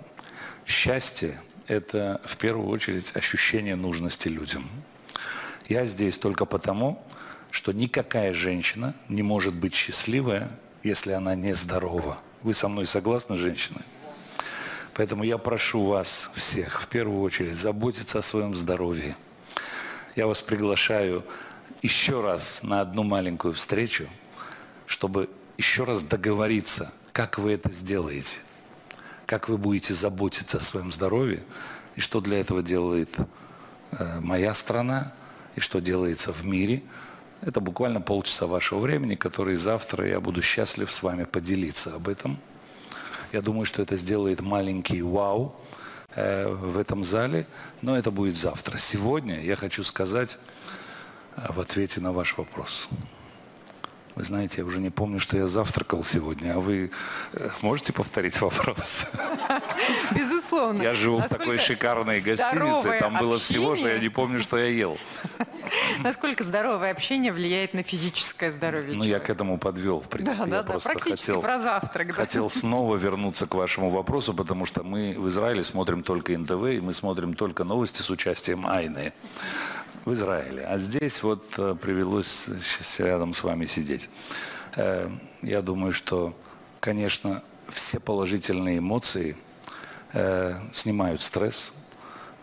Счастье– 0.66 1.40
это 1.68 2.22
в 2.26 2.38
первую 2.38 2.68
очередь 2.68 3.16
ощущение 3.16 3.76
нужности 3.76 4.28
людям. 4.28 4.70
Я 5.68 5.86
здесь 5.86 6.18
только 6.18 6.46
потому, 6.46 7.04
что 7.50 7.72
никакая 7.72 8.34
женщина 8.34 8.94
не 9.10 9.24
может 9.24 9.54
быть 9.54 9.74
счастливая, 9.74 10.52
если 10.84 11.12
она 11.12 11.36
не 11.36 11.54
здорова. 11.54 12.20
Вы 12.44 12.54
со 12.54 12.68
мной 12.68 12.86
согласны, 12.86 13.36
женщины? 13.36 13.82
Поэтому 14.94 15.24
я 15.24 15.38
прошу 15.38 15.86
вас 15.86 16.32
всех 16.36 16.82
в 16.82 16.88
первую 16.88 17.22
очередь 17.22 17.56
заботиться 17.56 18.20
о 18.20 18.22
своем 18.22 18.56
здоровье. 18.56 19.16
Я 20.16 20.28
вас 20.28 20.42
приглашаю 20.42 21.24
еще 21.82 22.22
раз 22.22 22.62
на 22.64 22.82
одну 22.82 23.04
маленькую 23.04 23.54
встречу, 23.54 24.08
чтобы 24.86 25.30
еще 25.58 25.86
раз 25.86 26.04
договориться, 26.04 26.94
как 27.14 27.38
вы 27.38 27.54
это 27.54 27.72
сделаете, 27.72 28.40
как 29.26 29.48
вы 29.48 29.58
будете 29.58 29.94
заботиться 29.94 30.58
о 30.58 30.62
своем 30.62 30.92
здоровье 30.92 31.44
и 31.96 32.02
что 32.02 32.20
для 32.20 32.40
этого 32.40 32.62
делает 32.62 33.18
э, 33.92 34.20
моя 34.20 34.54
страна 34.54 35.14
и 35.56 35.60
что 35.60 35.80
делается 35.80 36.34
в 36.34 36.46
мире. 36.46 36.84
Это 37.42 37.60
буквально 37.60 38.02
полчаса 38.02 38.46
вашего 38.46 38.80
времени, 38.80 39.16
который 39.16 39.56
завтра 39.56 40.08
я 40.08 40.20
буду 40.20 40.44
счастлив 40.44 40.94
с 40.94 41.02
вами 41.02 41.24
поделиться 41.24 41.96
об 41.96 42.08
этом. 42.08 42.38
Я 43.32 43.42
думаю, 43.42 43.66
что 43.66 43.82
это 43.82 43.96
сделает 43.96 44.42
маленький 44.42 45.02
вау 45.02 45.56
э, 46.14 46.48
в 46.48 46.78
этом 46.78 47.04
зале, 47.04 47.48
но 47.82 47.98
это 47.98 48.12
будет 48.12 48.36
завтра. 48.36 48.78
Сегодня 48.78 49.42
я 49.42 49.56
хочу 49.56 49.84
сказать 49.84 50.38
э, 51.36 51.52
в 51.52 51.60
ответе 51.60 52.00
на 52.00 52.12
ваш 52.12 52.38
вопрос. 52.38 52.90
Вы 54.16 54.24
знаете, 54.24 54.60
я 54.60 54.66
уже 54.66 54.80
не 54.80 54.90
помню, 54.90 55.20
что 55.20 55.38
я 55.38 55.48
завтракал 55.48 56.04
сегодня, 56.04 56.56
а 56.56 56.60
вы 56.60 56.92
э, 57.34 57.50
можете 57.62 57.94
повторить 57.94 58.40
вопрос? 58.42 59.06
Безусловно. 60.16 60.82
Я 60.82 60.94
живу 60.94 61.20
в 61.20 61.28
такой 61.30 61.58
шикарной 61.58 62.20
гостинице, 62.20 62.98
там 63.00 63.18
было 63.18 63.40
всего, 63.40 63.76
что 63.76 63.88
я 63.88 64.00
не 64.00 64.10
помню, 64.10 64.40
что 64.40 64.58
я 64.58 64.68
ел. 64.68 64.98
Насколько 66.04 66.44
здоровое 66.44 66.92
общение 66.92 67.32
влияет 67.32 67.74
на 67.74 67.84
физическое 67.84 68.52
здоровье 68.52 68.98
Ну, 68.98 69.04
я 69.04 69.20
к 69.20 69.30
этому 69.30 69.58
подвел, 69.58 70.02
в 70.02 70.10
принципе. 70.10 70.46
Да, 70.46 70.58
я 70.58 70.64
да, 70.64 70.72
просто 70.72 71.00
хотел, 71.00 71.42
про 71.42 71.60
завтрак. 71.60 72.08
да. 72.08 72.14
хотел 72.14 72.50
снова 72.50 72.98
вернуться 72.98 73.48
к 73.48 73.56
вашему 73.56 73.90
вопросу, 73.90 74.34
потому 74.34 74.66
что 74.66 74.84
мы 74.84 75.16
в 75.18 75.30
Израиле 75.30 75.64
смотрим 75.64 76.04
только 76.04 76.38
НТВ, 76.38 76.66
и 76.66 76.82
мы 76.82 76.94
смотрим 76.94 77.34
только 77.34 77.64
новости 77.64 78.02
с 78.02 78.10
участием 78.10 78.68
Айны 78.68 79.14
в 80.06 80.14
Израиле. 80.14 80.66
А 80.66 80.78
здесь 80.78 81.22
вот 81.24 81.44
э, 81.58 81.76
привелось 81.80 82.46
сейчас 82.46 83.00
рядом 83.00 83.34
с 83.34 83.44
вами 83.44 83.66
сидеть. 83.66 84.10
Э, 84.76 85.10
Я 85.42 85.62
думаю, 85.62 85.94
что, 85.94 86.34
конечно, 86.80 87.44
все 87.70 88.00
положительные 88.00 88.80
эмоции 88.80 89.38
э, 90.14 90.60
снимают 90.74 91.22
стресс. 91.22 91.74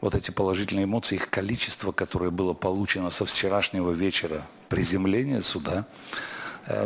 Вот 0.00 0.14
эти 0.14 0.30
положительные 0.30 0.84
эмоции, 0.84 1.16
их 1.16 1.28
количество, 1.28 1.90
которое 1.90 2.30
было 2.30 2.54
получено 2.54 3.11
со 3.11 3.24
вчерашнего 3.24 3.90
вечера 3.90 4.46
приземления 4.68 5.40
сюда, 5.40 5.86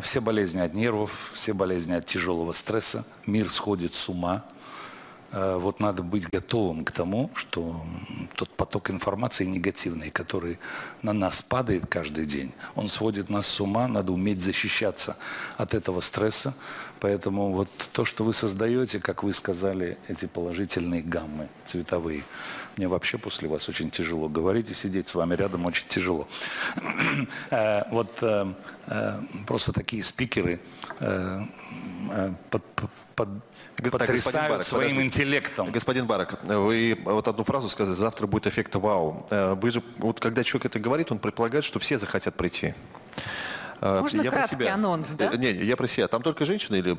все 0.00 0.20
болезни 0.22 0.60
от 0.60 0.72
нервов, 0.72 1.32
все 1.34 1.52
болезни 1.52 1.92
от 1.92 2.06
тяжелого 2.06 2.52
стресса, 2.52 3.04
мир 3.26 3.50
сходит 3.50 3.92
с 3.92 4.08
ума. 4.08 4.44
Э, 5.32 5.56
Вот 5.58 5.80
надо 5.80 6.02
быть 6.02 6.28
готовым 6.28 6.84
к 6.84 6.92
тому, 6.92 7.30
что 7.34 7.84
тот 8.34 8.48
поток 8.50 8.90
информации 8.90 9.44
негативный, 9.46 10.10
который 10.10 10.58
на 11.02 11.12
нас 11.12 11.42
падает 11.42 11.86
каждый 11.86 12.26
день, 12.26 12.52
он 12.74 12.88
сводит 12.88 13.30
нас 13.30 13.46
с 13.46 13.60
ума, 13.60 13.88
надо 13.88 14.12
уметь 14.12 14.40
защищаться 14.40 15.16
от 15.56 15.74
этого 15.74 16.00
стресса. 16.00 16.54
Поэтому 17.00 17.52
вот 17.52 17.68
то, 17.92 18.04
что 18.04 18.22
вы 18.24 18.32
создаете, 18.32 19.00
как 19.00 19.24
вы 19.24 19.32
сказали, 19.32 19.98
эти 20.06 20.26
положительные 20.26 21.02
гаммы 21.02 21.48
цветовые, 21.66 22.22
мне 22.76 22.86
вообще 22.86 23.18
после 23.18 23.48
вас 23.48 23.68
очень 23.68 23.90
тяжело 23.90 24.28
говорить 24.28 24.70
и 24.70 24.74
сидеть 24.74 25.08
с 25.08 25.14
вами 25.14 25.34
рядом 25.34 25.66
очень 25.66 25.88
тяжело. 25.88 26.28
Э, 27.50 27.82
Вот 27.90 28.18
э, 28.22 28.52
просто 29.46 29.72
такие 29.72 30.02
спикеры 30.02 30.60
под- 32.50 33.28
потрясают 33.90 34.50
Барак, 34.50 34.62
своим 34.64 34.90
подождите. 34.90 35.06
интеллектом. 35.06 35.70
Господин 35.72 36.06
Барак, 36.06 36.38
вы 36.44 36.98
вот 37.04 37.26
одну 37.28 37.44
фразу 37.44 37.68
сказали, 37.68 37.94
завтра 37.94 38.26
будет 38.26 38.46
эффект 38.46 38.74
вау. 38.76 39.26
Э, 39.30 39.54
Вы 39.54 39.70
же, 39.70 39.82
вот 39.98 40.20
когда 40.20 40.44
человек 40.44 40.66
это 40.66 40.78
говорит, 40.78 41.10
он 41.12 41.18
предполагает, 41.18 41.64
что 41.64 41.78
все 41.78 41.98
захотят 41.98 42.34
прийти. 42.36 42.74
Э, 43.80 44.00
Можно 44.00 44.22
про 44.22 44.30
краткий 44.30 44.56
себя. 44.56 44.74
анонс, 44.74 45.08
да? 45.08 45.30
Э, 45.32 45.36
Не, 45.36 45.50
я 45.52 45.76
про 45.76 45.86
себя. 45.88 46.08
Там 46.08 46.22
только 46.22 46.44
женщины 46.44 46.76
или 46.76 46.96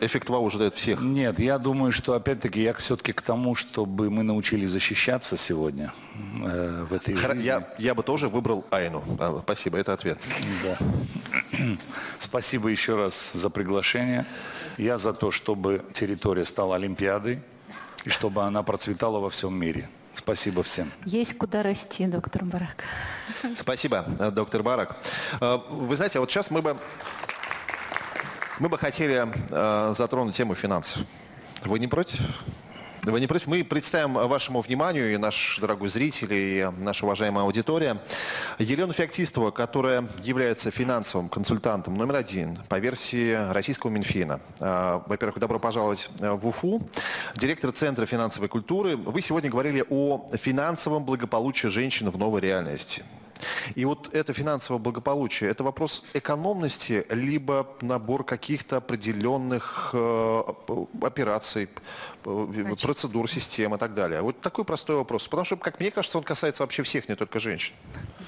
эффект 0.00 0.28
вау 0.30 0.46
ожидает 0.46 0.74
всех? 0.76 1.00
Нет, 1.00 1.40
я 1.40 1.58
думаю, 1.58 1.90
что 1.92 2.12
опять-таки 2.14 2.62
я 2.62 2.72
все-таки 2.74 3.12
к 3.12 3.20
тому, 3.20 3.54
чтобы 3.56 4.10
мы 4.10 4.22
научились 4.22 4.70
защищаться 4.70 5.36
сегодня 5.36 5.92
э, 6.44 6.86
в 6.88 6.94
этой 6.94 7.14
Хра- 7.14 7.32
жизни. 7.34 7.44
Я, 7.46 7.68
я 7.78 7.94
бы 7.96 8.02
тоже 8.04 8.28
выбрал 8.28 8.64
Айну. 8.70 9.02
А, 9.18 9.40
Спасибо, 9.42 9.76
это 9.78 9.92
ответ. 9.92 10.18
Да. 10.62 10.78
Спасибо 12.18 12.68
еще 12.68 12.96
раз 12.96 13.32
за 13.32 13.50
приглашение. 13.50 14.24
Я 14.78 14.96
за 14.96 15.12
то, 15.12 15.30
чтобы 15.32 15.84
территория 15.92 16.44
стала 16.44 16.76
Олимпиадой 16.76 17.40
и 18.04 18.08
чтобы 18.10 18.44
она 18.44 18.62
процветала 18.62 19.18
во 19.18 19.28
всем 19.28 19.54
мире. 19.58 19.88
Спасибо 20.14 20.62
всем. 20.62 20.90
Есть 21.04 21.36
куда 21.36 21.62
расти, 21.62 22.06
доктор 22.06 22.44
Барак. 22.44 22.84
Спасибо, 23.56 24.02
доктор 24.32 24.62
Барак. 24.62 24.96
Э, 25.40 25.58
Вы 25.68 25.96
знаете, 25.96 26.20
вот 26.20 26.30
сейчас 26.30 26.50
мы 26.50 26.62
бы, 26.62 26.76
мы 28.60 28.68
бы 28.68 28.78
хотели 28.78 29.26
э, 29.50 29.92
затронуть 29.96 30.36
тему 30.36 30.54
финансов. 30.54 31.02
Вы 31.64 31.78
не 31.80 31.88
против? 31.88 32.20
Вы 33.10 33.20
не 33.20 33.26
против? 33.26 33.46
Мы 33.46 33.64
представим 33.64 34.14
вашему 34.14 34.60
вниманию, 34.60 35.14
и 35.14 35.16
наш 35.16 35.58
дорогой 35.60 35.88
зритель, 35.88 36.28
и 36.30 36.68
наша 36.78 37.06
уважаемая 37.06 37.46
аудитория, 37.46 38.02
Елену 38.58 38.92
Феоктистову, 38.92 39.50
которая 39.50 40.06
является 40.22 40.70
финансовым 40.70 41.30
консультантом 41.30 41.96
номер 41.96 42.16
один 42.16 42.58
по 42.68 42.78
версии 42.78 43.32
российского 43.50 43.90
Минфина. 43.90 44.40
Э, 44.60 45.00
Во-первых, 45.06 45.38
добро 45.38 45.58
пожаловать 45.58 46.10
в 46.20 46.46
Уфу. 46.46 46.86
Директор 47.34 47.72
Центра 47.72 48.04
финансовой 48.04 48.50
культуры. 48.50 48.98
Вы 48.98 49.22
сегодня 49.22 49.48
говорили 49.48 49.82
о 49.88 50.28
финансовом 50.36 51.04
благополучии 51.04 51.68
женщин 51.68 52.10
в 52.10 52.18
новой 52.18 52.42
реальности. 52.42 53.04
И 53.74 53.84
вот 53.84 54.12
это 54.12 54.32
финансовое 54.32 54.80
благополучие, 54.80 55.50
это 55.50 55.64
вопрос 55.64 56.04
экономности, 56.14 57.06
либо 57.10 57.68
набор 57.80 58.24
каких-то 58.24 58.78
определенных 58.78 59.90
э, 59.92 60.42
операций, 61.02 61.68
э, 62.54 62.74
процедур, 62.80 63.30
систем 63.30 63.74
и 63.74 63.78
так 63.78 63.94
далее. 63.94 64.22
Вот 64.22 64.40
такой 64.40 64.64
простой 64.64 64.96
вопрос. 64.96 65.28
Потому 65.28 65.44
что, 65.44 65.56
как 65.56 65.80
мне 65.80 65.90
кажется, 65.90 66.18
он 66.18 66.24
касается 66.24 66.62
вообще 66.62 66.82
всех, 66.82 67.08
не 67.08 67.16
только 67.16 67.40
женщин. 67.40 67.74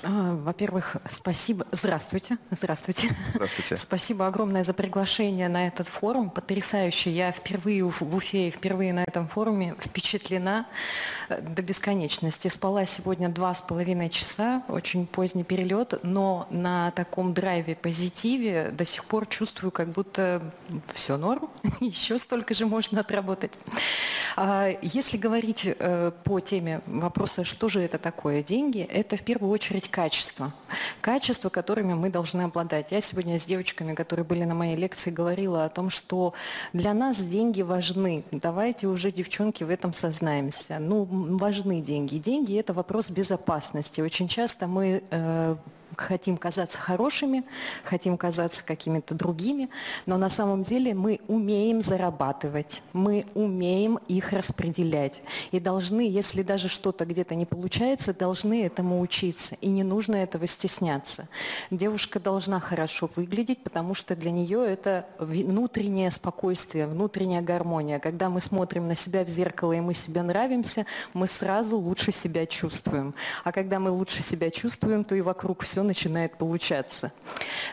А, 0.03 0.35
Во-первых, 0.35 0.97
спасибо. 1.09 1.67
Здравствуйте. 1.73 2.39
Здравствуйте. 2.51 3.17
Здравствуйте. 3.35 3.77
Спасибо 3.79 4.27
огромное 4.27 4.65
за 4.65 4.75
приглашение 4.75 5.49
на 5.49 5.69
этот 5.69 5.89
форум. 5.89 6.31
Потрясающе. 6.31 7.11
Я 7.11 7.33
впервые 7.33 7.85
в 7.89 8.01
в 8.11 8.17
Уфе 8.17 8.49
и 8.49 8.51
впервые 8.51 8.93
на 8.93 9.05
этом 9.05 9.29
форуме 9.29 9.77
впечатлена 9.79 10.67
э, 11.29 11.41
до 11.41 11.63
бесконечности. 11.63 12.49
Спала 12.49 12.87
сегодня 12.87 13.29
два 13.29 13.55
с 13.55 13.61
половиной 13.61 14.11
часа, 14.11 14.63
очень 14.69 15.07
поздний 15.07 15.45
перелет, 15.45 16.01
но 16.03 16.47
на 16.51 16.91
таком 16.93 17.33
драйве, 17.33 17.77
позитиве 17.77 18.71
до 18.73 18.85
сих 18.85 19.05
пор 19.05 19.27
чувствую, 19.27 19.71
как 19.71 19.89
будто 19.89 20.43
все 20.93 21.17
норм, 21.17 21.51
еще 21.81 22.19
столько 22.19 22.55
же 22.55 22.67
можно 22.67 23.01
отработать. 23.01 23.53
А, 24.36 24.68
Если 24.82 25.16
говорить 25.16 25.66
э, 25.66 26.12
по 26.24 26.41
теме 26.41 26.80
вопроса, 26.86 27.45
что 27.45 27.68
же 27.68 27.80
это 27.80 27.99
такое 27.99 28.43
деньги, 28.43 28.80
это 28.82 29.16
в 29.16 29.22
первую 29.22 29.53
очередь 29.53 29.91
качество. 29.91 30.53
Качество, 31.01 31.49
которыми 31.49 31.95
мы 31.95 32.11
должны 32.11 32.43
обладать. 32.43 32.91
Я 32.91 33.01
сегодня 33.01 33.38
с 33.38 33.45
девочками, 33.45 33.95
которые 33.95 34.24
были 34.24 34.45
на 34.45 34.55
моей 34.55 34.76
лекции, 34.76 35.11
говорила 35.11 35.64
о 35.64 35.68
том, 35.68 35.91
что 35.91 36.32
для 36.72 36.95
нас 36.95 37.18
деньги 37.18 37.62
важны. 37.62 38.24
Давайте 38.30 38.86
уже, 38.86 39.11
девчонки, 39.12 39.64
в 39.64 39.70
этом 39.70 39.93
сознаемся. 39.93 40.78
Ну, 40.78 41.07
важны 41.11 41.80
деньги. 41.80 42.16
Деньги– 42.16 42.59
это 42.59 42.72
вопрос 42.72 43.11
безопасности. 43.11 44.01
Очень 44.01 44.28
часто 44.28 44.66
мы 44.66 45.03
э, 45.11 45.57
хотим 46.01 46.37
казаться 46.37 46.79
хорошими, 46.79 47.45
хотим 47.85 48.17
казаться 48.17 48.65
какими-то 48.65 49.15
другими, 49.15 49.69
но 50.07 50.17
на 50.17 50.29
самом 50.29 50.65
деле 50.65 50.95
мы 50.95 51.21
умеем 51.29 51.83
зарабатывать, 51.83 52.83
мы 52.93 53.27
умеем 53.35 53.99
их 54.09 54.33
распределять. 54.33 55.23
И 55.51 55.61
должны, 55.61 56.09
если 56.09 56.43
даже 56.43 56.69
что-то 56.69 57.05
где-то 57.05 57.35
не 57.35 57.47
получается, 57.47 58.15
должны 58.15 58.65
этому 58.65 59.01
учиться. 59.01 59.57
И 59.61 59.69
не 59.69 59.83
нужно 59.83 60.17
этого 60.17 60.47
стесняться. 60.47 61.29
Девушка 61.71 62.21
должна 62.21 62.61
хорошо 62.61 63.09
выглядеть, 63.15 63.63
потому 63.63 63.95
что 63.95 64.17
для 64.17 64.31
нее 64.31 64.65
это 64.67 65.07
внутреннее 65.19 66.11
спокойствие, 66.11 66.87
внутренняя 66.87 67.43
гармония. 67.43 67.99
Когда 67.99 68.29
мы 68.29 68.41
смотрим 68.41 68.89
на 68.89 68.97
себя 68.97 69.25
в 69.25 69.29
зеркало 69.29 69.73
и 69.73 69.81
мы 69.81 69.95
себе 69.95 70.23
нравимся, 70.23 70.87
мы 71.15 71.29
сразу 71.29 71.77
лучше 71.77 72.13
себя 72.13 72.47
чувствуем. 72.47 73.15
А 73.45 73.53
когда 73.53 73.79
мы 73.79 73.91
лучше 73.91 74.23
себя 74.23 74.51
чувствуем, 74.51 75.05
то 75.05 75.15
и 75.15 75.21
вокруг 75.21 75.63
все 75.63 75.83
начинает 75.91 76.38
получаться. 76.38 77.11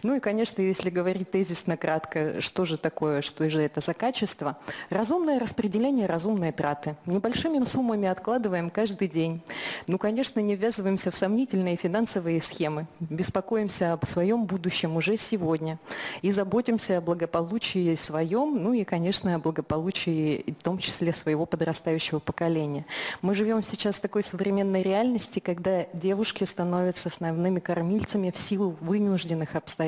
Ну 0.04 0.16
и, 0.16 0.20
конечно, 0.20 0.62
если 0.62 0.90
говорить 0.90 1.32
тезисно 1.32 1.78
кратко, 1.78 2.42
что 2.42 2.66
же 2.66 2.78
такое, 2.78 3.22
что 3.22 3.50
же 3.50 3.62
это 3.62 3.82
за 3.82 3.94
качество? 3.94 4.58
Разумное 4.90 5.40
распределение, 5.40 6.06
разумные 6.06 6.52
траты. 6.52 6.96
Небольшими 7.06 7.64
суммами 7.64 8.08
откладываем 8.08 8.70
каждый 8.70 9.08
день. 9.08 9.42
Ну, 9.88 9.98
конечно, 9.98 10.40
не 10.40 10.56
ввязываемся 10.56 11.12
в 11.12 11.16
сомнительные 11.16 11.76
финансовые 11.76 12.42
схемы. 12.42 12.88
Беспокоимся 13.00 13.94
об 13.94 14.06
своем 14.08 14.46
будущем 14.46 14.96
уже 14.96 15.18
сегодня. 15.18 15.80
И 16.22 16.32
заботимся 16.32 16.98
о 16.98 17.02
благополучии 17.02 17.96
своем, 17.96 18.64
ну 18.64 18.74
и, 18.74 18.84
конечно, 18.84 19.36
о 19.36 19.40
благополучии, 19.40 20.56
в 20.60 20.64
том 20.64 20.78
числе, 20.78 21.14
своего 21.14 21.46
подрастающего 21.46 22.20
поколения. 22.20 22.86
Мы 23.22 23.36
живем 23.36 23.64
сейчас 23.64 23.96
в 23.96 24.02
такой 24.02 24.24
современной 24.24 24.84
реальности, 24.84 25.40
когда 25.40 25.86
девушки 25.94 26.44
становятся 26.44 27.10
основными 27.10 27.60
кормильцами 27.60 28.32
в 28.32 28.40
силу 28.40 28.76
вынужденных 28.82 29.56
обстоятельств. 29.56 29.87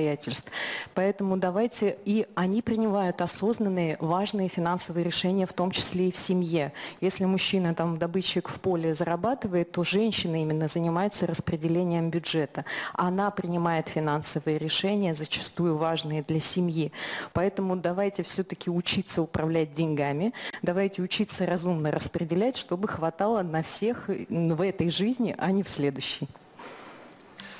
Поэтому 0.94 1.38
давайте, 1.38 1.98
и 2.06 2.28
они 2.36 2.62
принимают 2.62 3.22
осознанные, 3.22 3.98
важные 4.00 4.50
финансовые 4.50 5.04
решения, 5.04 5.46
в 5.46 5.54
том 5.54 5.72
числе 5.72 6.10
и 6.10 6.12
в 6.12 6.18
семье. 6.18 6.74
Если 7.02 7.26
мужчина 7.26 7.74
там 7.74 7.98
добытчик 7.98 8.50
в 8.50 8.60
поле 8.60 8.94
зарабатывает, 8.94 9.72
то 9.72 9.84
женщина 9.84 10.42
именно 10.42 10.68
занимается 10.68 11.28
распределением 11.28 12.10
бюджета. 12.10 12.66
Она 12.94 13.32
принимает 13.32 13.88
финансовые 13.88 14.58
решения, 14.58 15.14
зачастую 15.14 15.78
важные 15.78 16.24
для 16.24 16.40
семьи. 16.40 16.92
Поэтому 17.34 17.76
давайте 17.76 18.24
все-таки 18.24 18.70
учиться 18.70 19.22
управлять 19.22 19.74
деньгами, 19.74 20.34
давайте 20.62 21.02
учиться 21.02 21.46
разумно 21.46 21.92
распределять, 21.92 22.58
чтобы 22.58 22.88
хватало 22.88 23.42
на 23.42 23.64
всех 23.64 24.08
в 24.08 24.62
этой 24.62 24.90
жизни, 24.90 25.36
а 25.38 25.52
не 25.52 25.64
в 25.64 25.70
следующей. 25.70 26.28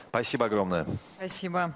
Спасибо 0.10 0.46
огромное. 0.46 0.86
Спасибо. 1.18 1.76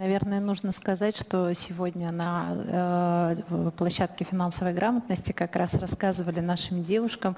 Наверное, 0.00 0.40
нужно 0.40 0.72
сказать, 0.72 1.16
что 1.16 1.52
сегодня 1.54 2.10
на 2.10 3.36
э, 3.46 3.70
площадке 3.76 4.24
финансовой 4.24 4.72
грамотности 4.72 5.30
как 5.30 5.54
раз 5.54 5.74
рассказывали 5.74 6.40
нашим 6.40 6.82
девушкам, 6.82 7.36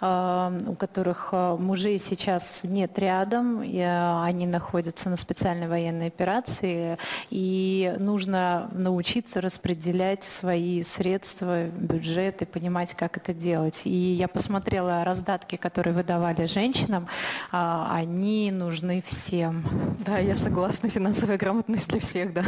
э, 0.00 0.60
у 0.68 0.74
которых 0.74 1.30
э, 1.32 1.56
мужей 1.58 1.98
сейчас 1.98 2.60
нет 2.62 2.96
рядом, 3.00 3.64
и, 3.64 3.78
э, 3.78 4.22
они 4.22 4.46
находятся 4.46 5.10
на 5.10 5.16
специальной 5.16 5.66
военной 5.66 6.06
операции, 6.06 6.98
и 7.30 7.92
нужно 7.98 8.70
научиться 8.72 9.40
распределять 9.40 10.22
свои 10.22 10.84
средства, 10.84 11.64
бюджет 11.64 12.42
и 12.42 12.44
понимать, 12.44 12.94
как 12.94 13.16
это 13.16 13.34
делать. 13.34 13.82
И 13.86 13.90
я 13.90 14.28
посмотрела 14.28 15.02
раздатки, 15.02 15.56
которые 15.56 15.94
выдавали 15.94 16.46
женщинам, 16.46 17.08
э, 17.50 17.86
они 17.90 18.52
нужны 18.52 19.02
всем. 19.04 19.64
Да, 20.06 20.18
я 20.18 20.36
согласна, 20.36 20.88
финансовая 20.90 21.38
грамотность 21.38 21.87
для 21.88 22.00
всех, 22.00 22.32
да. 22.32 22.44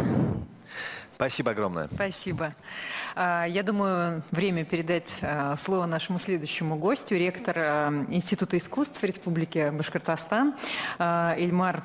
Спасибо 1.17 1.51
огромное. 1.51 1.89
Спасибо. 1.93 2.55
А, 3.15 3.45
я 3.45 3.63
думаю, 3.63 4.23
время 4.31 4.65
передать 4.65 5.19
а, 5.21 5.55
слово 5.57 5.85
нашему 5.85 6.19
следующему 6.19 6.77
гостю, 6.77 7.17
ректор 7.17 7.55
а, 7.59 8.07
Института 8.09 8.57
искусств 8.57 9.03
Республики 9.05 9.71
Башкортостан 9.71 10.55
Ильмар 10.99 11.83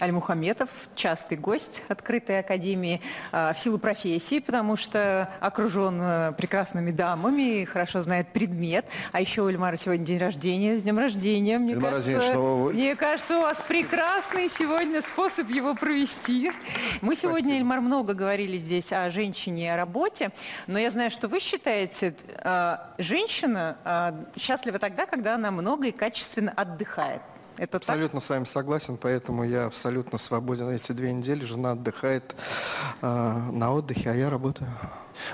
Альмухаметов, 0.00 0.68
частый 0.94 1.38
гость 1.38 1.82
открытой 1.88 2.40
академии 2.40 3.00
в 3.32 3.54
силу 3.56 3.78
профессии, 3.78 4.40
потому 4.40 4.76
что 4.76 5.28
окружен 5.40 6.00
э, 6.00 6.32
прекрасными 6.36 6.90
дамами 6.90 7.62
и 7.62 7.64
хорошо 7.64 8.02
знает 8.02 8.28
предмет. 8.28 8.86
А 9.12 9.20
еще 9.20 9.42
у 9.42 9.48
Ильмара 9.48 9.76
сегодня 9.76 10.04
день 10.04 10.18
рождения. 10.18 10.78
С 10.78 10.82
днем 10.82 10.98
рождения. 10.98 11.58
Мне, 11.58 11.72
Ильмар 11.72 11.92
кажется, 11.92 12.16
Разинович, 12.16 12.34
ну, 12.34 12.70
мне 12.70 12.96
кажется, 12.96 13.38
у 13.38 13.42
вас 13.42 13.62
прекрасный 13.66 14.48
сегодня 14.48 15.02
способ 15.02 15.48
его 15.48 15.74
провести. 15.74 16.52
Мы 17.00 17.16
сегодня, 17.16 17.58
Ильмар, 17.58 17.80
много 17.80 18.14
говорили 18.14 18.56
здесь 18.56 18.92
о 18.92 19.10
женщине 19.10 19.64
и 19.64 19.68
о 19.68 19.76
работе, 19.76 20.30
но 20.66 20.78
я 20.78 20.90
знаю, 20.90 21.10
что 21.10 21.28
вы 21.28 21.40
считаете, 21.40 22.14
э, 22.44 22.76
женщина 22.98 23.76
э, 23.84 24.38
счастлива 24.38 24.78
тогда, 24.78 25.06
когда 25.06 25.34
она 25.34 25.50
много 25.50 25.88
и 25.88 25.92
качественно 25.92 26.52
отдыхает. 26.54 27.22
Это 27.58 27.78
абсолютно 27.78 28.20
так? 28.20 28.26
с 28.26 28.30
вами 28.30 28.44
согласен, 28.44 28.96
поэтому 28.96 29.44
я 29.44 29.66
абсолютно 29.66 30.18
свободен 30.18 30.68
эти 30.70 30.92
две 30.92 31.12
недели. 31.12 31.44
Жена 31.44 31.72
отдыхает 31.72 32.34
э, 33.02 33.06
на 33.06 33.72
отдыхе, 33.72 34.10
а 34.10 34.14
я 34.14 34.30
работаю. 34.30 34.70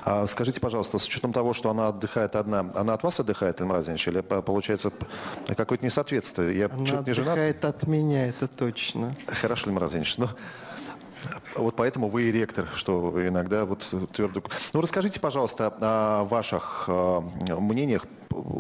А 0.05 0.27
скажите, 0.27 0.61
пожалуйста, 0.61 0.99
с 0.99 1.07
учетом 1.07 1.33
того, 1.33 1.55
что 1.55 1.70
она 1.70 1.89
отдыхает 1.89 2.37
одна, 2.37 2.70
она 2.75 2.95
от 2.95 3.03
вас 3.03 3.18
отдыхает, 3.20 3.61
Ильмар 3.61 3.79
Разинович, 3.79 4.09
или 4.09 4.20
получается 4.20 4.93
какое-то 5.57 5.85
несоответствие? 5.85 6.57
Я 6.57 6.66
она 6.66 6.87
чуть 6.87 7.07
не 7.07 7.12
женат. 7.12 7.33
отдыхает 7.33 7.64
от 7.64 7.87
меня, 7.87 8.29
это 8.29 8.47
точно. 8.47 9.14
Хорошо, 9.27 9.68
Ильмар 9.68 9.85
Разинович, 9.85 10.18
но... 10.18 10.31
Вот 11.55 11.77
поэтому 11.77 12.09
вы 12.09 12.25
и 12.25 12.33
ректор, 12.33 12.68
что 12.75 13.14
иногда 13.27 13.64
вот 13.64 13.87
твердо... 14.12 14.43
Ну, 14.73 14.81
расскажите, 14.81 15.20
пожалуйста, 15.20 15.73
о 15.81 16.25
ваших 16.25 16.87
э, 16.89 17.20
мнениях 17.59 18.07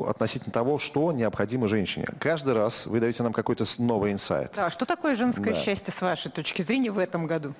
относительно 0.08 0.52
того, 0.52 0.78
что 0.78 1.12
необходимо 1.12 1.68
женщине. 1.68 2.06
Каждый 2.18 2.54
раз 2.54 2.86
вы 2.86 3.00
даете 3.00 3.22
нам 3.22 3.32
какой-то 3.32 3.64
новый 3.78 4.12
инсайт. 4.12 4.52
Да, 4.54 4.70
что 4.70 4.86
такое 4.86 5.14
женское 5.14 5.54
Да. 5.54 5.60
счастье 5.60 5.92
с 5.92 6.00
вашей 6.00 6.30
точки 6.30 6.62
зрения 6.62 6.90
в 6.90 6.98
этом 6.98 7.26
году? 7.26 7.54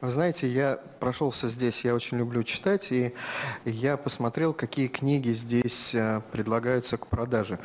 Вы 0.00 0.10
знаете, 0.10 0.48
я 0.48 0.78
прошелся 1.00 1.48
здесь, 1.48 1.84
я 1.84 1.94
очень 1.94 2.18
люблю 2.18 2.42
читать, 2.44 2.90
и 2.92 3.14
я 3.64 3.96
посмотрел, 3.96 4.52
какие 4.52 4.88
книги 4.88 5.32
здесь 5.32 5.94
э, 5.94 6.20
предлагаются 6.32 6.96
к 6.96 7.06
продаже. 7.06 7.58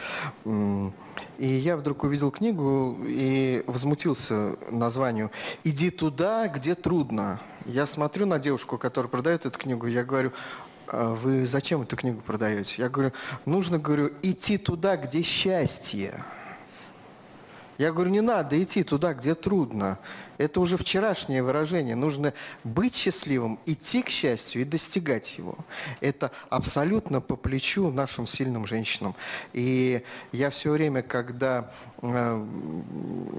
И 1.38 1.48
я 1.48 1.76
вдруг 1.78 2.04
увидел 2.04 2.32
книгу 2.32 2.98
и 3.06 3.64
возмутился 3.68 4.56
названию 4.70 5.32
«Иди 5.64 5.90
туда, 5.90 6.48
где 6.48 6.76
трудно». 6.76 7.40
Я 7.66 7.86
смотрю 7.86 8.26
на 8.26 8.40
девушку, 8.40 8.78
которая 8.78 9.10
продает 9.10 9.46
эту 9.46 9.60
книгу, 9.60 9.88
и 9.88 9.92
я 9.92 10.04
говорю, 10.04 10.32
«А 10.32 10.71
вы 10.92 11.46
зачем 11.46 11.82
эту 11.82 11.96
книгу 11.96 12.22
продаете? 12.22 12.76
Я 12.78 12.90
говорю, 12.90 13.12
нужно, 13.46 13.80
говорю, 13.80 14.12
идти 14.22 14.58
туда, 14.58 14.98
где 14.98 15.22
счастье. 15.22 16.24
Я 17.78 17.92
говорю, 17.92 18.12
не 18.12 18.22
надо 18.22 18.62
идти 18.62 18.84
туда, 18.84 19.14
где 19.14 19.34
трудно. 19.34 19.98
Это 20.42 20.60
уже 20.60 20.76
вчерашнее 20.76 21.44
выражение. 21.44 21.96
Нужно 21.96 22.34
быть 22.64 22.96
счастливым, 22.96 23.60
идти 23.68 24.02
к 24.02 24.10
счастью 24.10 24.64
и 24.64 24.66
достигать 24.66 25.38
его. 25.38 25.56
Это 26.00 26.32
абсолютно 26.50 27.22
по 27.22 27.36
плечу 27.36 27.92
нашим 27.92 28.26
сильным 28.26 28.66
женщинам. 28.66 29.16
И 29.54 30.04
я 30.32 30.50
все 30.50 30.72
время, 30.72 31.04
когда 31.04 31.72
э, 32.02 32.48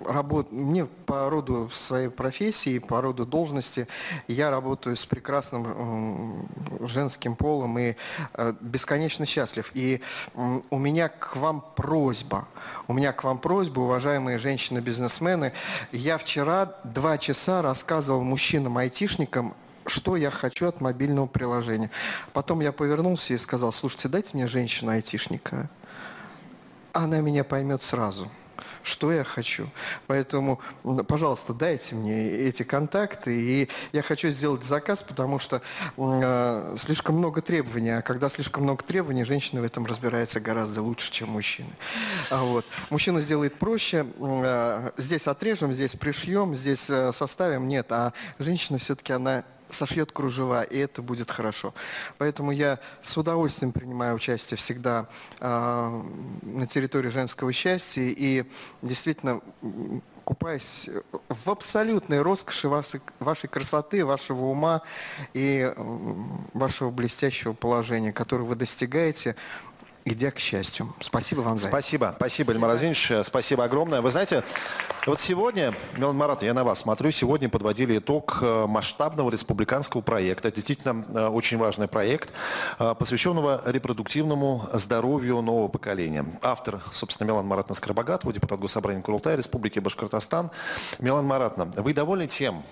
работ... 0.06 0.52
мне 0.52 0.86
по 0.86 1.28
роду 1.28 1.70
своей 1.74 2.08
профессии, 2.08 2.78
по 2.78 3.00
роду 3.00 3.26
должности, 3.26 3.88
я 4.28 4.50
работаю 4.50 4.96
с 4.96 5.04
прекрасным 5.04 6.46
э, 6.80 6.86
женским 6.86 7.34
полом 7.34 7.78
и 7.80 7.96
э, 8.34 8.54
бесконечно 8.60 9.26
счастлив. 9.26 9.72
И 9.74 10.00
э, 10.34 10.60
у 10.70 10.78
меня 10.78 11.08
к 11.08 11.34
вам 11.34 11.64
просьба. 11.74 12.46
У 12.86 12.92
меня 12.92 13.12
к 13.12 13.24
вам 13.24 13.38
просьба, 13.38 13.80
уважаемые 13.80 14.38
женщины-бизнесмены. 14.38 15.52
Я 15.90 16.16
вчера 16.16 16.66
два 16.92 17.18
часа 17.18 17.62
рассказывал 17.62 18.22
мужчинам-айтишникам, 18.22 19.54
что 19.86 20.16
я 20.16 20.30
хочу 20.30 20.68
от 20.68 20.80
мобильного 20.80 21.26
приложения. 21.26 21.90
Потом 22.32 22.60
я 22.60 22.72
повернулся 22.72 23.34
и 23.34 23.38
сказал, 23.38 23.72
слушайте, 23.72 24.08
дайте 24.08 24.30
мне 24.34 24.46
женщину-айтишника. 24.46 25.68
Она 26.92 27.20
меня 27.20 27.42
поймет 27.44 27.82
сразу 27.82 28.28
что 28.82 29.12
я 29.12 29.24
хочу. 29.24 29.68
Поэтому, 30.06 30.60
пожалуйста, 31.08 31.54
дайте 31.54 31.94
мне 31.94 32.30
эти 32.30 32.62
контакты. 32.62 33.40
И 33.40 33.68
я 33.92 34.02
хочу 34.02 34.30
сделать 34.30 34.64
заказ, 34.64 35.02
потому 35.02 35.38
что 35.38 35.62
э, 35.96 36.76
слишком 36.78 37.16
много 37.16 37.40
требований. 37.42 37.90
А 37.90 38.02
когда 38.02 38.28
слишком 38.28 38.64
много 38.64 38.84
требований, 38.84 39.24
женщина 39.24 39.60
в 39.60 39.64
этом 39.64 39.86
разбирается 39.86 40.40
гораздо 40.40 40.82
лучше, 40.82 41.12
чем 41.12 41.30
мужчина. 41.30 41.70
Вот. 42.30 42.64
Мужчина 42.90 43.20
сделает 43.20 43.54
проще. 43.54 44.06
Э, 44.20 44.90
Здесь 44.96 45.26
отрежем, 45.26 45.72
здесь 45.72 45.92
пришьем, 45.92 46.54
здесь 46.54 46.88
э, 46.88 47.12
составим. 47.12 47.68
Нет, 47.68 47.86
а 47.90 48.12
женщина 48.38 48.78
все-таки 48.78 49.12
она 49.12 49.44
сошьет 49.72 50.12
кружева, 50.12 50.62
и 50.62 50.78
это 50.78 51.02
будет 51.02 51.30
хорошо. 51.30 51.74
Поэтому 52.18 52.52
я 52.52 52.78
с 53.02 53.16
удовольствием 53.16 53.72
принимаю 53.72 54.16
участие 54.16 54.56
всегда 54.56 55.08
э, 55.40 56.02
на 56.42 56.66
территории 56.66 57.08
женского 57.08 57.52
счастья 57.52 58.02
и 58.02 58.44
действительно 58.82 59.40
м, 59.62 60.02
купаюсь 60.24 60.88
в 61.28 61.50
абсолютной 61.50 62.22
роскоши 62.22 62.68
вашей, 62.68 63.00
вашей 63.18 63.48
красоты, 63.48 64.04
вашего 64.04 64.44
ума 64.44 64.82
и 65.34 65.72
вашего 66.54 66.90
блестящего 66.90 67.52
положения, 67.52 68.12
которое 68.12 68.44
вы 68.44 68.54
достигаете, 68.54 69.36
идя 70.04 70.30
к 70.30 70.38
счастью. 70.38 70.92
Спасибо 71.00 71.40
вам 71.40 71.58
за 71.58 71.68
это. 71.68 71.76
Спасибо, 71.76 72.14
спасибо, 72.16 72.52
Ильмар 72.52 72.70
Разинович, 72.70 73.10
э, 73.10 73.24
спасибо 73.24 73.64
огромное. 73.64 74.00
Вы 74.00 74.10
знаете, 74.10 74.42
вот 75.06 75.20
сегодня, 75.20 75.74
Милан 75.96 76.16
Марат, 76.16 76.42
я 76.42 76.54
на 76.54 76.64
вас 76.64 76.80
смотрю, 76.80 77.10
сегодня 77.10 77.48
подводили 77.48 77.98
итог 77.98 78.38
э, 78.40 78.66
масштабного 78.66 79.30
республиканского 79.30 80.00
проекта, 80.00 80.50
действительно 80.50 81.04
э, 81.08 81.26
очень 81.28 81.58
важный 81.58 81.88
проект, 81.88 82.30
посвященного 82.78 83.62
репродуктивному 83.64 84.68
здоровью 84.72 85.40
нового 85.42 85.68
поколения. 85.68 86.24
Автор, 86.42 86.80
собственно, 86.92 87.28
Милан 87.28 87.46
Маратна 87.46 87.74
Скоробогатова, 87.74 88.32
депутат 88.32 88.60
Госсобрания 88.60 89.02
Курултая 89.02 89.36
Республики 89.36 89.78
Башкортостан. 89.78 90.50
Милан 90.98 91.24
Маратна, 91.24 91.66
вы 91.76 91.94
довольны 91.94 92.26
тем, 92.26 92.62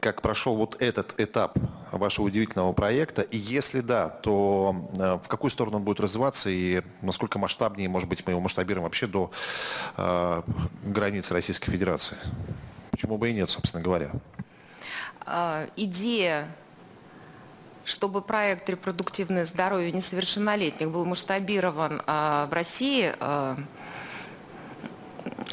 как 0.00 0.22
прошел 0.22 0.56
вот 0.56 0.80
этот 0.80 1.14
этап 1.18 1.58
вашего 1.92 2.26
удивительного 2.26 2.72
проекта? 2.72 3.22
И 3.22 3.36
если 3.36 3.80
да, 3.80 4.08
то 4.08 4.88
э, 4.96 5.18
в 5.22 5.28
какую 5.28 5.50
сторону 5.50 5.76
он 5.76 5.84
будет 5.84 6.00
развиваться 6.00 6.50
и 6.50 6.82
насколько 7.02 7.38
масштабнее, 7.38 7.88
может 7.88 8.08
быть, 8.08 8.26
мы 8.26 8.32
его 8.32 8.40
масштабируем 8.40 8.84
вообще 8.84 9.06
до 9.06 9.30
э, 9.96 10.42
границ 10.84 11.30
Российской 11.30 11.70
Федерации? 11.70 12.16
Почему 12.90 13.18
бы 13.18 13.30
и 13.30 13.32
нет, 13.32 13.50
собственно 13.50 13.82
говоря? 13.82 14.10
А, 15.26 15.66
идея, 15.76 16.48
чтобы 17.84 18.22
проект 18.22 18.68
репродуктивное 18.68 19.44
здоровье 19.44 19.92
несовершеннолетних 19.92 20.90
был 20.90 21.04
масштабирован 21.04 22.02
а, 22.06 22.46
в 22.46 22.52
России, 22.52 23.12
а, 23.20 23.56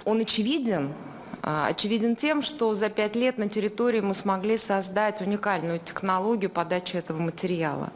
Он 0.06 0.22
очевиден, 0.22 0.94
очевиден 1.42 2.16
тем, 2.16 2.42
что 2.42 2.74
за 2.74 2.90
пять 2.90 3.16
лет 3.16 3.38
на 3.38 3.50
территории 3.50 4.00
мы 4.02 4.14
смогли 4.14 4.58
создать 4.58 5.22
уникальную 5.22 5.80
технологию 5.80 6.50
подачи 6.50 6.96
этого 6.96 7.20
материала, 7.20 7.92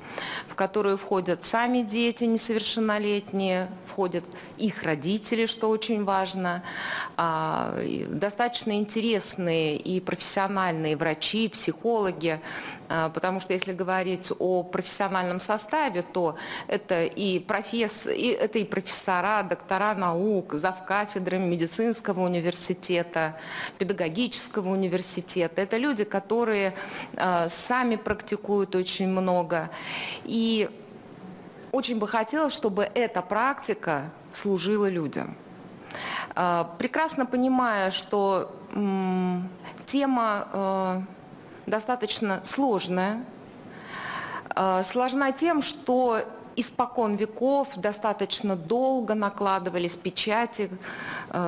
в 0.48 0.56
которую 0.56 0.98
входят 0.98 1.44
сами 1.44 1.82
дети 1.82 2.24
несовершеннолетние, 2.24 3.68
входят 3.96 4.26
их 4.58 4.84
родители, 4.84 5.46
что 5.46 5.70
очень 5.70 6.04
важно, 6.04 6.64
а, 7.16 7.80
достаточно 8.10 8.74
интересные 8.74 9.78
и 9.78 10.02
профессиональные 10.02 10.98
врачи, 10.98 11.48
психологи, 11.48 12.42
а, 12.90 13.08
потому 13.10 13.40
что 13.40 13.54
если 13.54 13.72
говорить 13.72 14.34
о 14.38 14.64
профессиональном 14.64 15.40
составе, 15.40 16.02
то 16.02 16.36
это 16.68 17.06
и, 17.06 17.40
професс... 17.40 18.06
и, 18.06 18.32
это 18.32 18.60
и 18.60 18.66
профессора, 18.66 19.44
доктора 19.44 19.96
наук, 19.96 20.56
завкафедры 20.56 21.38
медицинского 21.40 22.20
университета, 22.26 23.38
педагогического 23.78 24.72
университета. 24.72 25.62
Это 25.62 25.78
люди, 25.78 26.04
которые 26.04 26.74
а, 27.16 27.48
сами 27.48 27.96
практикуют 27.96 28.76
очень 28.76 29.08
много. 29.08 29.70
И 30.26 30.70
очень 31.76 32.00
бы 32.00 32.08
хотелось, 32.08 32.54
чтобы 32.54 32.90
эта 32.96 33.22
практика 33.22 34.10
служила 34.32 34.90
людям. 34.90 35.36
А, 36.34 36.64
прекрасно 36.78 37.26
понимая, 37.26 37.92
что 37.92 38.52
тема 39.86 40.48
э, 40.54 41.02
достаточно 41.66 42.42
сложная, 42.46 43.24
э, 44.56 44.84
сложна 44.84 45.32
тем, 45.32 45.62
что 45.62 46.20
испокон 46.56 47.16
веков 47.16 47.68
достаточно 47.76 48.56
долго 48.56 49.14
накладывались 49.14 49.96
печати, 49.98 50.70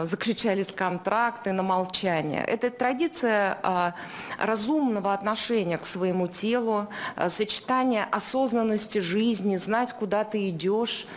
заключались 0.05 0.67
контракты 0.67 1.51
на 1.51 1.63
молчание. 1.63 2.43
Это 2.43 2.69
традиция 2.69 3.57
э, 3.61 3.91
разумного 4.39 5.13
отношения 5.13 5.77
к 5.77 5.85
своему 5.85 6.27
телу, 6.27 6.87
э, 7.15 7.29
сочетание 7.29 8.05
осознанности 8.11 8.99
жизни, 8.99 9.57
знать, 9.57 9.93
куда 9.93 10.23
ты 10.23 10.49
идешь, 10.49 11.07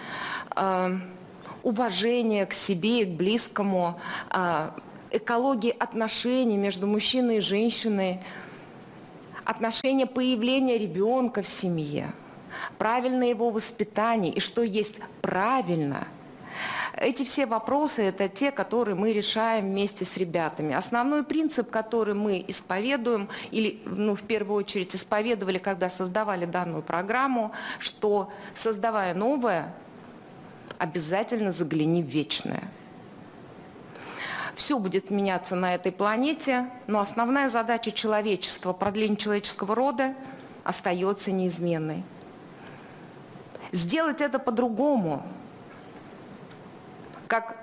уважение 1.63 2.45
к 2.45 2.53
себе 2.53 3.03
и 3.03 3.05
к 3.05 3.11
близкому, 3.11 4.01
экологии 5.11 5.71
отношений 5.79 6.57
между 6.57 6.89
мужчиной 6.89 7.37
и 7.37 7.41
женщиной, 7.41 8.21
отношения 9.45 10.07
появления 10.07 10.77
ребенка 10.77 11.43
в 11.43 11.49
семье– 11.49 12.13
правильное 12.79 13.29
его 13.29 13.51
воспитание 13.51 14.33
и 14.33 14.41
что 14.41 14.63
есть 14.63 14.97
правильно. 15.23 16.07
Эти 16.97 17.25
все 17.25 17.47
вопросы– 17.47 18.03
это 18.05 18.29
те, 18.29 18.51
которые 18.51 18.95
мы 18.95 19.13
решаем 19.13 19.67
вместе 19.67 20.05
с 20.05 20.17
ребятами. 20.17 20.75
Основной 20.75 21.25
принцип, 21.25 21.71
который 21.71 22.15
мы 22.15 22.45
исповедуем, 22.47 23.29
или 23.51 23.81
ну, 23.85 24.15
в 24.15 24.23
первую 24.23 24.59
очередь 24.59 24.95
исповедовали, 24.95 25.59
когда 25.59 25.89
создавали 25.89 26.45
данную 26.45 26.83
программу, 26.83 27.53
что 27.79 28.33
создавая 28.55 29.15
новое, 29.15 29.75
обязательно 30.79 31.53
загляни 31.53 32.03
в 32.03 32.07
вечное. 32.07 32.65
Все 34.57 34.79
будет 34.79 35.11
меняться 35.11 35.55
на 35.55 35.75
этой 35.75 35.93
планете, 35.93 36.69
но 36.87 37.01
основная 37.01 37.49
задача 37.49 37.93
человечества, 37.93 38.73
продление 38.73 39.17
человеческого 39.17 39.75
рода, 39.75 40.15
остается 40.65 41.33
неизменной 41.33 42.05
сделать 43.73 44.21
это 44.21 44.39
по-другому, 44.39 45.23
как 47.31 47.57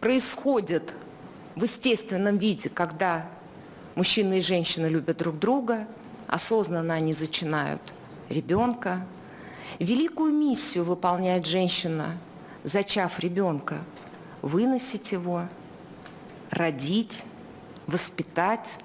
происходит 0.00 0.94
в 1.56 1.62
естественном 1.62 2.38
виде, 2.38 2.70
когда 2.70 3.28
мужчина 3.96 4.38
и 4.38 4.40
женщина 4.40 4.86
любят 4.86 5.18
друг 5.18 5.38
друга, 5.38 5.86
осознанно 6.26 6.94
они 6.94 7.12
зачинают 7.12 7.82
ребенка. 8.30 9.06
Великую 9.78 10.32
миссию 10.32 10.84
выполняет 10.84 11.44
женщина, 11.44 12.16
зачав 12.64 13.18
ребенка, 13.18 13.76
выносить 14.40 15.12
его, 15.12 15.42
родить, 16.48 17.24
воспитать, 17.86 18.78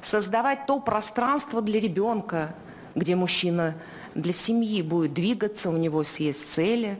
создавать 0.00 0.66
то 0.66 0.80
пространство 0.80 1.62
для 1.62 1.78
ребенка, 1.78 2.56
где 2.96 3.14
мужчина 3.14 3.76
для 4.16 4.32
семьи 4.32 4.82
будет 4.82 5.14
двигаться, 5.14 5.70
у 5.70 5.76
него 5.76 6.02
есть 6.18 6.52
цели, 6.52 6.98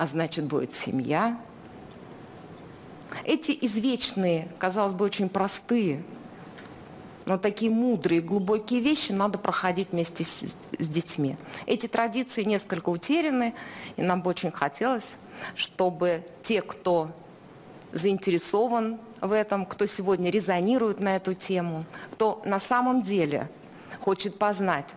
а 0.00 0.06
значит 0.06 0.46
будет 0.46 0.72
семья. 0.72 1.38
Эти 3.26 3.56
извечные, 3.60 4.48
казалось 4.58 4.94
бы, 4.94 5.04
очень 5.04 5.28
простые, 5.28 6.02
но 7.26 7.36
такие 7.36 7.70
мудрые, 7.70 8.22
глубокие 8.22 8.80
вещи 8.80 9.12
надо 9.12 9.36
проходить 9.36 9.88
вместе 9.92 10.24
с, 10.24 10.56
с 10.78 10.88
детьми. 10.88 11.36
Эти 11.66 11.86
традиции 11.86 12.44
несколько 12.44 12.88
утеряны, 12.88 13.52
и 13.98 14.02
нам 14.02 14.22
бы 14.22 14.30
очень 14.30 14.50
хотелось, 14.50 15.16
чтобы 15.54 16.24
те, 16.42 16.62
кто 16.62 17.10
заинтересован 17.92 18.98
в 19.20 19.32
этом, 19.32 19.66
кто 19.66 19.84
сегодня 19.84 20.30
резонирует 20.30 20.98
на 20.98 21.16
эту 21.16 21.34
тему, 21.34 21.84
кто 22.12 22.40
на 22.46 22.58
самом 22.58 23.02
деле 23.02 23.50
хочет 24.00 24.38
познать, 24.38 24.94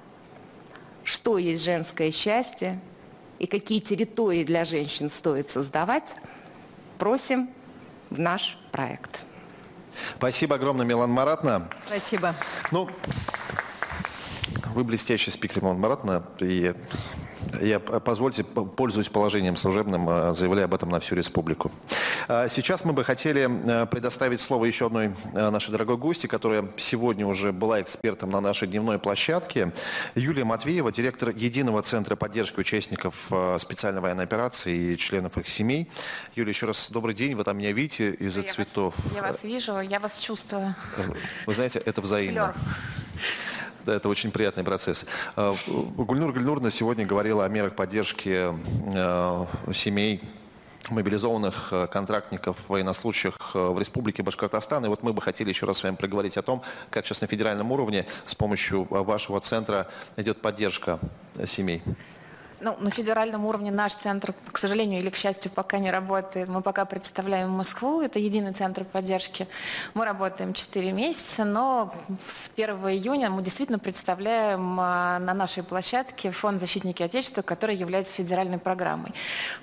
что 1.04 1.38
есть 1.38 1.62
женское 1.62 2.10
счастье 2.10 2.80
и 3.44 3.46
какие 3.46 3.82
территории 3.82 4.46
для 4.46 4.64
женщин 4.64 5.10
стоит 5.10 5.50
создавать, 5.50 6.16
просим 6.98 7.50
в 8.10 8.18
наш 8.18 8.58
проект. 8.72 9.26
Спасибо 10.16 10.56
огромное, 10.56 10.86
Милан 10.86 11.10
Маратна. 11.10 11.68
Спасибо. 11.86 12.36
Ну, 12.72 12.90
вы 14.74 14.86
блестящий 14.86 15.30
спикер, 15.30 15.62
Милан 15.62 15.78
Маратна, 15.78 16.24
и 16.40 16.74
я, 17.62 17.80
позвольте, 17.80 18.44
пользуюсь 18.44 19.10
положением 19.10 19.58
служебным, 19.58 20.10
э, 20.10 20.34
заявляю 20.36 20.66
об 20.66 20.74
этом 20.74 20.90
на 20.90 21.00
всю 21.00 21.16
республику. 21.16 21.72
А, 22.28 22.48
сейчас 22.48 22.86
мы 22.86 22.94
бы 22.94 23.04
хотели 23.04 23.50
э, 23.50 23.86
предоставить 23.86 24.42
слово 24.42 24.66
еще 24.66 24.88
одной 24.88 25.14
э, 25.34 25.50
нашей 25.50 25.72
дорогой 25.72 25.98
гости, 25.98 26.28
которая 26.28 26.66
сегодня 26.78 27.26
уже 27.26 27.52
была 27.52 27.82
экспертом 27.82 28.32
на 28.32 28.42
нашей 28.42 28.68
дневной 28.68 29.00
площадке. 29.00 29.74
Юлия 30.16 30.44
Матвеева, 30.44 30.92
директор 30.92 31.30
Единого 31.30 31.82
центра 31.82 32.16
поддержки 32.16 32.60
участников 32.60 33.32
специальной 33.60 34.02
военной 34.02 34.24
операции 34.24 34.94
и 34.94 34.98
членов 34.98 35.38
их 35.38 35.48
семей. 35.48 35.90
Юлия, 36.36 36.52
еще 36.52 36.66
раз 36.66 36.90
добрый 36.92 37.14
день. 37.14 37.36
Вы 37.36 37.44
там 37.44 37.58
меня 37.58 37.72
видите 37.72 38.12
из-за 38.12 38.42
цветов. 38.42 38.96
Вас, 38.98 39.14
я 39.14 39.22
вас 39.22 39.44
вижу, 39.44 39.80
я 39.80 40.00
вас 40.00 40.20
чувствую. 40.20 40.76
Вы 41.46 41.54
знаете, 41.54 41.80
это 41.80 42.02
взаимно. 42.02 42.54
Флёр. 42.54 42.56
Это 43.86 44.10
очень 44.10 44.32
приятный 44.32 44.64
процесс. 44.64 45.06
Э, 45.36 45.54
Гульнур 45.68 46.32
Гульнурна 46.32 46.70
сегодня 46.70 47.06
говорила 47.06 47.46
о 47.46 47.50
мерах 47.50 47.76
поддержки 47.76 48.54
э, 48.96 49.46
семей 49.74 50.22
мобилизованных 50.90 51.70
э, 51.72 51.88
контрактников, 51.88 52.58
военнослужащих 52.70 53.36
в 53.54 53.78
Республике 53.80 54.24
Башкортостан. 54.24 54.86
И 54.86 54.88
вот 54.88 55.04
мы 55.04 55.14
бы 55.14 55.22
хотели 55.22 55.50
еще 55.50 55.66
раз 55.66 55.78
с 55.80 55.84
вами 55.84 55.96
проговорить 55.96 56.38
о 56.38 56.42
том, 56.42 56.62
как 56.90 57.06
сейчас 57.06 57.22
на 57.22 57.28
федеральном 57.28 57.72
уровне 57.72 58.06
с 58.26 58.36
помощью 58.36 58.86
вашего 58.90 59.40
центра 59.40 59.88
идет 60.18 60.42
поддержка 60.42 61.00
семей. 61.46 61.82
Ну, 62.64 62.78
на 62.80 62.92
федеральном 62.92 63.46
уровне 63.46 63.72
наш 63.72 63.94
центр, 63.94 64.34
к 64.50 64.58
сожалению 64.58 65.02
или 65.02 65.10
к 65.10 65.18
счастью, 65.18 65.52
пока 65.52 65.80
не 65.80 65.92
работает. 65.92 66.48
Мы 66.48 66.62
пока 66.62 66.86
представляем 66.86 67.50
Москву, 67.50 68.00
это 68.00 68.20
единый 68.20 68.54
центр 68.54 68.86
поддержки. 68.86 69.50
Мы 69.94 70.06
работаем 70.06 70.54
4 70.54 70.94
месяца, 70.94 71.44
но 71.44 71.94
с 72.26 72.50
1 72.56 72.70
июня 72.88 73.30
мы 73.30 73.42
действительно 73.42 73.80
представляем 73.80 74.80
а, 74.80 75.20
на 75.20 75.34
нашей 75.34 75.62
площадке 75.62 76.32
фонд 76.32 76.58
«Защитники 76.58 77.04
Отечества», 77.04 77.42
который 77.42 77.76
является 77.76 78.16
федеральной 78.16 78.60
программой. 78.60 79.14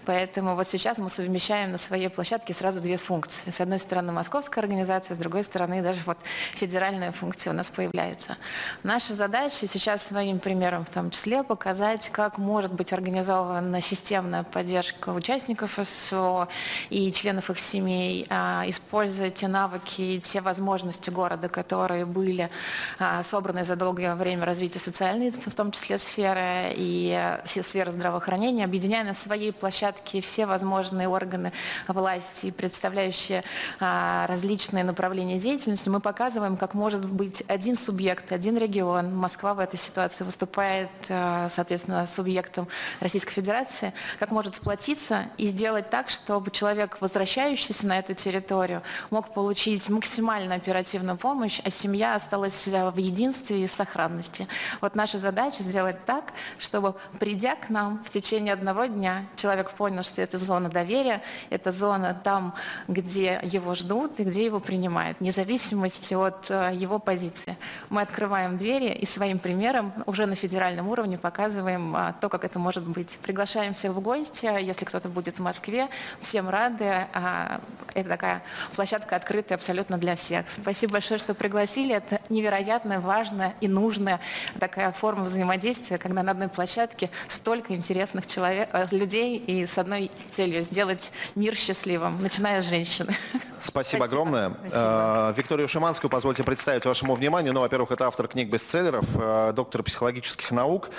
Поэтому 0.05 0.55
вот 0.55 0.69
сейчас 0.69 0.99
мы 0.99 1.09
совмещаем 1.09 1.71
на 1.71 1.79
своей 1.79 2.11
площадке 2.11 2.53
сразу 2.53 2.81
две 2.81 2.99
функции. 2.99 3.51
С 3.51 3.63
одной 3.63 3.79
стороны 3.79 4.13
московская 4.13 4.61
организация, 4.61 5.15
с 5.15 5.19
другой 5.19 5.45
стороны 5.45 5.81
даже 5.81 6.01
вот 6.05 6.19
федеральная 6.53 7.13
функция 7.13 7.55
у 7.55 7.57
нас 7.57 7.71
появляется. 7.71 8.37
Наша 8.83 9.15
задача 9.15 9.67
сейчас 9.67 10.07
своим 10.07 10.39
примером 10.39 10.85
в 10.85 10.91
том 10.91 11.11
числе 11.11 11.43
показать, 11.43 12.11
как 12.11 12.37
может 12.37 12.75
быть 12.75 12.90
быть 12.91 12.93
организована 12.93 13.81
системная 13.81 14.43
поддержка 14.43 15.11
участников 15.11 15.79
ССО 15.83 16.49
и 16.91 17.13
членов 17.13 17.51
их 17.51 17.59
семей, 17.59 18.27
а, 18.29 18.65
используя 18.67 19.31
те 19.31 19.49
навыки 19.49 20.01
и 20.01 20.21
те 20.21 20.41
возможности 20.41 21.11
города, 21.11 21.49
которые 21.49 22.05
были 22.05 22.51
а, 22.99 23.23
собраны 23.23 23.65
за 23.65 23.77
долгое 23.77 24.15
время 24.15 24.45
развития 24.45 24.79
социальной, 24.79 25.31
в 25.31 25.55
том 25.55 25.71
числе 25.73 25.99
сферы 25.99 26.73
и 26.75 27.39
все 27.45 27.63
сферы 27.63 27.93
здравоохранения, 27.93 28.65
объединяя 28.65 29.05
на 29.05 29.15
своей 29.15 29.53
площадке 29.53 30.21
все 30.21 30.47
возможные 30.47 31.09
органы 31.09 31.53
власти, 31.87 32.51
представляющие 32.51 33.45
а, 33.79 34.27
различные 34.27 34.85
направления 34.85 35.39
деятельности, 35.39 35.89
мы 35.89 36.01
показываем, 36.01 36.57
как 36.57 36.75
может 36.75 37.05
быть 37.05 37.43
один 37.47 37.77
субъект, 37.77 38.33
один 38.33 38.57
регион. 38.57 39.15
Москва 39.15 39.55
в 39.55 39.61
этой 39.61 39.79
ситуации 39.79 40.25
выступает, 40.25 40.89
соответственно, 41.09 42.07
субъектом 42.07 42.69
Российской 43.01 43.33
Федерации, 43.33 43.93
как 44.19 44.31
может 44.31 44.57
сплотиться 44.57 45.27
и 45.37 45.47
сделать 45.47 45.91
так, 45.91 46.11
чтобы 46.11 46.51
человек, 46.51 46.99
возвращающийся 47.01 47.87
на 47.87 47.99
эту 47.99 48.15
территорию, 48.15 48.83
мог 49.11 49.33
получить 49.33 49.89
максимально 49.89 50.55
оперативную 50.55 51.17
помощь, 51.17 51.61
а 51.65 51.71
семья 51.71 52.15
осталась 52.15 52.67
в 52.67 52.97
единстве 52.97 53.65
и 53.65 53.67
сохранности. 53.67 54.49
Вот 54.81 54.95
наша 54.95 55.19
задача 55.19 55.63
сделать 55.63 56.05
так, 56.05 56.33
чтобы, 56.59 56.95
придя 57.19 57.57
к 57.57 57.71
нам 57.71 58.03
в 58.05 58.11
течение 58.11 58.55
одного 58.55 58.87
дня, 58.87 59.25
человек 59.37 59.71
понял, 59.73 60.03
что 60.03 60.23
это 60.23 60.39
зона 60.39 60.69
доверия, 60.69 61.23
это 61.51 61.73
зона 61.73 62.19
там, 62.23 62.55
где 62.89 63.41
его 63.43 63.75
ждут 63.75 64.21
и 64.21 64.25
где 64.25 64.45
его 64.45 64.61
принимают, 64.61 65.21
вне 65.21 65.33
зависимости 65.33 66.15
от 66.15 66.51
э, 66.51 66.71
его 66.75 66.99
позиции. 66.99 67.57
Мы 67.89 68.03
открываем 68.03 68.59
двери 68.59 68.93
и 68.93 69.07
своим 69.07 69.39
примером 69.39 69.93
уже 70.07 70.27
на 70.27 70.35
федеральном 70.35 70.89
уровне 70.89 71.19
показываем 71.19 71.95
а, 71.97 72.13
то, 72.21 72.29
как 72.29 72.45
это 72.45 72.59
может 72.71 72.87
быть. 72.87 73.19
Приглашаем 73.25 73.75
всех 73.75 73.91
в 73.91 74.01
гости, 74.01 74.47
если 74.63 74.85
кто-то 74.85 75.09
будет 75.09 75.41
в 75.41 75.43
Москве, 75.43 75.89
всем 76.21 76.49
рады. 76.49 76.85
А, 77.13 77.61
это 77.95 78.11
такая 78.11 78.43
площадка 78.77 79.17
открытая 79.17 79.59
абсолютно 79.59 79.99
для 79.99 80.15
всех. 80.15 80.49
Спасибо 80.49 80.93
большое, 80.93 81.19
что 81.19 81.35
пригласили. 81.35 81.97
Это 81.97 82.21
невероятно 82.29 83.01
важная 83.01 83.55
и 83.61 83.67
нужная 83.67 84.21
такая 84.61 84.93
форма 84.93 85.25
взаимодействия, 85.25 85.99
когда 85.99 86.23
на 86.23 86.31
одной 86.31 86.47
площадке 86.47 87.11
столько 87.27 87.75
интересных 87.75 88.29
человек, 88.29 88.69
э, 88.73 88.87
людей 88.93 89.39
и 89.39 89.67
с 89.67 89.77
одной 89.77 90.13
целью 90.29 90.63
сделать 90.63 91.11
мир 91.35 91.57
счастливым, 91.57 92.23
начиная 92.23 92.63
с 92.63 92.67
женщины. 92.67 93.17
Спасибо, 93.61 93.61
Спасибо. 93.63 94.05
огромное. 94.05 94.51
Спасибо. 94.51 94.73
А, 94.75 95.35
Викторию 95.37 95.69
Шиманскую 95.69 96.09
позвольте 96.09 96.45
представить 96.45 96.85
вашему 96.85 97.17
вниманию. 97.17 97.53
Ну, 97.53 97.63
во-первых, 97.63 97.91
это 97.91 98.07
автор 98.07 98.29
книг-бестселлеров, 98.29 99.05
э, 99.15 99.53
доктор 99.57 99.83
психологических 99.83 100.53
наук. 100.53 100.91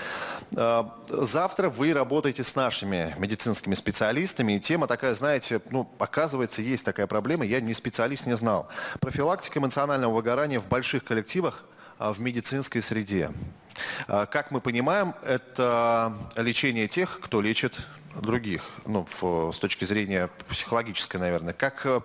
Э, 0.56 0.84
завтра 1.52 1.70
вы 1.70 1.94
работаете 1.94 2.46
с 2.46 2.56
нашими 2.56 3.14
медицинскими 3.18 3.76
специалистами. 3.76 4.54
И 4.54 4.60
тема 4.62 4.88
такая, 4.88 5.14
знаете, 5.16 5.62
ну, 5.70 5.86
оказывается, 6.00 6.62
есть 6.62 6.86
такая 6.86 7.08
проблема. 7.08 7.46
Я 7.46 7.60
не 7.60 7.74
специалист, 7.74 8.26
не 8.26 8.38
знал. 8.38 8.70
Профилактика 9.02 9.60
эмоционального 9.60 10.14
выгорания 10.14 10.62
в 10.62 10.70
больших 10.70 11.04
коллективах 11.04 11.66
в 12.00 12.22
медицинской 12.22 12.82
среде. 12.82 13.32
Как 14.08 14.52
мы 14.52 14.62
понимаем, 14.62 15.14
это 15.26 16.14
лечение 16.38 16.88
тех, 16.88 17.20
кто 17.20 17.42
лечит 17.42 17.82
других, 18.16 18.64
ну, 18.86 19.06
в, 19.20 19.52
с 19.52 19.60
точки 19.60 19.86
зрения 19.86 20.30
психологической, 20.50 21.20
наверное. 21.20 21.54
Как, 21.54 21.86
э, 21.86 22.02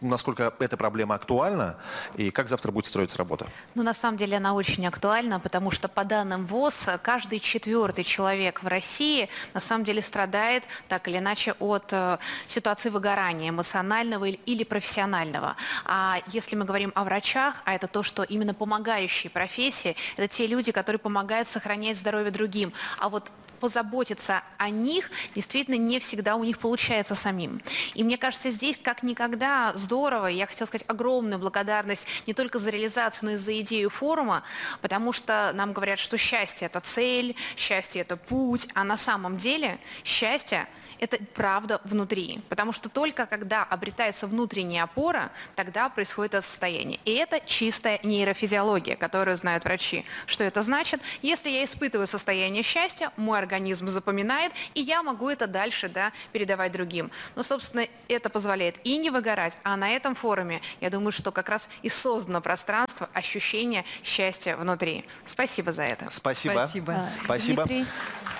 насколько 0.00 0.52
эта 0.58 0.76
проблема 0.76 1.14
актуальна 1.14 1.76
и 2.16 2.30
как 2.30 2.48
завтра 2.48 2.72
будет 2.72 2.86
строиться 2.86 3.18
работа? 3.18 3.46
Ну, 3.74 3.82
на 3.82 3.94
самом 3.94 4.16
деле 4.16 4.36
она 4.36 4.54
очень 4.54 4.86
актуальна, 4.86 5.40
потому 5.40 5.70
что 5.70 5.88
по 5.88 6.04
данным 6.04 6.46
ВОЗ, 6.46 6.88
каждый 7.02 7.40
четвертый 7.40 8.04
человек 8.04 8.62
в 8.62 8.66
России 8.66 9.28
на 9.52 9.60
самом 9.60 9.84
деле 9.84 10.02
страдает 10.02 10.64
так 10.88 11.08
или 11.08 11.18
иначе 11.18 11.54
от 11.58 11.92
э, 11.92 12.18
ситуации 12.46 12.90
выгорания 12.90 13.50
эмоционального 13.50 14.26
или 14.26 14.64
профессионального. 14.64 15.56
А 15.84 16.18
если 16.28 16.56
мы 16.56 16.64
говорим 16.64 16.92
о 16.94 17.04
врачах, 17.04 17.62
а 17.64 17.74
это 17.74 17.86
то, 17.86 18.02
что 18.02 18.22
именно 18.22 18.54
помогающие 18.54 19.30
профессии, 19.30 19.96
это 20.16 20.28
те 20.28 20.46
люди, 20.46 20.72
которые 20.72 20.98
помогают 20.98 21.48
сохранять 21.48 21.98
здоровье 21.98 22.30
другим. 22.30 22.72
А 22.98 23.08
вот 23.08 23.30
позаботиться 23.64 24.42
о 24.58 24.68
них 24.68 25.10
действительно 25.34 25.76
не 25.76 25.98
всегда 25.98 26.36
у 26.36 26.44
них 26.44 26.58
получается 26.58 27.14
самим. 27.14 27.62
И 27.94 28.04
мне 28.04 28.18
кажется, 28.18 28.50
здесь 28.50 28.78
как 28.82 29.02
никогда 29.02 29.72
здорово, 29.74 30.26
я 30.26 30.46
хотела 30.46 30.66
сказать 30.66 30.84
огромную 30.86 31.38
благодарность 31.38 32.06
не 32.26 32.34
только 32.34 32.58
за 32.58 32.68
реализацию, 32.68 33.30
но 33.30 33.34
и 33.36 33.38
за 33.38 33.58
идею 33.60 33.88
форума, 33.88 34.42
потому 34.82 35.14
что 35.14 35.50
нам 35.54 35.72
говорят, 35.72 35.98
что 35.98 36.18
счастье– 36.18 36.66
это 36.70 36.80
цель, 36.80 37.36
счастье– 37.56 38.02
это 38.02 38.18
путь, 38.18 38.68
а 38.74 38.84
на 38.84 38.98
самом 38.98 39.38
деле 39.38 39.78
счастье– 40.04 40.68
это 41.00 41.18
правда 41.34 41.80
внутри. 41.84 42.40
Потому 42.48 42.72
что 42.72 42.88
только 42.88 43.26
когда 43.26 43.64
обретается 43.64 44.26
внутренняя 44.26 44.84
опора, 44.84 45.30
тогда 45.56 45.88
происходит 45.88 46.34
это 46.34 46.46
состояние. 46.46 47.00
И 47.04 47.12
это 47.14 47.40
чистая 47.40 48.00
нейрофизиология, 48.02 48.96
которую 48.96 49.36
знают 49.36 49.64
врачи. 49.64 50.04
Что 50.26 50.44
это 50.44 50.62
значит? 50.62 51.00
Если 51.22 51.50
я 51.50 51.64
испытываю 51.64 52.06
состояние 52.06 52.62
счастья, 52.62 53.10
мой 53.16 53.38
организм 53.38 53.88
запоминает, 53.88 54.52
и 54.74 54.80
я 54.80 55.02
могу 55.02 55.28
это 55.28 55.46
дальше 55.46 55.88
да, 55.88 56.12
передавать 56.32 56.72
другим. 56.72 57.10
Но, 57.34 57.42
собственно, 57.42 57.86
это 58.08 58.30
позволяет 58.30 58.76
и 58.84 58.96
не 58.96 59.10
выгорать, 59.10 59.58
а 59.62 59.76
на 59.76 59.90
этом 59.90 60.14
форуме, 60.14 60.60
я 60.80 60.90
думаю, 60.90 61.12
что 61.12 61.32
как 61.32 61.48
раз 61.48 61.68
и 61.82 61.88
создано 61.88 62.40
пространство 62.40 62.93
ощущения 63.12 63.84
счастья 64.02 64.56
внутри. 64.56 65.04
Спасибо 65.24 65.72
за 65.72 65.82
это. 65.82 66.08
Спасибо. 66.10 66.52
Спасибо. 66.52 67.08
Спасибо. 67.24 67.64
Дмитрий, 67.64 67.86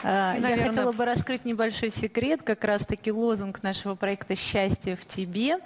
а, 0.02 0.36
я 0.36 0.66
хотела 0.66 0.92
бы 0.92 1.04
раскрыть 1.06 1.46
небольшой 1.46 1.90
секрет, 1.90 2.42
как 2.42 2.62
раз-таки 2.64 3.10
лозунг 3.10 3.62
нашего 3.62 3.94
проекта 3.94 4.36
«Счастье 4.36 4.96
в 4.96 5.06
тебе» 5.06 5.58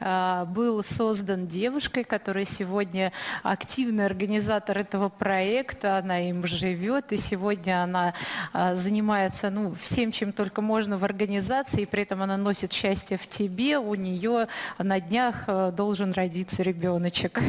а, 0.00 0.46
был 0.46 0.82
создан 0.82 1.46
девушкой, 1.46 2.02
которая 2.02 2.44
сегодня 2.44 3.12
активный 3.44 4.04
организатор 4.04 4.78
этого 4.78 5.08
проекта, 5.08 5.98
она 5.98 6.28
им 6.28 6.46
живет, 6.46 7.12
и 7.12 7.16
сегодня 7.16 7.82
она 7.82 8.14
а, 8.52 8.74
занимается 8.74 9.50
ну, 9.50 9.74
всем, 9.80 10.10
чем 10.10 10.32
только 10.32 10.60
можно 10.60 10.98
в 10.98 11.04
организации, 11.04 11.82
и 11.82 11.86
при 11.86 12.02
этом 12.02 12.22
она 12.22 12.36
носит 12.36 12.72
счастье 12.72 13.16
в 13.16 13.28
тебе, 13.28 13.78
у 13.78 13.94
нее 13.94 14.48
на 14.78 15.00
днях 15.00 15.44
а, 15.46 15.70
должен 15.70 16.12
родиться 16.12 16.64
ребеночек. 16.64 17.40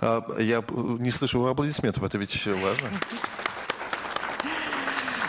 Я 0.00 0.64
не 0.68 1.10
слышу 1.10 1.46
аплодисментов, 1.46 2.02
это 2.04 2.18
ведь 2.18 2.46
важно. 2.46 2.88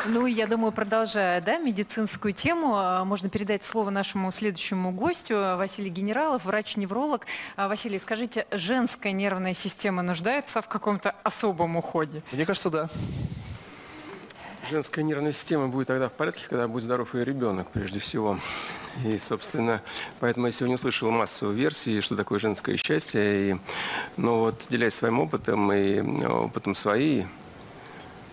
Ну, 0.10 0.26
я 0.26 0.48
думаю, 0.48 0.72
продолжая 0.72 1.42
да, 1.42 1.58
медицинскую 1.58 2.32
тему, 2.34 2.76
а, 2.78 3.04
можно 3.04 3.30
передать 3.30 3.66
слово 3.66 3.90
нашему 3.90 4.32
следующему 4.32 4.92
гостю, 4.92 5.36
Василий 5.58 5.90
Генералов, 5.90 6.46
врач-невролог. 6.46 7.26
А, 7.58 7.68
Василий, 7.68 8.00
скажите, 8.00 8.48
женская 8.52 9.12
нервная 9.12 9.54
система 9.54 10.04
нуждается 10.04 10.62
в 10.62 10.70
каком-то 10.70 11.14
особом 11.24 11.76
уходе? 11.76 12.24
Мне 12.32 12.46
кажется, 12.46 12.70
да. 12.70 12.90
Женская 14.70 15.04
нервная 15.04 15.34
система 15.34 15.68
будет 15.68 15.88
тогда 15.88 16.08
в 16.08 16.14
порядке, 16.14 16.44
когда 16.48 16.70
будет 16.70 16.84
здоров 16.84 17.14
ее 17.14 17.26
ребенок, 17.26 17.70
прежде 17.72 18.00
всего. 18.00 18.40
И, 19.06 19.18
собственно, 19.20 19.82
поэтому 20.20 20.48
я 20.48 20.52
сегодня 20.52 20.76
услышал 20.76 21.12
массу 21.12 21.52
версий, 21.52 22.02
что 22.02 22.16
такое 22.16 22.40
женское 22.40 22.78
счастье. 22.78 23.52
И, 23.52 23.56
ну 24.18 24.40
вот, 24.40 24.66
делясь 24.70 24.96
своим 24.96 25.20
опытом 25.20 25.72
и 25.72 26.26
опытом 26.26 26.76
своей 26.76 27.28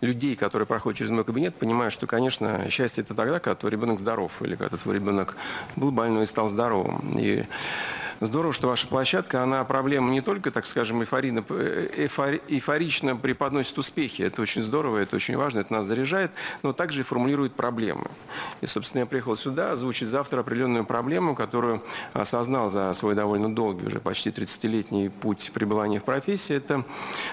людей, 0.01 0.37
которые 0.37 0.67
проходят 0.67 0.99
через 0.99 1.11
мой 1.11 1.25
кабинет, 1.25 1.55
понимаю, 1.55 1.91
что, 1.91 2.07
конечно, 2.07 2.71
счастье 2.71 3.03
это 3.03 3.15
тогда, 3.15 3.41
когда 3.41 3.55
твой 3.55 3.73
ребенок 3.73 3.99
здоров, 3.99 4.33
или 4.43 4.55
когда 4.55 4.77
твой 4.77 4.97
ребенок 4.97 5.37
был 5.77 5.91
больной 5.91 6.25
и 6.25 6.27
стал 6.27 6.49
здоровым. 6.49 7.19
И 7.19 7.45
Здорово, 8.21 8.53
что 8.53 8.69
ваша 8.69 8.87
площадка, 8.87 9.43
она 9.43 9.65
проблему 9.65 10.11
не 10.11 10.21
только, 10.21 10.51
так 10.51 10.67
скажем, 10.67 11.03
эйфорично, 11.03 11.45
эйфорично 12.49 13.17
преподносит 13.17 13.77
успехи. 13.77 14.23
Это 14.23 14.41
очень 14.41 14.63
здорово, 14.63 14.99
это 14.99 15.17
очень 15.17 15.37
важно, 15.37 15.61
это 15.61 15.73
нас 15.73 15.87
заряжает, 15.87 16.31
но 16.63 16.73
также 16.73 17.01
и 17.01 17.03
формулирует 17.03 17.55
проблемы. 17.55 18.07
И, 18.61 18.67
собственно, 18.67 19.01
я 19.01 19.07
приехал 19.07 19.37
сюда 19.37 19.73
озвучить 19.73 20.09
завтра 20.09 20.41
определенную 20.41 20.85
проблему, 20.85 21.35
которую 21.35 21.83
осознал 22.13 22.71
за 22.71 22.95
свой 22.95 23.15
довольно 23.15 23.53
долгий, 23.53 23.87
уже 23.87 24.01
почти 24.01 24.31
30-летний 24.31 25.09
путь 25.09 25.51
пребывания 25.53 25.99
в 25.99 26.05
профессии. 26.05 26.55
Это 26.55 26.85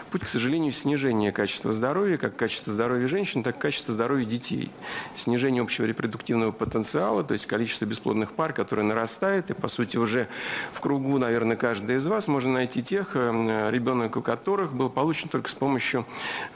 путь, 0.10 0.22
к 0.22 0.28
сожалению, 0.28 0.72
снижения 0.74 1.32
качества 1.32 1.74
здоровья, 1.74 2.18
как 2.18 2.36
качества 2.36 2.74
здоровья 2.74 3.08
женщин, 3.08 3.44
так 3.44 3.58
и 3.58 3.60
качества 3.60 3.94
здоровья 3.94 4.26
детей. 4.26 4.72
Снижение 5.16 5.62
общего 5.62 5.86
репродуктивного 5.86 6.52
потенциала, 6.52 7.24
то 7.24 7.34
есть 7.34 7.46
количество 7.46 7.86
бесплодных 7.86 8.34
пар, 8.34 8.54
которое 8.54 8.84
нарастает, 8.84 9.52
и, 9.52 9.54
по 9.54 9.68
сути, 9.68 9.98
уже 9.98 10.28
в 10.74 10.80
кругу, 10.80 11.18
наверное, 11.18 11.56
каждый 11.56 11.98
из 11.98 12.08
вас 12.08 12.28
можно 12.28 12.54
найти 12.54 12.82
тех, 12.82 13.12
э, 13.16 13.70
ребенок 13.72 14.16
у 14.16 14.22
которых 14.22 14.74
был 14.74 14.90
получен 14.90 15.28
только 15.30 15.50
с 15.50 15.54
помощью 15.54 16.06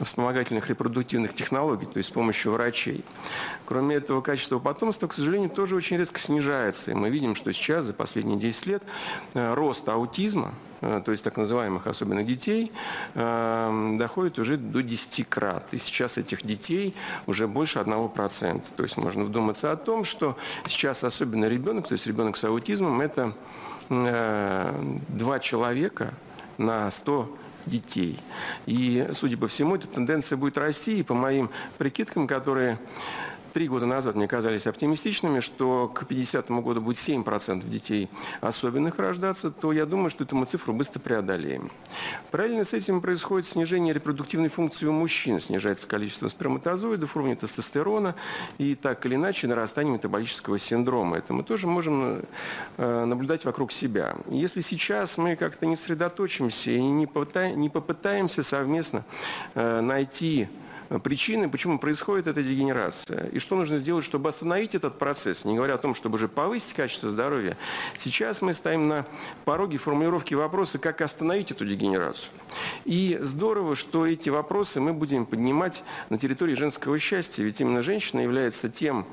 вспомогательных 0.00 0.68
репродуктивных 0.68 1.34
технологий, 1.34 1.86
то 1.86 1.98
есть 1.98 2.08
с 2.08 2.12
помощью 2.12 2.52
врачей. 2.52 3.04
Кроме 3.66 3.96
этого, 3.96 4.20
качество 4.20 4.58
потомства, 4.58 5.06
к 5.06 5.12
сожалению, 5.12 5.50
тоже 5.50 5.76
очень 5.76 5.96
резко 5.96 6.18
снижается. 6.18 6.90
И 6.90 6.94
мы 6.94 7.10
видим, 7.10 7.34
что 7.34 7.52
сейчас, 7.52 7.84
за 7.84 7.92
последние 7.92 8.38
10 8.38 8.66
лет, 8.66 8.82
э, 9.34 9.54
рост 9.54 9.88
аутизма, 9.88 10.54
э, 10.80 11.02
то 11.04 11.12
есть 11.12 11.22
так 11.22 11.36
называемых 11.36 11.86
особенно 11.86 12.22
детей, 12.22 12.72
доходит 13.14 14.38
уже 14.38 14.56
до 14.56 14.82
10 14.82 15.24
крат. 15.24 15.72
И 15.72 15.78
сейчас 15.78 16.18
этих 16.18 16.44
детей 16.44 16.94
уже 17.26 17.48
больше 17.48 17.78
1%. 17.78 18.64
То 18.76 18.82
есть 18.82 18.96
можно 18.96 19.24
вдуматься 19.24 19.72
о 19.72 19.76
том, 19.76 20.04
что 20.04 20.36
сейчас 20.66 21.02
особенно 21.04 21.46
ребенок, 21.46 21.88
то 21.88 21.92
есть 21.92 22.06
ребенок 22.06 22.36
с 22.36 22.44
аутизмом, 22.44 23.00
это 23.00 23.32
два 23.88 25.38
человека 25.40 26.14
на 26.58 26.90
100 26.90 27.36
детей. 27.66 28.18
И, 28.66 29.08
судя 29.12 29.36
по 29.36 29.48
всему, 29.48 29.74
эта 29.76 29.86
тенденция 29.88 30.36
будет 30.36 30.56
расти, 30.56 31.00
и 31.00 31.02
по 31.02 31.14
моим 31.14 31.50
прикидкам, 31.78 32.26
которые 32.26 32.78
три 33.56 33.68
года 33.68 33.86
назад 33.86 34.16
мне 34.16 34.28
казались 34.28 34.66
оптимистичными, 34.66 35.40
что 35.40 35.88
к 35.88 36.04
50 36.04 36.50
году 36.50 36.82
будет 36.82 36.98
7% 36.98 37.66
детей 37.66 38.10
особенных 38.42 38.98
рождаться, 38.98 39.50
то 39.50 39.72
я 39.72 39.86
думаю, 39.86 40.10
что 40.10 40.24
эту 40.24 40.36
мы 40.36 40.44
цифру 40.44 40.74
быстро 40.74 41.00
преодолеем. 41.00 41.70
Параллельно 42.30 42.64
с 42.64 42.74
этим 42.74 43.00
происходит 43.00 43.48
снижение 43.48 43.94
репродуктивной 43.94 44.50
функции 44.50 44.84
у 44.84 44.92
мужчин, 44.92 45.40
снижается 45.40 45.88
количество 45.88 46.28
сперматозоидов, 46.28 47.16
уровень 47.16 47.34
тестостерона 47.34 48.14
и 48.58 48.74
так 48.74 49.06
или 49.06 49.14
иначе 49.14 49.46
нарастание 49.46 49.94
метаболического 49.94 50.58
синдрома. 50.58 51.16
Это 51.16 51.32
мы 51.32 51.42
тоже 51.42 51.66
можем 51.66 52.26
э, 52.76 53.04
наблюдать 53.06 53.46
вокруг 53.46 53.72
себя. 53.72 54.16
Если 54.28 54.60
сейчас 54.60 55.16
мы 55.16 55.34
как-то 55.34 55.64
не 55.64 55.76
сосредоточимся 55.76 56.72
и 56.72 56.82
не 56.82 57.06
попытаемся 57.06 58.42
совместно 58.42 59.02
э, 59.54 59.80
найти 59.80 60.46
причины, 61.02 61.48
почему 61.48 61.78
происходит 61.78 62.26
эта 62.26 62.42
дегенерация. 62.42 63.26
И 63.28 63.38
что 63.38 63.56
нужно 63.56 63.78
сделать, 63.78 64.04
чтобы 64.04 64.28
остановить 64.28 64.74
этот 64.74 64.98
процесс, 64.98 65.44
не 65.44 65.54
говоря 65.54 65.74
о 65.74 65.78
том, 65.78 65.94
чтобы 65.94 66.16
уже 66.16 66.28
повысить 66.28 66.74
качество 66.74 67.10
здоровья. 67.10 67.56
Сейчас 67.96 68.42
мы 68.42 68.54
стоим 68.54 68.88
на 68.88 69.06
пороге 69.44 69.78
формулировки 69.78 70.34
вопроса, 70.34 70.78
как 70.78 71.00
остановить 71.00 71.50
эту 71.50 71.64
дегенерацию. 71.64 72.32
И 72.84 73.18
здорово, 73.20 73.74
что 73.74 74.06
эти 74.06 74.30
вопросы 74.30 74.80
мы 74.80 74.92
будем 74.92 75.26
поднимать 75.26 75.82
на 76.08 76.18
территории 76.18 76.54
женского 76.54 76.98
счастья, 76.98 77.42
ведь 77.42 77.60
именно 77.60 77.82
женщина 77.82 78.20
является 78.20 78.68
тем 78.68 79.04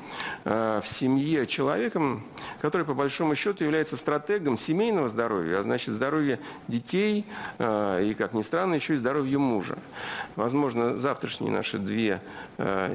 э, 0.46 0.82
в 0.84 0.88
семье 0.88 1.48
человеком, 1.48 2.24
который 2.62 2.86
по 2.86 2.94
большому 2.94 3.36
счету 3.36 3.64
является 3.64 3.98
стратегом 3.98 4.58
семейного 4.58 5.10
здоровья, 5.10 5.60
а 5.60 5.64
значит 5.64 5.94
здоровья 5.94 6.40
детей 6.68 7.26
э, 7.58 8.06
и, 8.10 8.14
как 8.14 8.34
ни 8.34 8.42
странно, 8.44 8.76
еще 8.76 8.94
и 8.94 8.98
здоровья 8.98 9.40
мужа. 9.40 9.78
Возможно, 10.36 10.98
завтрашний 10.98 11.50
наш 11.50 11.64
наши 11.64 11.80
две 11.80 12.22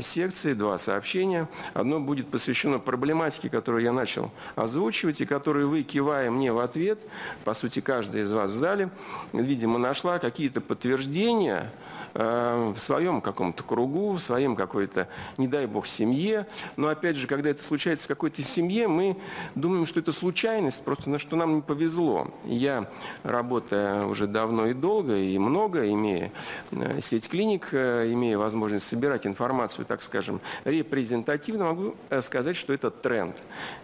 секции, 0.00 0.52
два 0.52 0.78
сообщения. 0.78 1.48
Одно 1.74 2.00
будет 2.00 2.28
посвящено 2.28 2.78
проблематике, 2.78 3.48
которую 3.48 3.82
я 3.82 3.92
начал 3.92 4.30
озвучивать, 4.54 5.20
и 5.20 5.26
которую 5.26 5.68
вы, 5.68 5.82
кивая 5.82 6.30
мне 6.30 6.52
в 6.52 6.58
ответ, 6.58 6.98
по 7.44 7.54
сути, 7.54 7.80
каждый 7.80 8.22
из 8.22 8.32
вас 8.32 8.50
в 8.50 8.54
зале, 8.54 8.90
видимо, 9.32 9.78
нашла 9.78 10.18
какие-то 10.18 10.60
подтверждения, 10.60 11.70
Э, 12.14 12.72
в 12.74 12.78
своем 12.80 13.20
каком-то 13.20 13.62
кругу, 13.62 14.12
в 14.12 14.20
своем 14.20 14.56
какой-то, 14.56 15.08
не 15.36 15.46
дай 15.46 15.66
бог, 15.66 15.86
семье. 15.86 16.46
Но 16.76 16.88
опять 16.88 17.16
же, 17.16 17.26
когда 17.26 17.50
это 17.50 17.62
случается 17.62 18.06
в 18.06 18.08
какой-то 18.08 18.42
семье, 18.42 18.88
мы 18.88 19.16
думаем, 19.54 19.86
что 19.86 20.00
это 20.00 20.12
случайность, 20.12 20.82
просто 20.82 21.10
на 21.10 21.18
что 21.18 21.36
нам 21.36 21.56
не 21.56 21.62
повезло. 21.62 22.28
Я, 22.44 22.88
работая 23.22 24.04
уже 24.06 24.26
давно 24.26 24.66
и 24.66 24.74
долго, 24.74 25.16
и 25.16 25.38
много, 25.38 25.88
имея 25.90 26.32
э, 26.72 27.00
сеть 27.00 27.28
клиник, 27.28 27.68
э, 27.72 28.10
имея 28.12 28.38
возможность 28.38 28.86
собирать 28.86 29.26
информацию, 29.26 29.84
так 29.84 30.02
скажем, 30.02 30.40
репрезентативно, 30.64 31.66
могу 31.66 31.94
сказать, 32.22 32.56
что 32.56 32.72
это 32.72 32.90
тренд. 32.90 33.36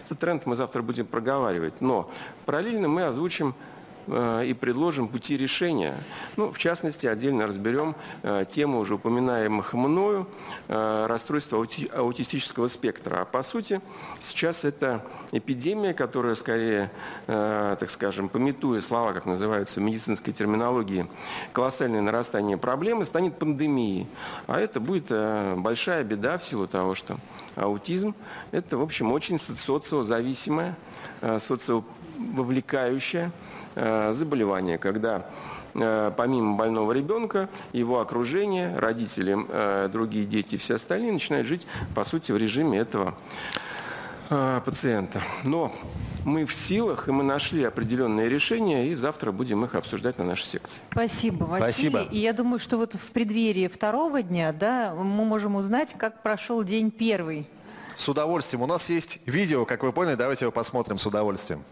Этот 0.05 0.18
тренд 0.18 0.47
мы 0.47 0.57
завтра 0.57 0.83
будем 0.83 1.07
проговаривать. 1.07 1.81
Но 1.81 2.11
параллельно 2.47 2.89
мы 2.89 3.05
озвучим 3.05 3.55
и 4.07 4.55
предложим 4.59 5.09
пути 5.09 5.36
решения. 5.36 5.94
Ну, 6.36 6.52
в 6.52 6.59
частности, 6.59 7.07
отдельно 7.07 7.46
разберем 7.46 7.94
э, 8.22 8.44
тему 8.48 8.78
уже 8.78 8.94
упоминаемых 8.94 9.72
мною 9.72 10.28
э, 10.68 11.07
расстройства 11.09 11.66
аутистического 11.92 12.68
спектра. 12.68 13.22
А 13.22 13.24
по 13.24 13.42
сути, 13.42 13.80
сейчас 14.20 14.64
это 14.64 15.05
эпидемия, 15.32 15.94
которая 15.94 16.34
скорее, 16.36 16.90
так 17.26 17.90
скажем, 17.90 18.28
пометуя 18.28 18.80
слова, 18.80 19.12
как 19.12 19.26
называются 19.26 19.80
в 19.80 19.82
медицинской 19.82 20.32
терминологии, 20.32 21.07
колоссальное 21.52 22.00
нарастание 22.00 22.57
проблемы, 22.57 23.05
станет 23.05 23.36
пандемией. 23.36 24.07
А 24.46 24.61
это 24.61 24.78
будет 24.78 25.11
большая 25.57 26.05
беда 26.05 26.38
в 26.38 26.44
силу 26.44 26.68
того, 26.68 26.94
что 26.94 27.18
аутизм– 27.57 28.14
это, 28.52 28.76
в 28.78 28.82
общем, 28.82 29.11
очень 29.12 29.38
социозависимая, 29.38 30.76
социововлекающая 31.38 33.26
Э, 33.26 33.53
заболевание, 33.75 34.79
когда 34.79 35.27
э, 35.75 36.12
помимо 36.16 36.57
больного 36.57 36.93
ребенка, 36.93 37.49
его 37.72 38.01
окружение, 38.01 38.77
родители, 38.77 39.37
э, 39.49 39.89
другие 39.93 40.25
дети, 40.25 40.57
все 40.57 40.77
остальные 40.77 41.12
начинают 41.12 41.47
жить, 41.47 41.66
по 41.95 42.05
сути, 42.05 42.33
в 42.33 42.37
режиме 42.37 42.79
этого 42.79 43.14
пациента. 44.64 45.20
Но 45.45 45.70
мы 46.25 46.47
в 46.47 46.55
силах, 46.55 47.09
и 47.09 47.12
мы 47.12 47.22
нашли 47.22 47.62
определенные 47.62 48.29
решения, 48.29 48.89
и 48.89 48.95
завтра 48.95 49.33
будем 49.33 49.64
их 49.64 49.75
обсуждать 49.75 50.18
на 50.18 50.25
нашей 50.25 50.47
секции. 50.47 50.81
Спасибо, 50.91 51.45
Василий. 51.45 51.91
Спасибо. 51.91 52.01
И 52.11 52.18
я 52.18 52.33
думаю, 52.33 52.59
что 52.59 52.79
вот 52.79 52.95
в 52.95 53.11
преддверии 53.12 53.68
второго 53.68 54.22
дня 54.22 54.53
да, 54.53 54.95
мы 54.95 55.25
можем 55.25 55.57
узнать, 55.57 55.95
как 55.97 56.22
прошел 56.22 56.62
день 56.64 56.91
первый. 56.91 57.47
С 57.97 58.09
удовольствием. 58.09 58.62
У 58.62 58.66
нас 58.66 58.89
есть 58.91 59.20
видео, 59.27 59.64
как 59.66 59.83
вы 59.83 59.93
поняли, 59.93 60.14
давайте 60.14 60.47
его 60.47 60.53
посмотрим 60.53 60.99
с 60.99 61.07
удовольствием. 61.07 61.62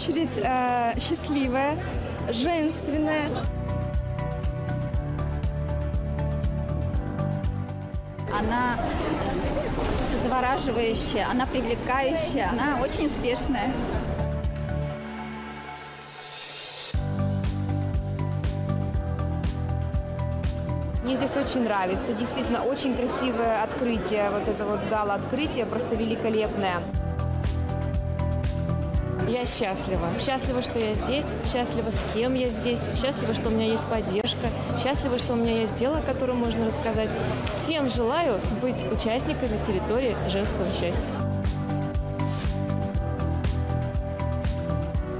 Очередь 0.00 0.40
э, 0.42 0.94
счастливая, 0.98 1.76
женственная. 2.30 3.28
Она 8.32 8.78
завораживающая, 10.22 11.26
она 11.30 11.46
привлекающая, 11.46 12.48
она 12.50 12.80
очень 12.80 13.06
успешная. 13.06 13.70
Мне 21.02 21.16
здесь 21.16 21.36
очень 21.36 21.64
нравится, 21.64 22.14
действительно 22.14 22.62
очень 22.62 22.96
красивое 22.96 23.62
открытие, 23.62 24.30
вот 24.30 24.48
это 24.48 24.64
вот 24.64 24.80
гала 24.88 25.14
открытие 25.14 25.66
просто 25.66 25.94
великолепное. 25.94 26.76
Я 29.40 29.46
счастлива. 29.46 30.10
Счастлива, 30.18 30.60
что 30.60 30.78
я 30.78 30.94
здесь, 30.94 31.24
счастлива, 31.50 31.90
с 31.90 32.04
кем 32.12 32.34
я 32.34 32.50
здесь, 32.50 32.78
счастлива, 32.94 33.32
что 33.32 33.48
у 33.48 33.50
меня 33.50 33.64
есть 33.64 33.86
поддержка, 33.86 34.48
счастлива, 34.78 35.16
что 35.16 35.32
у 35.32 35.36
меня 35.36 35.62
есть 35.62 35.76
дело, 35.76 35.96
о 35.96 36.02
котором 36.02 36.36
можно 36.36 36.66
рассказать. 36.66 37.08
Всем 37.56 37.88
желаю 37.88 38.38
быть 38.60 38.82
участниками 38.92 39.58
территории 39.66 40.14
женского 40.28 40.70
счастья. 40.70 41.08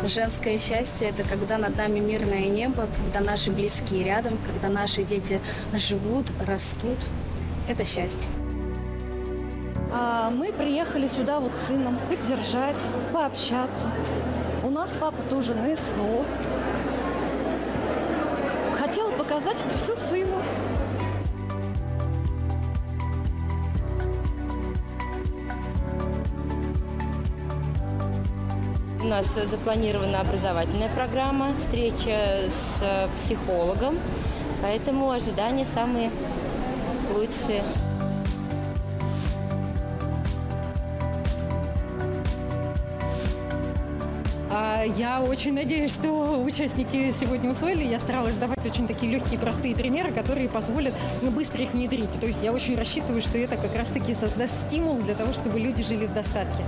Женское 0.06 0.58
счастье– 0.58 1.08
это 1.16 1.22
когда 1.26 1.56
над 1.56 1.74
нами 1.78 2.00
мирное 2.00 2.44
небо, 2.44 2.88
когда 3.02 3.20
наши 3.20 3.50
близкие 3.50 4.04
рядом, 4.04 4.36
когда 4.46 4.68
наши 4.68 5.02
дети 5.02 5.40
живут, 5.72 6.26
растут. 6.46 6.98
Это 7.70 7.86
счастье. 7.86 8.28
А 10.30 10.32
мы 10.32 10.52
приехали 10.52 11.08
сюда 11.08 11.40
вот 11.40 11.50
с 11.56 11.66
сыном 11.66 11.98
поддержать, 12.08 12.76
пообщаться. 13.12 13.90
У 14.62 14.70
нас 14.70 14.94
папа 14.94 15.20
тоже 15.28 15.56
на 15.56 15.76
СВО. 15.76 16.24
Хотела 18.78 19.10
показать 19.10 19.56
это 19.66 19.76
все 19.76 19.96
сыну. 19.96 20.36
У 29.02 29.06
нас 29.06 29.26
запланирована 29.34 30.20
образовательная 30.20 30.90
программа, 30.90 31.56
встреча 31.58 32.48
с 32.48 33.08
психологом, 33.16 33.98
поэтому 34.62 35.10
ожидания 35.10 35.64
самые 35.64 36.12
лучшие. 37.12 37.64
Я 44.96 45.20
очень 45.20 45.52
надеюсь, 45.52 45.92
что 45.92 46.42
участники 46.42 47.12
сегодня 47.12 47.50
усвоили. 47.50 47.84
Я 47.84 47.98
старалась 47.98 48.36
давать 48.36 48.64
очень 48.64 48.86
такие 48.86 49.12
легкие, 49.12 49.38
простые 49.38 49.74
примеры, 49.74 50.12
которые 50.12 50.48
позволят 50.48 50.94
быстро 51.22 51.62
их 51.62 51.72
внедрить. 51.72 52.10
То 52.20 52.26
есть 52.26 52.40
я 52.42 52.52
очень 52.52 52.76
рассчитываю, 52.76 53.20
что 53.20 53.38
это 53.38 53.56
как 53.56 53.74
раз-таки 53.76 54.14
создаст 54.14 54.66
стимул 54.66 54.96
для 54.96 55.14
того, 55.14 55.32
чтобы 55.32 55.58
люди 55.60 55.82
жили 55.82 56.06
в 56.06 56.12
достатке. 56.12 56.64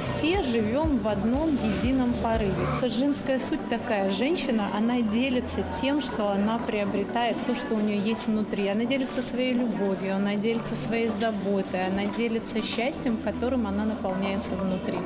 Все 0.00 0.42
живем 0.42 0.98
в 0.98 1.08
одном 1.08 1.50
едином 1.50 2.12
порыве. 2.22 2.52
Женская 2.82 3.38
суть 3.38 3.66
такая. 3.68 4.10
Женщина, 4.10 4.68
она 4.76 5.00
делится 5.00 5.64
тем, 5.80 6.00
что 6.00 6.30
она 6.30 6.58
приобретает, 6.58 7.36
то, 7.46 7.54
что 7.54 7.74
у 7.74 7.80
нее 7.80 7.98
есть 7.98 8.26
внутри. 8.26 8.68
Она 8.68 8.84
делится 8.84 9.22
своей 9.22 9.54
любовью, 9.54 10.16
она 10.16 10.36
делится 10.36 10.74
своей 10.74 11.08
заботой, 11.08 11.86
она 11.86 12.04
делится 12.16 12.62
счастьем, 12.62 13.16
которым 13.16 13.66
она 13.66 13.84
наполняется 13.84 14.54
внутри. 14.54 14.98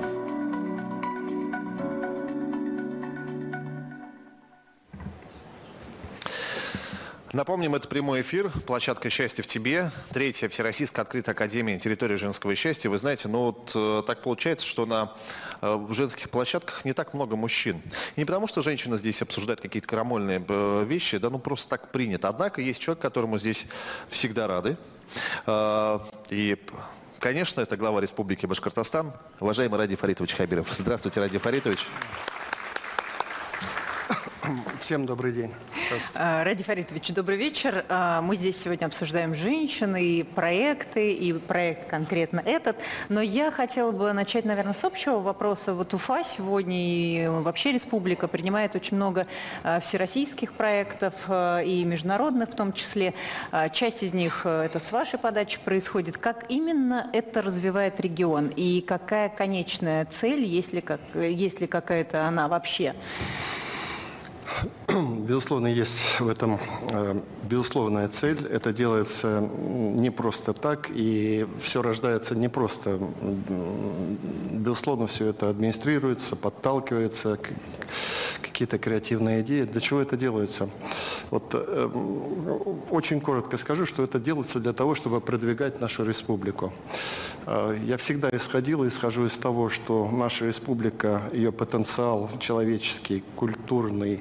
Напомним, 7.33 7.75
это 7.75 7.89
прямой 7.89 8.21
эфир, 8.21 8.51
площадка 8.67 9.09
«Счастье 9.09 9.43
в 9.43 9.47
тебе», 9.47 9.91
третья 10.13 10.51
Всероссийская 10.51 11.03
открытая 11.03 11.35
академия 11.35 11.79
территории 11.79 12.17
женского 12.17 12.55
счастья. 12.55 12.91
Вы 12.91 12.99
знаете, 12.99 13.27
ну 13.27 13.45
вот 13.47 13.73
э, 13.75 14.03
так 14.07 14.21
получается, 14.21 14.67
что 14.67 14.85
на 14.85 15.15
э, 15.63 15.87
женских 15.93 16.29
площадках 16.29 16.85
не 16.85 16.93
так 16.93 17.15
много 17.15 17.35
мужчин. 17.35 17.81
И 18.17 18.21
не 18.21 18.27
потому, 18.27 18.49
что 18.49 18.61
женщина 18.61 18.99
здесь 18.99 19.23
обсуждает 19.23 19.63
какие-то 19.63 19.89
карамольные 19.89 20.45
э, 20.47 20.85
вещи, 20.87 21.17
да, 21.17 21.31
ну 21.31 21.39
просто 21.39 21.71
так 21.71 21.91
принято. 21.91 22.29
Однако 22.29 22.61
есть 22.61 22.83
человек, 22.83 23.01
которому 23.01 23.39
здесь 23.39 23.67
всегда 24.11 24.47
рады. 24.47 24.77
Э, 25.47 26.01
и 26.29 26.59
Конечно, 27.19 27.61
это 27.61 27.77
глава 27.77 28.01
Республики 28.01 28.47
Башкортостан, 28.47 29.13
уважаемый 29.39 29.79
Ради 29.79 29.95
Фаритович 29.95 30.35
Хабиров. 30.35 30.67
Здравствуйте, 30.73 31.21
Ради 31.21 31.39
Фаритович. 31.39 31.87
Всем 34.81 35.07
добрый 35.07 35.33
день. 35.33 35.53
А, 36.15 36.43
Ради 36.43 36.65
Фаритович, 36.65 37.13
добрый 37.13 37.37
вечер. 37.37 37.85
А, 37.89 38.21
мы 38.23 38.35
здесь 38.35 38.61
сегодня 38.61 38.87
обсуждаем 38.87 39.35
женщин 39.35 39.95
и 39.95 40.25
проекты, 40.25 41.13
и 41.13 41.33
проект 41.33 41.89
конкретно 41.89 42.41
этот. 42.41 42.77
Но 43.09 43.21
я 43.21 43.53
хотела 43.53 43.93
бы 43.93 44.13
начать, 44.13 44.45
наверное, 44.45 44.73
с 44.73 44.83
общего 44.83 45.21
вопроса. 45.21 45.75
Вот 45.75 45.95
Уфа 45.95 46.25
сегодня 46.25 46.77
и 46.77 47.29
вообще 47.29 47.73
республика 47.73 48.27
принимает 48.27 48.75
очень 48.75 48.97
много 48.97 49.29
а, 49.63 49.79
всероссийских 49.79 50.55
проектов 50.55 51.15
и 51.29 51.85
международных 51.85 52.51
в 52.51 52.57
том 52.57 52.73
числе. 52.73 53.15
Часть 53.73 54.03
из 54.03 54.13
них 54.13 54.45
это 54.45 54.81
с 54.81 54.91
вашей 54.91 55.19
подачи 55.19 55.59
происходит. 55.65 56.19
Как 56.19 56.47
именно 56.49 57.09
это 57.13 57.43
развивает 57.43 58.01
регион? 58.01 58.49
И 58.49 58.81
какая 58.81 59.29
конечная 59.29 60.05
цель, 60.07 60.45
если, 60.45 60.81
как, 60.81 61.01
если 61.15 61.67
какая-то 61.67 62.27
она 62.27 62.49
вообще? 62.49 62.95
Безусловно, 64.89 65.67
есть 65.67 66.21
в 66.21 66.29
этом 66.29 66.59
э, 66.91 67.21
безусловная 67.45 68.09
цель. 68.09 68.47
Это 68.47 68.73
делается 68.73 69.41
не 69.41 70.11
просто 70.11 70.53
так, 70.53 70.89
и 70.91 71.47
все 71.61 71.83
рождается 71.83 72.35
не 72.35 72.49
просто. 72.49 72.99
Безусловно, 74.51 75.07
все 75.07 75.27
это 75.27 75.49
администрируется, 75.49 76.37
подталкивается, 76.37 77.39
какие-то 78.43 78.79
креативные 78.79 79.41
идеи. 79.41 79.65
Для 79.65 79.81
чего 79.81 80.01
это 80.01 80.17
делается? 80.17 80.69
Вот 81.31 81.45
э, 81.53 81.91
очень 82.91 83.21
коротко 83.21 83.57
скажу, 83.57 83.87
что 83.87 84.03
это 84.03 84.21
делается 84.21 84.61
для 84.61 84.73
того, 84.73 84.95
чтобы 84.95 85.21
продвигать 85.21 85.81
нашу 85.81 86.05
республику. 86.05 86.73
Э, 87.47 87.77
я 87.85 87.97
всегда 87.97 88.29
исходил 88.31 88.85
и 88.85 88.89
исхожу 88.89 89.27
из 89.27 89.37
того, 89.39 89.69
что 89.71 90.09
наша 90.13 90.47
республика, 90.47 91.23
ее 91.33 91.51
потенциал 91.51 92.31
человеческий, 92.41 93.25
культурный, 93.37 94.21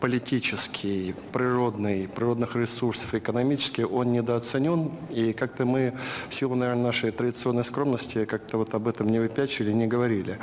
политический, 0.00 1.14
природный, 1.32 2.08
природных 2.08 2.56
ресурсов, 2.56 3.14
экономический, 3.14 3.84
он 3.84 4.12
недооценен. 4.12 4.90
И 5.10 5.32
как-то 5.32 5.64
мы, 5.64 5.94
в 6.28 6.34
силу, 6.34 6.54
наверное, 6.54 6.84
нашей 6.84 7.10
традиционной 7.10 7.64
скромности, 7.64 8.24
как-то 8.24 8.58
вот 8.58 8.74
об 8.74 8.88
этом 8.88 9.08
не 9.08 9.18
выпячивали, 9.18 9.72
не 9.72 9.86
говорили. 9.86 10.38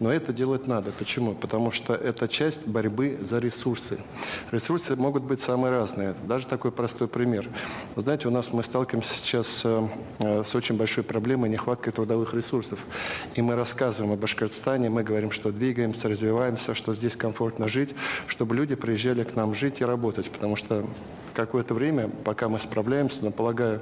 Но 0.00 0.12
это 0.12 0.32
делать 0.32 0.66
надо. 0.66 0.90
Почему? 0.92 1.34
Потому 1.34 1.70
что 1.70 1.94
это 1.94 2.28
часть 2.28 2.66
борьбы 2.66 3.18
за 3.22 3.38
ресурсы. 3.38 3.98
Ресурсы 4.50 4.96
могут 4.96 5.22
быть 5.24 5.40
самые 5.40 5.72
разные. 5.72 6.14
Даже 6.26 6.46
такой 6.46 6.72
простой 6.72 7.08
пример. 7.08 7.48
Вы 7.96 8.02
знаете, 8.02 8.28
у 8.28 8.30
нас 8.30 8.52
мы 8.52 8.62
сталкиваемся 8.62 9.14
сейчас 9.14 9.62
э, 9.64 9.88
с 10.44 10.54
очень 10.54 10.76
большой 10.76 11.04
проблемой 11.04 11.50
нехваткой 11.50 11.92
трудовых 11.92 12.34
ресурсов. 12.34 12.78
И 13.34 13.42
мы 13.42 13.54
рассказываем 13.54 14.12
о 14.12 14.16
Башкортостане, 14.16 14.88
мы 14.88 15.02
говорим, 15.02 15.30
что 15.30 15.52
двигаемся, 15.52 16.08
развиваемся, 16.08 16.74
что 16.74 16.94
здесь 16.94 17.16
комфортно 17.16 17.68
жить, 17.68 17.90
чтобы 18.26 18.54
люди 18.54 18.61
люди 18.62 18.76
приезжали 18.76 19.24
к 19.24 19.34
нам 19.34 19.56
жить 19.56 19.80
и 19.80 19.84
работать, 19.84 20.30
потому 20.30 20.54
что 20.54 20.86
какое-то 21.34 21.74
время, 21.74 22.08
пока 22.24 22.48
мы 22.48 22.60
справляемся, 22.60 23.18
но 23.22 23.32
полагаю, 23.32 23.80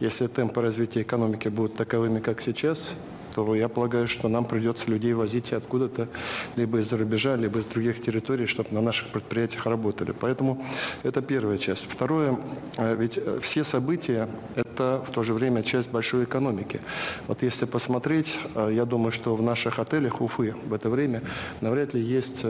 если 0.00 0.26
темпы 0.26 0.60
развития 0.60 1.00
экономики 1.00 1.48
будут 1.48 1.76
таковыми, 1.76 2.20
как 2.20 2.42
сейчас, 2.42 2.90
то 3.34 3.54
я 3.54 3.68
полагаю, 3.70 4.06
что 4.06 4.28
нам 4.28 4.44
придется 4.44 4.90
людей 4.90 5.14
возить 5.14 5.54
откуда-то, 5.54 6.08
либо 6.56 6.80
из-за 6.80 6.98
рубежа, 6.98 7.36
либо 7.36 7.60
из 7.60 7.64
других 7.64 8.02
территорий, 8.02 8.44
чтобы 8.44 8.68
на 8.72 8.82
наших 8.82 9.08
предприятиях 9.08 9.64
работали. 9.64 10.12
Поэтому 10.12 10.62
это 11.04 11.22
первая 11.22 11.56
часть. 11.56 11.86
Второе, 11.88 12.38
э, 12.76 12.96
ведь 12.98 13.16
э, 13.16 13.38
все 13.40 13.64
события– 13.64 14.28
это 14.78 15.02
в 15.04 15.10
то 15.10 15.22
же 15.24 15.34
время 15.34 15.62
часть 15.62 15.90
большой 15.90 16.24
экономики. 16.24 16.80
Вот 17.26 17.42
если 17.42 17.64
посмотреть, 17.64 18.38
э, 18.54 18.70
я 18.72 18.84
думаю, 18.84 19.10
что 19.10 19.34
в 19.34 19.42
наших 19.42 19.80
отелях 19.80 20.20
Уфы 20.20 20.54
в 20.66 20.72
это 20.72 20.88
время 20.88 21.22
навряд 21.60 21.94
ли 21.94 22.00
есть 22.00 22.44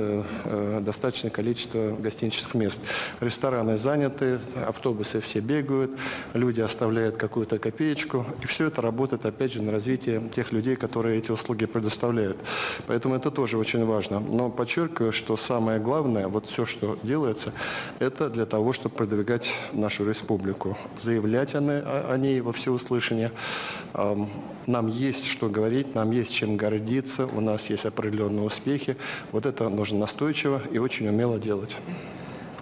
достаточное 0.80 1.30
количество 1.30 1.96
гостиничных 1.98 2.54
мест. 2.54 2.80
Рестораны 3.20 3.78
заняты, 3.78 4.40
автобусы 4.66 5.20
все 5.20 5.40
бегают, 5.40 5.90
люди 6.34 6.60
оставляют 6.60 7.16
какую-то 7.16 7.58
копеечку, 7.58 8.26
и 8.42 8.46
все 8.46 8.66
это 8.66 8.82
работает, 8.82 9.24
опять 9.24 9.52
же, 9.52 9.62
на 9.62 9.72
развитие 9.72 10.20
тех 10.34 10.52
людей, 10.52 10.76
которые 10.76 11.18
эти 11.18 11.30
услуги 11.30 11.66
предоставляют. 11.66 12.36
Поэтому 12.86 13.14
это 13.14 13.30
тоже 13.30 13.58
очень 13.58 13.84
важно. 13.84 14.20
Но 14.20 14.50
подчеркиваю, 14.50 15.12
что 15.12 15.36
самое 15.36 15.78
главное, 15.78 16.28
вот 16.28 16.46
все, 16.46 16.66
что 16.66 16.98
делается, 17.02 17.52
это 17.98 18.28
для 18.28 18.46
того, 18.46 18.72
чтобы 18.72 18.94
продвигать 18.94 19.48
нашу 19.72 20.08
республику. 20.08 20.76
Заявлять 20.96 21.54
о 21.54 22.17
ней 22.18 22.40
во 22.40 22.52
всеуслышание. 22.52 23.32
Нам 24.66 24.88
есть 24.88 25.26
что 25.26 25.48
говорить, 25.48 25.94
нам 25.94 26.10
есть 26.10 26.32
чем 26.32 26.56
гордиться, 26.56 27.26
у 27.26 27.40
нас 27.40 27.70
есть 27.70 27.86
определенные 27.86 28.44
успехи. 28.44 28.96
Вот 29.32 29.46
это 29.46 29.68
нужно 29.68 29.98
настойчиво 29.98 30.60
и 30.70 30.78
очень 30.78 31.08
умело 31.08 31.38
делать. 31.38 31.74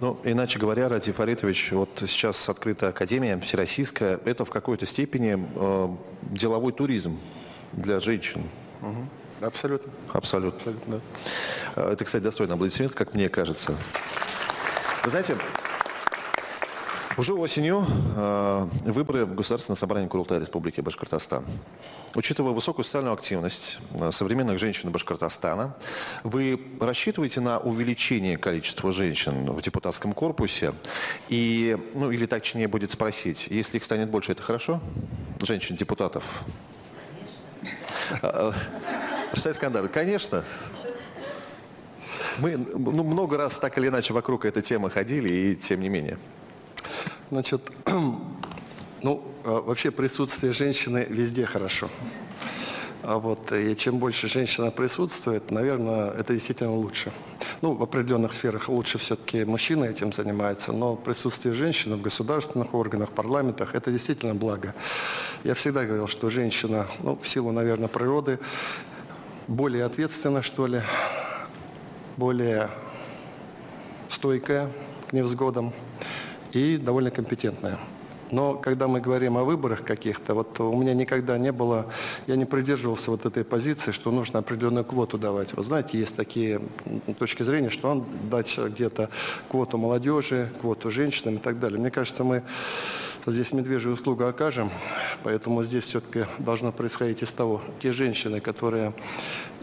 Ну, 0.01 0.19
иначе 0.25 0.59
говоря, 0.59 0.89
Ради 0.89 1.11
Фаритович, 1.11 1.73
вот 1.73 1.89
сейчас 2.07 2.49
открыта 2.49 2.89
Академия 2.89 3.41
Всероссийская. 3.41 4.21
Это 4.27 4.45
в 4.45 4.51
какой-то 4.51 4.85
степени 4.85 5.43
э, 5.55 5.89
деловой 6.23 6.73
туризм 6.73 7.19
для 7.73 7.99
женщин. 7.99 8.43
Угу. 8.83 9.47
Абсолютно. 9.47 9.93
Абсолютно. 10.13 10.59
Абсолютно 10.59 11.01
да. 11.75 11.93
Это, 11.93 12.05
кстати, 12.05 12.23
достойно 12.23 12.55
аплодисмент, 12.55 12.95
как 12.95 13.15
мне 13.15 13.29
кажется. 13.31 13.75
Вы 15.05 15.11
знаете, 15.11 15.37
уже 17.17 17.33
осенью 17.33 17.87
э, 18.17 18.69
выборы 18.85 19.25
в 19.25 19.35
Государственное 19.35 19.77
собрание 19.77 20.09
Курултая 20.09 20.39
Республики 20.39 20.81
Башкортостан. 20.81 21.45
Учитывая 22.15 22.53
высокую 22.53 22.85
социальную 22.85 23.15
активность 23.15 23.79
э, 23.95 24.11
современных 24.13 24.59
женщин 24.59 24.91
Башкортостана, 24.91 25.75
вы 26.25 26.61
рассчитываете 26.81 27.41
на 27.41 27.59
увеличение 27.59 28.37
количества 28.37 28.93
женщин 28.93 29.51
в 29.51 29.63
депутатском 29.63 30.13
корпусе? 30.13 30.75
И, 31.29 31.79
ну, 31.95 32.11
или 32.11 32.27
точнее 32.27 32.69
будет 32.69 32.91
спросить, 32.91 33.49
если 33.49 33.79
их 33.79 33.85
станет 33.85 34.11
больше, 34.11 34.33
это 34.33 34.43
хорошо? 34.43 34.81
Женщин-депутатов? 35.43 36.45
Раштай 39.33 39.53
Искандар, 39.53 39.89
конечно. 39.89 40.45
Мы 42.39 42.57
ну, 42.57 43.03
много 43.03 43.39
раз 43.39 43.59
так 43.59 43.79
или 43.79 43.89
иначе 43.89 44.13
вокруг 44.13 44.45
этой 44.45 44.63
темы 44.63 44.91
ходили, 44.91 45.29
и 45.29 45.57
тем 45.57 45.81
не 45.81 45.89
менее. 45.89 46.19
Значит, 47.31 47.63
ну, 49.03 49.23
а, 49.45 49.61
вообще 49.61 49.91
присутствие 49.91 50.53
женщины 50.53 51.07
везде 51.09 51.47
хорошо. 51.47 51.89
А 53.03 53.19
вот, 53.19 53.53
и 53.53 53.77
чем 53.77 53.99
больше 53.99 54.27
женщина 54.27 54.71
присутствует, 54.71 55.51
наверное, 55.51 56.11
это 56.11 56.35
действительно 56.35 56.75
лучше. 56.75 57.13
Ну, 57.63 57.73
в 57.73 57.83
определенных 57.83 58.33
сферах 58.33 58.69
лучше 58.69 58.99
все-таки 58.99 59.45
мужчины 59.45 59.87
этим 59.87 60.13
занимаются, 60.13 60.73
но 60.73 60.97
присутствие 60.97 61.55
женщины 61.55 61.97
в 61.97 62.03
государственных 62.03 62.75
органах, 62.75 63.11
парламентах– 63.11 63.71
это 63.75 63.93
действительно 63.93 64.35
благо. 64.35 64.75
Я 65.45 65.55
всегда 65.55 65.85
говорил, 65.85 66.09
что 66.09 66.31
женщина, 66.31 66.87
ну, 67.01 67.17
в 67.17 67.29
силу, 67.29 67.53
наверное, 67.53 67.89
природы, 67.89 68.41
более 69.47 69.85
ответственна, 69.85 70.43
что 70.43 70.67
ли, 70.67 70.83
более 72.17 72.71
стойкая 74.09 74.71
к 75.09 75.13
невзгодам 75.13 75.73
и 76.57 76.79
довольно 76.79 77.11
компетентная. 77.11 77.79
Но 78.33 78.55
когда 78.55 78.89
мы 78.89 79.01
говорим 79.01 79.37
о 79.37 79.45
выборах 79.45 79.85
каких-то, 79.85 80.35
вот 80.35 80.59
у 80.59 80.75
меня 80.75 80.95
никогда 80.95 81.39
не 81.39 81.53
было, 81.53 81.87
я 82.27 82.35
не 82.35 82.45
придерживался 82.45 83.13
вот 83.13 83.25
этой 83.25 83.45
позиции, 83.45 83.93
что 83.93 84.11
нужно 84.11 84.41
определенную 84.41 84.85
квоту 84.85 85.17
давать. 85.17 85.53
Вы 85.53 85.63
знаете, 85.63 85.99
есть 85.99 86.17
такие 86.17 86.61
точки 87.19 87.45
зрения, 87.45 87.71
что 87.71 87.91
он 87.91 88.05
дать 88.29 88.59
где-то 88.59 89.11
квоту 89.49 89.79
молодежи, 89.79 90.51
квоту 90.61 90.91
женщинам 90.91 91.37
и 91.37 91.39
так 91.39 91.61
далее. 91.61 91.79
Мне 91.79 91.91
кажется, 91.91 92.25
мы 92.25 92.43
здесь 93.27 93.53
медвежью 93.53 93.93
услугу 93.93 94.25
окажем. 94.25 94.71
Поэтому 95.23 95.63
здесь 95.63 95.85
все-таки 95.85 96.25
должно 96.39 96.73
происходить 96.73 97.23
из 97.23 97.33
того, 97.33 97.61
те 97.81 97.93
женщины, 97.93 98.41
которые 98.41 98.93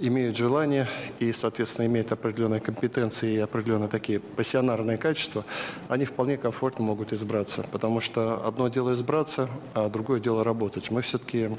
имеют 0.07 0.35
желание 0.35 0.87
и, 1.19 1.31
соответственно, 1.31 1.85
имеют 1.85 2.11
определенные 2.11 2.59
компетенции 2.59 3.35
и 3.35 3.39
определенные 3.39 3.87
такие 3.87 4.19
пассионарные 4.19 4.97
качества, 4.97 5.45
они 5.87 6.03
вполне 6.03 6.37
комфортно 6.37 6.83
могут 6.83 7.13
избраться. 7.13 7.65
Потому 7.71 8.01
что 8.01 8.45
одно 8.45 8.67
дело 8.67 8.93
избраться, 8.93 9.49
а 9.73 9.87
другое 9.87 10.19
дело 10.19 10.43
работать. 10.43 10.91
Мы 10.91 11.01
все-таки 11.01 11.51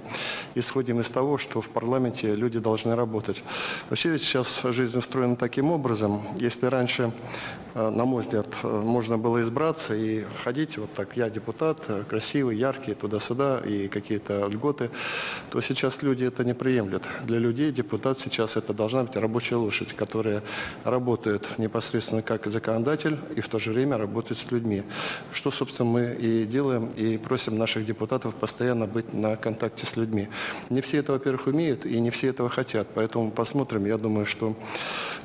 исходим 0.54 1.00
из 1.00 1.08
того, 1.08 1.38
что 1.38 1.62
в 1.62 1.70
парламенте 1.70 2.34
люди 2.34 2.58
должны 2.58 2.94
работать. 2.94 3.42
Вообще 3.88 4.18
сейчас 4.18 4.60
жизнь 4.62 4.98
устроена 4.98 5.36
таким 5.36 5.70
образом. 5.70 6.20
Если 6.36 6.66
раньше 6.66 7.12
Э, 7.74 7.90
на 7.90 8.04
мой 8.04 8.22
взгляд, 8.22 8.46
э, 8.62 8.68
можно 8.68 9.18
было 9.18 9.42
избраться 9.42 9.94
и 9.94 10.24
ходить, 10.44 10.78
вот 10.78 10.92
так, 10.92 11.16
я 11.16 11.28
депутат, 11.28 11.82
э, 11.88 12.04
красивый, 12.08 12.56
яркий, 12.56 12.94
туда-сюда, 12.94 13.62
и 13.64 13.88
какие-то 13.88 14.46
льготы, 14.46 14.90
то 15.50 15.60
сейчас 15.60 16.02
люди 16.02 16.24
это 16.24 16.44
не 16.44 16.54
приемлют. 16.54 17.02
Для 17.24 17.38
людей 17.38 17.72
депутат 17.72 18.20
сейчас 18.20 18.33
это 18.38 18.72
должна 18.72 19.04
быть 19.04 19.16
рабочая 19.16 19.56
лошадь, 19.56 19.92
которая 19.94 20.42
работает 20.84 21.46
непосредственно 21.58 22.22
как 22.22 22.46
законодатель 22.46 23.18
и 23.36 23.40
в 23.40 23.48
то 23.48 23.58
же 23.58 23.72
время 23.72 23.96
работает 23.96 24.38
с 24.38 24.50
людьми. 24.50 24.82
Что, 25.32 25.50
собственно, 25.50 25.88
мы 25.88 26.16
и 26.18 26.44
делаем, 26.44 26.90
и 26.96 27.16
просим 27.16 27.58
наших 27.58 27.86
депутатов 27.86 28.34
постоянно 28.34 28.86
быть 28.86 29.14
на 29.14 29.36
контакте 29.36 29.86
с 29.86 29.96
людьми. 29.96 30.28
Не 30.70 30.80
все 30.80 30.98
это, 30.98 31.12
во-первых, 31.12 31.46
умеют, 31.46 31.86
и 31.86 32.00
не 32.00 32.10
все 32.10 32.28
этого 32.28 32.48
хотят, 32.48 32.88
поэтому 32.94 33.30
посмотрим. 33.30 33.86
Я 33.86 33.98
думаю, 33.98 34.26
что 34.26 34.54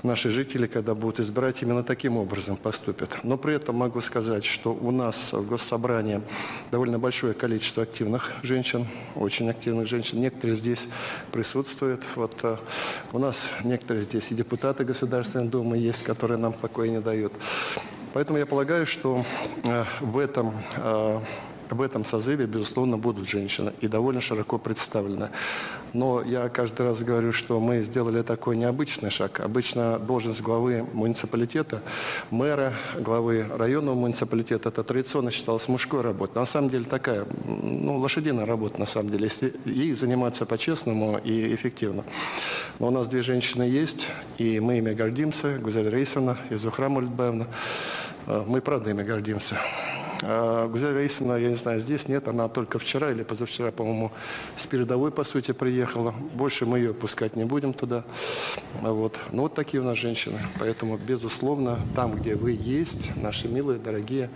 наши 0.03 0.29
жители, 0.29 0.67
когда 0.67 0.95
будут 0.95 1.19
избирать, 1.19 1.61
именно 1.61 1.83
таким 1.83 2.17
образом 2.17 2.29
образом 2.29 2.57
поступят. 2.57 3.23
Но 3.23 3.37
при 3.37 3.55
этом 3.55 3.75
могу 3.75 4.01
сказать, 4.01 4.45
что 4.45 4.73
у 4.73 4.91
нас 4.91 5.33
в 5.33 5.47
Госсобрании 5.47 6.21
довольно 6.71 6.99
большое 6.99 7.33
количество 7.33 7.83
активных 7.83 8.31
женщин, 8.43 8.87
очень 9.15 9.49
активных 9.49 9.87
женщин. 9.87 10.21
Некоторые 10.21 10.55
здесь 10.55 10.87
присутствуют. 11.31 12.03
Вот 12.15 12.35
э, 12.43 12.57
у 13.13 13.19
нас 13.19 13.49
некоторые 13.63 14.03
здесь 14.03 14.31
и 14.31 14.35
депутаты 14.35 14.83
Государственной 14.83 15.47
Думы 15.47 15.77
есть, 15.77 16.03
которые 16.03 16.37
нам 16.37 16.53
покоя 16.53 16.89
не 16.89 16.99
дают. 16.99 17.33
Поэтому 18.13 18.39
я 18.39 18.45
полагаю, 18.45 18.85
что 18.85 19.23
э, 19.63 19.85
в 19.99 20.17
этом 20.17 20.53
э, 20.77 21.19
в 21.71 21.81
этом 21.81 22.05
созыве, 22.05 22.45
безусловно, 22.45 22.97
будут 22.97 23.27
женщины 23.27 23.73
и 23.81 23.87
довольно 23.87 24.21
широко 24.21 24.57
представлены. 24.57 25.29
Но 25.93 26.21
я 26.21 26.49
каждый 26.49 26.85
раз 26.85 27.01
говорю, 27.01 27.33
что 27.33 27.59
мы 27.59 27.81
сделали 27.83 28.21
такой 28.21 28.55
необычный 28.57 29.09
шаг. 29.09 29.39
Обычно 29.39 29.97
должность 29.97 30.41
главы 30.41 30.85
муниципалитета, 30.93 31.81
мэра, 32.29 32.73
главы 32.99 33.45
районного 33.55 33.95
муниципалитета, 33.95 34.69
это 34.69 34.83
традиционно 34.83 35.31
считалось 35.31 35.67
мужской 35.67 36.01
работой. 36.01 36.37
На 36.37 36.45
самом 36.45 36.69
деле 36.69 36.85
такая, 36.85 37.25
ну, 37.45 37.97
лошадиная 37.97 38.45
работа, 38.45 38.79
на 38.79 38.85
самом 38.85 39.11
деле, 39.11 39.25
если 39.25 39.53
ей 39.65 39.93
заниматься 39.93 40.45
по-честному 40.45 41.19
и 41.23 41.55
эффективно. 41.55 42.03
Но 42.77 42.87
у 42.87 42.91
нас 42.91 43.07
две 43.07 43.21
женщины 43.21 43.63
есть, 43.63 44.07
и 44.37 44.59
мы 44.59 44.77
ими 44.77 44.93
гордимся, 44.93 45.57
Гузель 45.57 45.89
Рейсовна 45.89 46.37
и 46.49 46.55
Зухра 46.55 46.89
Мульдбаевна. 46.89 47.47
Э, 48.27 48.43
мы 48.47 48.61
правда 48.61 48.91
ими 48.91 49.03
гордимся. 49.03 49.59
А 50.21 50.67
Гузель 50.67 50.93
Раисовна, 50.93 51.37
я 51.37 51.49
не 51.49 51.55
знаю, 51.55 51.79
здесь 51.79 52.07
нет, 52.07 52.27
она 52.27 52.49
только 52.49 52.79
вчера 52.79 53.11
или 53.11 53.23
позавчера, 53.23 53.71
по-моему, 53.71 54.11
с 54.57 54.65
передовой, 54.65 55.11
по 55.11 55.23
сути, 55.23 55.51
приехала. 55.51 56.13
Больше 56.33 56.65
мы 56.65 56.79
ее 56.79 56.93
пускать 56.93 57.35
не 57.35 57.45
будем 57.45 57.73
туда. 57.73 58.03
Вот. 58.81 59.17
Ну, 59.31 59.43
вот 59.43 59.53
такие 59.53 59.81
у 59.81 59.85
нас 59.85 59.97
женщины. 59.97 60.39
Поэтому, 60.59 60.97
безусловно, 60.97 61.79
там, 61.95 62.15
где 62.15 62.35
вы 62.35 62.51
есть, 62.51 63.15
наши 63.15 63.47
милые, 63.47 63.79
дорогие, 63.79 64.29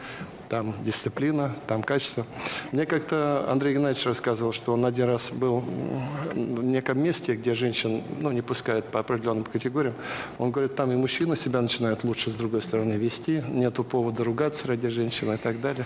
там 0.53 0.75
дисциплина, 0.85 1.55
там 1.65 1.81
качество. 1.81 2.27
Мне 2.71 2.85
как-то 2.85 3.47
Андрей 3.49 3.73
Геннадьевич 3.73 4.05
рассказывал, 4.05 4.53
что 4.53 4.73
он 4.73 4.85
один 4.85 5.07
раз 5.07 5.31
был 5.31 5.61
в 5.61 6.63
неком 6.63 6.99
месте, 6.99 7.33
где 7.33 7.55
женщин 7.55 8.03
ну, 8.19 8.29
не 8.29 8.43
пускают 8.43 8.85
по 8.85 8.99
определенным 8.99 9.45
категориям. 9.45 9.95
Он 10.37 10.51
говорит, 10.51 10.75
там 10.75 10.91
и 10.91 10.95
мужчины 10.95 11.35
себя 11.35 11.59
начинают 11.59 12.03
лучше 12.03 12.29
с 12.29 12.35
другой 12.35 12.61
стороны 12.61 12.93
вести, 12.93 13.43
нету 13.49 13.83
повода 13.83 14.23
ругаться 14.23 14.67
ради 14.67 14.89
женщины 14.89 15.33
и 15.33 15.37
так 15.37 15.59
далее. 15.59 15.85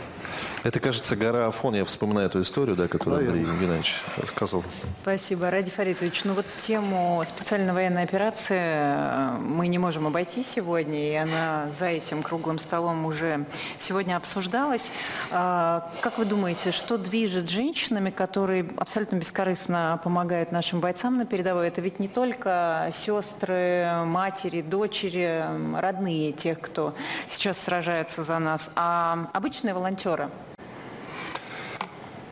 Это, 0.63 0.81
кажется, 0.81 1.15
гора 1.15 1.47
Афон. 1.47 1.73
Я 1.75 1.85
вспоминаю 1.85 2.27
эту 2.27 2.41
историю, 2.41 2.75
да, 2.75 2.89
которую 2.89 3.21
Наверное. 3.21 3.43
Андрей 3.43 3.59
Геннадьевич 3.61 3.95
рассказывал. 4.17 4.65
Спасибо. 5.01 5.49
Ради 5.49 5.71
Фаритович, 5.71 6.25
ну 6.25 6.33
вот 6.33 6.45
тему 6.59 7.23
специальной 7.25 7.71
военной 7.71 8.03
операции 8.03 8.59
э, 8.59 9.37
мы 9.39 9.69
не 9.69 9.77
можем 9.77 10.07
обойти 10.07 10.45
сегодня, 10.55 11.09
и 11.09 11.13
она 11.13 11.69
за 11.71 11.85
этим 11.85 12.21
круглым 12.21 12.59
столом 12.59 13.05
уже 13.05 13.45
сегодня 13.77 14.17
обсуждается 14.17 14.56
обсуждалось. 14.57 14.91
А, 15.31 15.89
как 16.01 16.17
вы 16.17 16.25
думаете, 16.25 16.71
что 16.71 16.97
движет 16.97 17.49
женщинами, 17.49 18.09
которые 18.09 18.65
абсолютно 18.77 19.17
бескорыстно 19.17 19.99
помогают 20.03 20.51
нашим 20.51 20.79
бойцам 20.79 21.17
на 21.17 21.25
передовой? 21.25 21.67
Это 21.67 21.81
ведь 21.81 21.99
не 21.99 22.07
только 22.07 22.89
сестры, 22.93 23.87
матери, 24.05 24.61
дочери, 24.61 25.43
родные 25.79 26.31
тех, 26.31 26.59
кто 26.59 26.93
сейчас 27.27 27.59
сражается 27.59 28.23
за 28.23 28.39
нас, 28.39 28.69
а 28.75 29.29
обычные 29.33 29.73
волонтеры. 29.73 30.29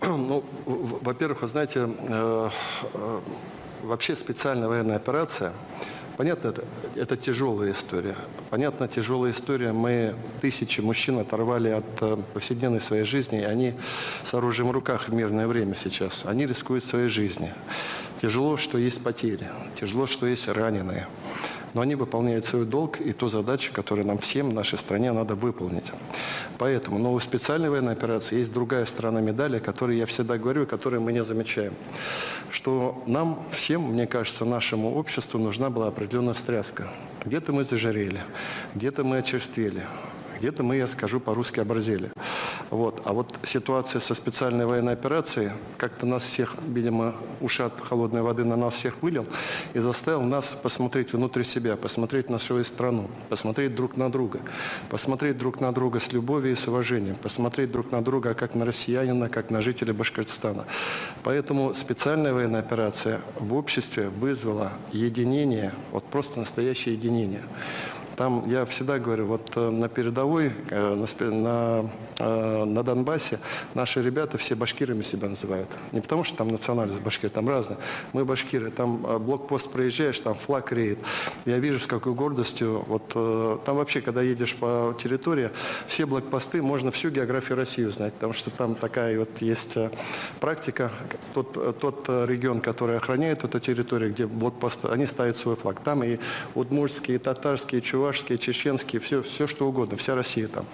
Ну, 0.02 0.43
во-первых, 0.65 1.41
вы 1.41 1.47
знаете, 1.47 1.89
э, 1.89 2.49
э, 2.93 3.19
вообще 3.84 4.15
специальная 4.15 4.68
военная 4.68 4.97
операция– 4.97 5.52
Понятно, 6.18 6.50
это, 6.50 6.64
это 6.96 7.18
тяжелая 7.18 7.74
история. 7.74 8.16
Понятно, 8.50 8.88
тяжелая 8.88 9.34
история. 9.34 9.74
Мы 9.74 10.16
тысячи 10.40 10.80
мужчин 10.80 11.20
оторвали 11.20 11.70
от 11.70 11.86
э, 12.02 12.18
повседневной 12.34 12.80
своей 12.80 13.04
жизни, 13.04 13.42
и 13.42 13.44
они 13.44 13.74
с 14.24 14.34
оружием 14.34 14.70
в 14.70 14.72
руках 14.72 15.10
в 15.10 15.14
мирное 15.14 15.48
время 15.48 15.76
сейчас. 15.76 16.24
Они 16.26 16.46
рискуют 16.46 16.86
своей 16.86 17.10
жизнью. 17.10 17.54
Тяжело, 18.22 18.56
что 18.56 18.78
есть 18.78 19.04
потери. 19.04 19.50
Тяжело, 19.76 20.08
что 20.08 20.26
есть 20.26 20.48
раненые 20.48 21.06
но 21.76 21.81
они 21.81 21.95
выполняют 21.95 22.45
свой 22.45 22.65
долг 22.65 23.02
и 23.02 23.11
ту 23.11 23.27
задачу, 23.27 23.72
которую 23.73 24.07
нам 24.07 24.18
всем 24.18 24.49
в 24.49 24.53
нашей 24.53 24.80
стране 24.80 25.11
надо 25.11 25.35
выполнить. 25.35 25.91
Поэтому, 26.57 26.97
но 26.97 27.14
у 27.14 27.19
специальной 27.19 27.69
военной 27.69 27.91
операции 27.91 28.38
есть 28.38 28.53
другая 28.53 28.85
сторона 28.85 29.19
медали, 29.19 29.57
о 29.57 29.60
которой 29.60 29.97
я 29.97 30.06
всегда 30.06 30.38
говорю 30.38 30.64
и 30.64 30.65
которую 30.65 31.02
мы 31.02 31.11
не 31.11 31.22
замечаем. 31.22 31.73
Что 32.49 33.03
нам 33.07 33.43
всем, 33.52 33.81
мне 33.81 34.07
кажется, 34.07 34.45
нашему 34.45 34.95
обществу 34.95 35.38
нужна 35.38 35.69
была 35.69 35.89
определенная 35.89 36.34
встряска. 36.34 36.88
Где-то 37.26 37.52
мы 37.52 37.65
зажарели, 37.65 38.22
где-то 38.73 39.03
мы 39.03 39.18
очерствели, 39.18 39.84
где-то 40.40 40.64
мы, 40.64 40.76
я 40.78 40.88
скажу 40.88 41.20
по-русски, 41.20 41.60
оборзели. 41.60 42.12
Вот. 42.70 43.02
А 43.06 43.14
вот 43.14 43.34
ситуация 43.44 43.99
со 43.99 44.14
специальной 44.14 44.66
военной 44.66 44.94
операцией 44.94 45.52
как-то 45.78 46.06
нас 46.06 46.24
всех, 46.24 46.56
видимо, 46.68 47.16
ушат 47.41 47.74
холодной 47.82 48.22
воды 48.22 48.44
на 48.44 48.56
нас 48.56 48.74
всех 48.74 49.02
вылил 49.02 49.26
и 49.74 49.80
заставил 49.80 50.22
нас 50.22 50.57
посмотреть 50.62 51.14
внутрь 51.14 51.44
себя, 51.44 51.76
посмотреть 51.76 52.30
на 52.30 52.40
свою 52.40 52.64
страну, 52.64 53.10
посмотреть 53.30 53.76
друг 53.76 53.98
на 53.98 54.12
друга, 54.12 54.40
посмотреть 54.90 55.38
друг 55.38 55.62
на 55.62 55.72
друга 55.72 55.99
с 55.99 56.12
любовью 56.12 56.53
и 56.53 56.56
с 56.56 56.68
уважением, 56.68 57.16
посмотреть 57.16 57.72
друг 57.72 57.91
на 57.91 58.03
друга 58.03 58.34
как 58.34 58.56
на 58.56 58.66
россиянина, 58.66 59.30
как 59.30 59.52
на 59.52 59.62
жителя 59.62 59.94
Башкортостана. 59.94 60.66
Поэтому 61.24 61.74
специальная 61.76 62.34
военная 62.34 62.62
операция 62.62 63.22
в 63.40 63.53
обществе 63.53 64.10
вызвала 64.10 64.72
единение, 64.91 65.72
вот 65.91 66.03
просто 66.06 66.40
настоящее 66.40 66.95
единение. 66.95 67.44
Там, 68.16 68.50
я 68.50 68.66
всегда 68.66 68.98
говорю, 68.98 69.26
вот 69.26 69.52
э, 69.56 69.70
на 69.70 69.90
передовой, 69.90 70.54
э, 70.70 70.96
на, 70.96 71.32
на, 71.32 71.90
э, 72.18 72.64
на 72.64 72.84
Донбассе 72.84 73.40
наши 73.74 74.02
ребята 74.02 74.38
все 74.38 74.56
башкирами 74.56 75.04
себя 75.04 75.28
называют. 75.28 75.68
Не 75.92 76.00
потому, 76.00 76.24
что 76.24 76.38
там 76.38 76.48
национальность 76.48 77.02
башкир, 77.02 77.30
там 77.30 77.50
разные. 77.50 77.78
Мы 78.14 78.24
башкиры, 78.24 78.72
там 78.72 79.02
блокпост 79.20 79.70
проезжаешь, 79.70 80.20
там 80.20 80.36
флаг 80.36 80.72
реет. 80.72 81.00
Я 81.46 81.60
вижу, 81.60 81.80
с 81.80 81.88
какой 81.88 82.14
гордостью, 82.14 82.86
вот 82.88 83.64
там 83.66 83.76
вообще, 83.76 84.02
когда 84.02 84.22
едешь 84.22 84.56
по 84.56 84.96
территории, 85.02 85.50
все 85.88 86.06
блокпосты, 86.06 86.62
можно 86.62 86.92
всю 86.92 87.10
географию 87.10 87.58
России 87.58 87.84
узнать, 87.84 88.14
потому 88.14 88.34
что 88.34 88.50
там 88.50 88.76
такая 88.76 89.20
вот 89.20 89.42
есть 89.42 89.78
практика. 90.40 90.92
Тот, 91.34 91.80
тот 91.80 92.08
регион, 92.08 92.62
который 92.62 92.98
охраняет 92.98 93.44
эту 93.44 93.60
территорию, 93.60 94.12
где 94.12 94.26
блокпосты, 94.26 94.88
они 94.88 95.06
ставят 95.06 95.36
свой 95.38 95.56
флаг. 95.56 95.82
Там 95.82 96.04
и 96.04 96.18
удмуртские, 96.54 97.18
и 97.18 97.20
татарские, 97.20 97.82
и 97.82 97.84
чувашские, 97.84 98.05
чувашские, 98.06 98.38
чеченские, 98.38 98.99
все, 98.99 99.23
все 99.23 99.48
что 99.48 99.68
угодно, 99.68 99.98
вся 99.98 100.14
Россия 100.14 100.48
там. 100.48 100.65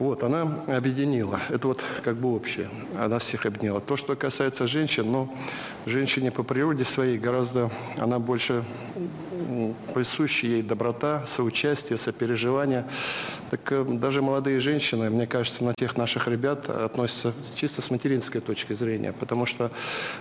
Вот, 0.00 0.24
она 0.24 0.42
объединила. 0.66 1.38
Это 1.48 1.68
вот 1.68 1.80
как 2.02 2.16
бы 2.16 2.34
общее. 2.34 2.68
Она 2.98 3.20
всех 3.20 3.46
объединила. 3.46 3.80
То, 3.80 3.96
что 3.96 4.16
касается 4.16 4.66
женщин, 4.66 5.12
ну, 5.12 5.28
женщине 5.86 6.32
по 6.32 6.42
природе 6.42 6.84
своей 6.84 7.18
гораздо, 7.18 7.70
она 7.98 8.18
больше 8.18 8.64
присуща 9.94 10.46
ей 10.46 10.62
доброта, 10.62 11.24
соучастие, 11.26 11.98
сопереживание. 11.98 12.84
Так 13.50 13.72
э, 13.72 13.84
даже 13.84 14.22
молодые 14.22 14.60
женщины, 14.60 15.10
мне 15.10 15.26
кажется, 15.26 15.64
на 15.64 15.74
тех 15.74 15.96
наших 15.96 16.28
ребят 16.28 16.70
относятся 16.70 17.32
чисто 17.54 17.82
с 17.82 17.90
материнской 17.90 18.40
точки 18.40 18.74
зрения, 18.74 19.12
потому 19.12 19.44
что 19.46 19.70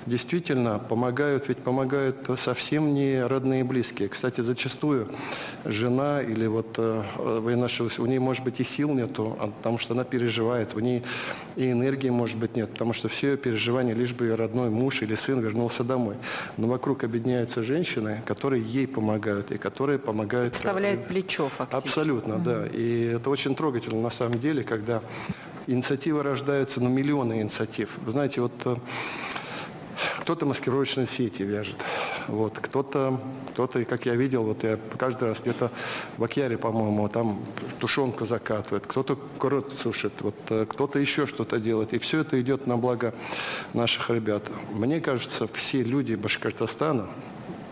действительно 0.06 0.80
помогают, 0.80 1.48
ведь 1.48 1.60
помогают 1.60 2.28
совсем 2.38 2.94
не 2.94 3.24
родные 3.24 3.62
и 3.62 3.64
близкие. 3.64 4.10
Кстати, 4.10 4.42
зачастую 4.42 5.10
жена 5.66 6.22
или 6.22 6.48
вот 6.48 6.76
э, 6.78 7.04
военнослужащий, 7.18 8.02
у 8.02 8.08
нее 8.08 8.20
может 8.20 8.44
быть 8.44 8.60
и 8.60 8.64
сил 8.64 8.94
нету, 8.94 9.38
а 9.40 9.48
потому 9.48 9.78
что 9.78 9.94
она 9.94 10.04
переживает, 10.04 10.74
у 10.76 10.80
нее 10.80 11.04
и 11.56 11.72
энергии 11.72 12.10
может 12.10 12.38
быть 12.38 12.56
нет, 12.56 12.70
потому 12.72 12.94
что 12.94 13.10
все 13.10 13.32
ее 13.32 13.38
переживания, 13.38 13.94
лишь 13.94 14.14
бы 14.14 14.26
ее 14.26 14.36
родной 14.36 14.70
муж 14.70 15.02
или 15.02 15.16
сын 15.16 15.40
вернулся 15.40 15.84
домой. 15.84 16.16
Но 16.58 16.68
вокруг 16.68 17.04
объединяются 17.04 17.64
женщины, 17.64 18.22
которые 18.26 18.64
ей 18.64 18.88
помогают 18.88 19.09
и 19.18 19.58
которые 19.58 20.00
помогают... 20.00 20.54
Подставляют 20.54 21.08
плечо 21.08 21.50
фактически. 21.50 21.88
Абсолютно, 21.88 22.34
mm-hmm. 22.34 22.44
да. 22.44 22.68
И 22.68 23.14
это 23.16 23.30
очень 23.30 23.56
трогательно 23.56 24.02
на 24.02 24.10
самом 24.10 24.40
деле, 24.40 24.64
когда 24.64 25.02
инициативы 25.68 26.24
рождаются, 26.24 26.82
ну, 26.82 26.90
миллионы 26.90 27.42
инициатив. 27.42 27.90
Вы 28.06 28.12
знаете, 28.12 28.42
вот 28.42 28.54
э, 28.66 28.76
кто-то 30.20 30.46
маскировочные 30.46 31.08
сети 31.08 31.44
вяжет, 31.44 31.76
вот, 32.28 32.58
кто-то, 32.60 33.20
кто-то, 33.52 33.84
как 33.86 34.06
я 34.06 34.16
видел, 34.16 34.44
вот 34.44 34.64
я 34.64 34.80
каждый 34.98 35.30
раз 35.30 35.42
где-то 35.42 35.72
в 36.18 36.24
Акьяре, 36.24 36.58
по-моему, 36.58 37.08
там 37.10 37.40
тушенку 37.80 38.26
закатывает, 38.26 38.86
кто-то 38.88 39.18
корот 39.38 39.74
сушит, 39.74 40.14
вот, 40.22 40.36
э, 40.50 40.66
кто-то 40.68 41.00
еще 41.00 41.26
что-то 41.28 41.60
делает, 41.60 41.94
и 41.94 42.00
все 42.00 42.22
это 42.22 42.40
идет 42.42 42.68
на 42.68 42.78
благо 42.78 43.14
наших 43.74 44.10
ребят. 44.10 44.44
Мне 44.72 45.02
кажется, 45.02 45.48
все 45.48 45.84
люди 45.84 46.16
Башкортостана, 46.16 47.08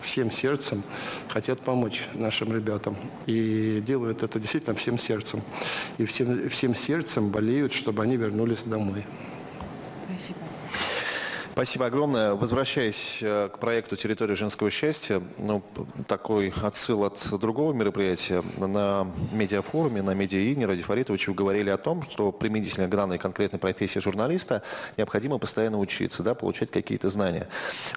всем 0.02 0.30
сердцем 0.30 0.82
хотят 1.28 1.60
помочь 1.60 2.02
нашим 2.14 2.54
ребятам. 2.54 2.96
И 3.26 3.82
делают 3.86 4.22
это 4.22 4.38
действительно 4.38 4.74
всем 4.74 4.98
сердцем. 4.98 5.42
И 5.98 6.04
всем, 6.04 6.48
всем 6.48 6.74
сердцем 6.74 7.30
болеют, 7.30 7.72
чтобы 7.72 8.02
они 8.02 8.16
вернулись 8.16 8.62
домой. 8.64 9.04
Спасибо. 10.08 10.47
Спасибо 11.58 11.86
огромное. 11.86 12.34
Возвращаясь 12.34 13.18
э, 13.20 13.48
к 13.52 13.58
проекту 13.58 13.96
«Территория 13.96 14.36
женского 14.36 14.70
счастья», 14.70 15.20
ну, 15.38 15.60
такой 16.06 16.54
отсыл 16.62 17.02
от 17.02 17.28
другого 17.32 17.72
мероприятия. 17.72 18.44
На 18.58 19.08
медиафоруме, 19.32 20.00
на 20.00 20.14
медиаине 20.14 20.66
Ради 20.66 20.84
Фаритовича 20.84 21.30
вы 21.30 21.34
говорили 21.34 21.70
о 21.70 21.76
том, 21.76 22.04
что 22.08 22.30
применительно 22.30 22.86
к 22.86 22.90
данной 22.90 23.18
конкретной 23.18 23.58
профессии 23.58 23.98
журналиста 23.98 24.62
необходимо 24.96 25.38
постоянно 25.38 25.80
учиться, 25.80 26.22
да, 26.22 26.36
получать 26.36 26.70
какие-то 26.70 27.08
знания. 27.08 27.48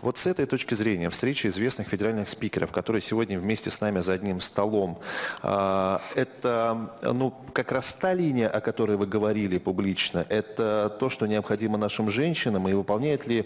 Вот 0.01 0.17
с 0.17 0.25
этой 0.25 0.47
точки 0.47 0.73
зрения, 0.73 1.11
встреча 1.11 1.47
известных 1.47 1.87
федеральных 1.89 2.29
спикеров, 2.29 2.71
которые 2.71 3.03
сегодня 3.03 3.39
вместе 3.39 3.69
с 3.69 3.79
нами 3.79 3.99
за 3.99 4.13
одним 4.13 4.41
столом, 4.41 4.97
а, 5.43 6.01
это 6.15 6.95
ну, 7.03 7.31
как 7.53 7.71
раз 7.71 7.93
та 7.93 8.11
линия, 8.13 8.49
о 8.49 8.59
которой 8.59 8.97
вы 8.97 9.05
говорили 9.05 9.59
публично, 9.59 10.25
это 10.29 10.97
то, 10.99 11.11
что 11.11 11.27
необходимо 11.27 11.77
нашим 11.77 12.09
женщинам, 12.09 12.67
и 12.67 12.73
выполняет 12.73 13.27
ли 13.27 13.45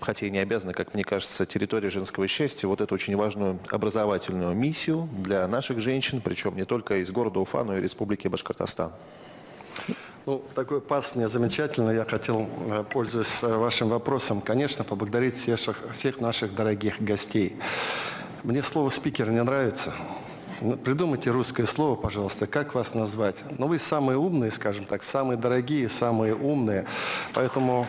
хотя 0.00 0.26
и 0.26 0.30
не 0.30 0.38
обязаны, 0.38 0.72
как 0.72 0.94
мне 0.94 1.04
кажется, 1.04 1.46
территория 1.46 1.90
женского 1.90 2.26
счастья, 2.26 2.66
вот 2.68 2.80
эту 2.80 2.94
очень 2.94 3.16
важную 3.16 3.58
образовательную 3.70 4.54
миссию 4.54 5.08
для 5.12 5.46
наших 5.46 5.80
женщин, 5.80 6.20
причем 6.22 6.56
не 6.56 6.64
только 6.64 6.96
из 6.98 7.10
города 7.10 7.40
Уфа, 7.40 7.64
но 7.64 7.76
и 7.76 7.80
Республики 7.80 8.28
Башкортостан. 8.28 8.92
Ну, 10.26 10.42
такой 10.54 10.80
пас 10.80 11.14
мне 11.14 11.28
замечательно. 11.28 11.90
Я 11.90 12.04
хотел, 12.04 12.46
э, 12.66 12.84
пользуясь 12.90 13.42
э, 13.42 13.56
вашим 13.56 13.88
вопросом, 13.88 14.42
конечно, 14.42 14.84
поблагодарить 14.84 15.36
всех, 15.36 15.78
всех 15.94 16.20
наших 16.20 16.54
дорогих 16.54 17.00
гостей. 17.02 17.56
Мне 18.42 18.62
слово 18.62 18.90
«спикер» 18.90 19.30
не 19.30 19.42
нравится. 19.42 19.92
Ну, 20.60 20.76
придумайте 20.76 21.30
русское 21.30 21.66
слово, 21.66 21.96
пожалуйста, 21.96 22.46
как 22.46 22.74
вас 22.74 22.92
назвать. 22.92 23.36
Ну, 23.56 23.66
вы 23.66 23.78
самые 23.78 24.18
умные, 24.18 24.52
скажем 24.52 24.84
так, 24.84 25.02
самые 25.02 25.38
дорогие, 25.38 25.88
самые 25.88 26.34
умные. 26.34 26.84
Поэтому 27.32 27.86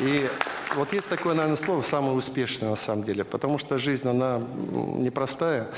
и 0.00 0.28
вот 0.74 0.92
есть 0.92 1.08
такое, 1.08 1.34
наверное, 1.34 1.56
слово 1.56 1.82
«самое 1.82 2.14
успешное» 2.14 2.70
на 2.70 2.76
самом 2.76 3.04
деле, 3.04 3.24
потому 3.24 3.58
что 3.58 3.78
жизнь, 3.78 4.08
она 4.08 4.38
непростая. 4.38 5.68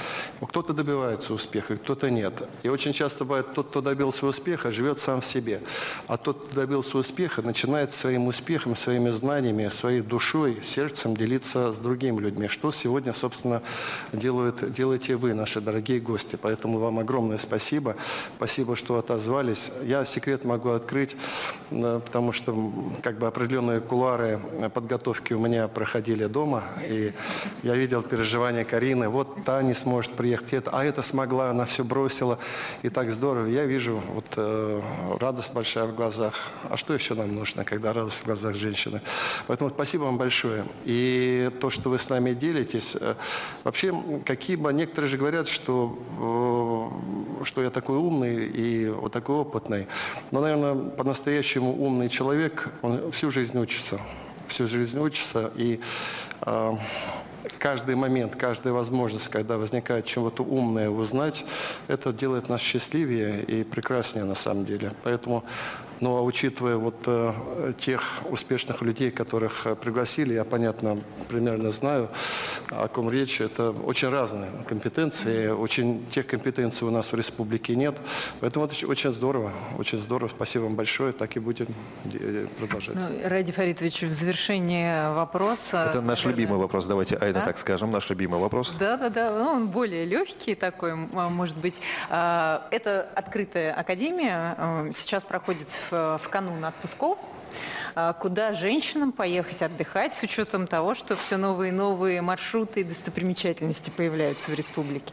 Кто-то 0.41 0.73
добивается 0.73 1.33
успеха, 1.33 1.77
кто-то 1.77 2.11
нет. 2.11 2.35
И 2.63 2.69
очень 2.69 2.93
часто 2.93 3.25
бывает, 3.25 3.55
тот, 3.55 3.69
кто 3.69 3.81
добился 3.81 4.27
успеха, 4.27 4.73
живет 4.73 4.99
сам 4.99 5.21
в 5.21 5.27
себе. 5.27 5.61
А 6.07 6.17
тот, 6.17 6.47
кто 6.47 6.61
добился 6.61 6.99
успеха, 6.99 7.43
начинает 7.43 7.93
своим 7.93 8.27
успехом, 8.27 8.77
своими 8.77 9.11
знаниями, 9.11 9.69
своей 9.69 10.01
душой, 10.01 10.61
сердцем 10.63 11.17
делиться 11.17 11.73
с 11.73 11.79
другими 11.79 12.21
людьми. 12.21 12.49
Что 12.49 12.73
сегодня, 12.73 13.13
собственно, 13.13 13.63
делают, 14.13 14.73
делаете 14.73 15.17
вы, 15.17 15.35
наши 15.35 15.61
дорогие 15.61 16.01
гости. 16.01 16.37
Поэтому 16.41 16.79
вам 16.79 16.99
огромное 16.99 17.39
спасибо. 17.39 17.97
Спасибо, 18.37 18.77
что 18.77 18.99
отозвались. 18.99 19.71
Я 19.85 20.05
секрет 20.05 20.45
могу 20.45 20.71
открыть, 20.71 21.17
э, 21.71 22.01
потому 22.05 22.33
что 22.33 22.73
как 23.03 23.19
бы 23.19 23.27
определенные 23.27 23.81
кулары 23.81 24.41
подготовки 24.81 25.35
у 25.35 25.39
меня 25.39 25.69
проходили 25.69 26.25
дома, 26.27 26.65
и 26.89 27.13
я 27.63 27.75
видел 27.75 28.03
переживания 28.03 28.65
Карины. 28.65 29.09
Вот 29.09 29.45
та 29.45 29.63
не 29.63 29.75
сможет 29.75 30.13
приехать, 30.13 30.65
а 30.73 30.85
эта 30.85 31.03
смогла, 31.03 31.51
она 31.51 31.65
все 31.65 31.85
бросила, 31.85 32.39
и 32.83 32.89
так 32.89 33.11
здорово. 33.13 33.47
Я 33.47 33.67
вижу 33.67 34.01
вот 34.15 34.27
э, 34.37 34.81
радость 35.21 35.53
большая 35.53 35.85
в 35.85 35.95
глазах. 35.95 36.35
А 36.71 36.77
что 36.77 36.95
еще 36.95 37.15
нам 37.15 37.35
нужно, 37.35 37.65
когда 37.65 37.93
радость 37.93 38.23
в 38.23 38.25
глазах 38.25 38.55
женщины? 38.55 39.03
Поэтому 39.47 39.71
спасибо 39.71 40.05
вам 40.05 40.17
большое. 40.17 40.65
И 40.85 41.51
то, 41.61 41.69
что 41.69 41.91
вы 41.91 41.99
с 41.99 42.09
нами 42.09 42.33
делитесь, 42.33 42.97
э, 42.99 43.15
вообще, 43.65 43.95
какие 44.25 44.57
бы, 44.57 44.73
некоторые 44.73 45.11
же 45.11 45.19
говорят, 45.19 45.49
что, 45.49 45.99
э, 47.43 47.45
что 47.45 47.63
я 47.63 47.71
такой 47.71 47.99
умный 47.99 48.47
и 48.47 48.89
вот 48.89 49.13
такой 49.13 49.37
опытный. 49.37 49.87
Но, 50.31 50.41
наверное, 50.41 50.75
по-настоящему 50.91 51.77
умный 51.85 52.09
человек, 52.09 52.69
он 52.81 53.13
всю 53.13 53.31
жизнь 53.31 53.59
учится 53.59 54.01
всю 54.51 54.67
жизнь 54.67 54.99
учится, 54.99 55.51
и 55.55 55.81
э, 56.43 56.77
каждый 57.59 57.95
момент, 57.95 58.37
каждая 58.37 58.73
возможность, 58.73 59.29
когда 59.29 59.57
возникает 59.57 60.05
чего-то 60.05 60.43
умное 60.43 60.91
узнать, 60.91 61.45
это 61.89 62.13
делает 62.13 62.49
нас 62.49 62.61
счастливее 62.61 63.43
и 63.43 63.65
прекраснее 63.65 64.25
на 64.25 64.35
самом 64.35 64.65
деле. 64.65 64.93
Поэтому 65.03 65.45
но 66.01 66.13
ну, 66.13 66.17
а 66.17 66.23
учитывая 66.23 66.77
вот 66.77 66.95
э, 67.07 67.75
тех 67.79 68.03
успешных 68.31 68.81
людей, 68.81 69.11
которых 69.11 69.67
э, 69.67 69.77
пригласили, 69.77 70.33
я, 70.33 70.45
понятно, 70.45 70.97
примерно 71.29 71.73
знаю, 71.73 72.09
о 72.71 72.89
ком 72.89 73.11
речь. 73.11 73.43
Это 73.43 73.71
очень 73.71 74.09
разные 74.09 74.51
компетенции. 74.67 75.49
Очень 75.49 76.07
тех 76.11 76.27
компетенций 76.27 76.89
у 76.89 76.91
нас 76.91 77.13
в 77.13 77.15
республике 77.15 77.77
нет. 77.77 77.99
Поэтому 78.41 78.65
это 78.65 78.87
очень 78.87 79.13
здорово. 79.13 79.53
Очень 79.79 80.01
здорово. 80.01 80.31
Спасибо 80.31 80.63
вам 80.63 80.75
большое. 80.75 81.13
Так 81.13 81.37
и 81.37 81.39
будем 81.39 81.67
э, 82.05 82.47
продолжать. 82.59 82.97
Ну, 82.97 83.29
Ради 83.29 83.53
Фаритович, 83.53 84.05
в 84.05 84.13
завершение 84.13 85.13
вопроса... 85.13 85.89
Это 85.91 86.01
наш 86.01 86.25
любимый 86.25 86.59
вопрос. 86.59 86.87
Давайте, 86.87 87.17
Да? 87.35 87.47
так 87.47 87.59
скажем, 87.59 87.91
наш 87.91 88.09
любимый 88.11 88.41
вопрос. 88.41 88.73
Да, 88.79 88.97
да, 88.97 89.09
да. 89.09 89.31
Ну, 89.31 89.51
он 89.51 89.69
более 89.69 90.05
легкий 90.05 90.55
такой, 90.55 90.95
может 90.95 91.57
быть. 91.57 91.81
А, 92.09 92.67
это 92.71 93.09
открытая 93.15 93.73
академия. 93.73 94.57
Сейчас 94.93 95.25
проходит 95.25 95.69
в 95.91 96.21
канун 96.31 96.65
отпусков, 96.65 97.19
а, 97.95 98.13
куда 98.13 98.55
женщинам 98.55 99.13
поехать 99.13 99.63
отдыхать 99.63 100.15
с 100.15 100.23
учетом 100.23 100.67
того, 100.67 100.95
что 100.95 101.17
все 101.17 101.37
новые 101.37 101.71
и 101.71 101.73
новые 101.73 102.23
маршруты 102.23 102.81
и 102.81 102.85
достопримечательности 102.85 103.91
появляются 103.91 104.51
в 104.51 104.55
республике? 104.55 105.13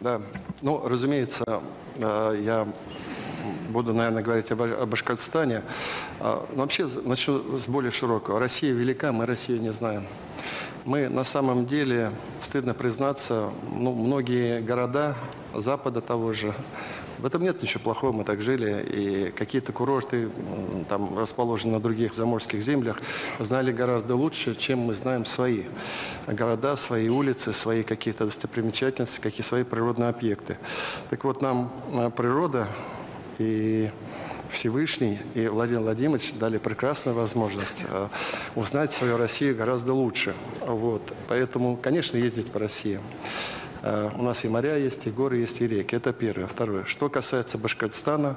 Да, 0.00 0.20
ну, 0.62 0.86
разумеется, 0.86 1.62
а, 1.98 2.32
я 2.34 2.66
буду, 3.68 3.92
наверное, 3.92 4.22
говорить 4.22 4.50
о 4.50 4.86
Башкортостане. 4.86 5.62
А, 6.20 6.46
но 6.54 6.62
вообще 6.62 6.88
начну 7.04 7.58
с 7.58 7.66
более 7.66 7.90
широкого. 7.90 8.40
Россия 8.40 8.72
велика, 8.72 9.12
мы 9.12 9.26
Россию 9.26 9.60
не 9.60 9.72
знаем. 9.72 10.04
Мы 10.84 11.08
на 11.08 11.24
самом 11.24 11.66
деле, 11.66 12.12
стыдно 12.42 12.72
признаться, 12.72 13.50
ну, 13.72 13.92
многие 13.92 14.60
города 14.60 15.16
Запада 15.52 16.00
того 16.00 16.32
же, 16.32 16.54
в 17.18 17.24
этом 17.24 17.42
нет 17.42 17.62
ничего 17.62 17.82
плохого, 17.82 18.12
мы 18.12 18.24
так 18.24 18.42
жили, 18.42 18.84
и 18.84 19.30
какие-то 19.32 19.72
курорты, 19.72 20.28
там 20.88 21.18
расположены 21.18 21.74
на 21.74 21.80
других 21.80 22.14
заморских 22.14 22.62
землях, 22.62 23.00
знали 23.38 23.72
гораздо 23.72 24.14
лучше, 24.14 24.54
чем 24.54 24.80
мы 24.80 24.94
знаем 24.94 25.24
свои 25.24 25.64
города, 26.26 26.76
свои 26.76 27.08
улицы, 27.08 27.52
свои 27.52 27.82
какие-то 27.82 28.26
достопримечательности, 28.26 29.20
какие 29.20 29.44
свои 29.44 29.64
природные 29.64 30.10
объекты. 30.10 30.58
Так 31.10 31.24
вот, 31.24 31.40
нам 31.40 31.72
э, 31.92 32.10
природа 32.10 32.68
и 33.38 33.90
Всевышний 34.50 35.18
и 35.34 35.48
Владимир 35.48 35.80
Владимирович 35.80 36.32
дали 36.34 36.58
прекрасную 36.58 37.16
возможность 37.16 37.84
э, 37.88 38.08
узнать 38.54 38.92
свою 38.92 39.16
Россию 39.16 39.56
гораздо 39.56 39.92
лучше. 39.92 40.34
Вот. 40.66 41.02
Поэтому, 41.28 41.76
конечно, 41.76 42.16
ездить 42.16 42.50
по 42.50 42.58
России. 42.58 43.00
Э, 43.82 44.10
у 44.16 44.22
нас 44.22 44.44
и 44.44 44.48
моря 44.48 44.76
есть, 44.76 45.06
и 45.06 45.10
горы 45.10 45.38
есть, 45.38 45.60
и 45.60 45.66
реки. 45.66 45.94
Это 45.94 46.12
первое. 46.12 46.46
Второе. 46.46 46.84
Что 46.84 47.08
касается 47.08 47.58
Башкортостана, 47.58 48.36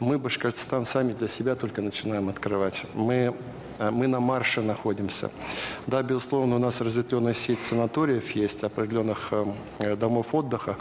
мы 0.00 0.18
Башкортостан 0.18 0.86
сами 0.86 1.12
для 1.12 1.28
себя 1.28 1.54
только 1.54 1.82
начинаем 1.82 2.28
открывать. 2.28 2.84
Мы 2.94 3.34
э, 3.78 3.90
мы 3.90 4.06
на 4.06 4.20
марше 4.20 4.60
находимся. 4.60 5.30
Да, 5.86 6.02
безусловно, 6.02 6.56
у 6.56 6.58
нас 6.58 6.80
разветвленная 6.80 7.34
сеть 7.34 7.62
санаториев 7.62 8.30
есть, 8.32 8.64
определенных 8.64 9.32
э, 9.78 9.96
домов 9.96 10.34
отдыха, 10.34 10.76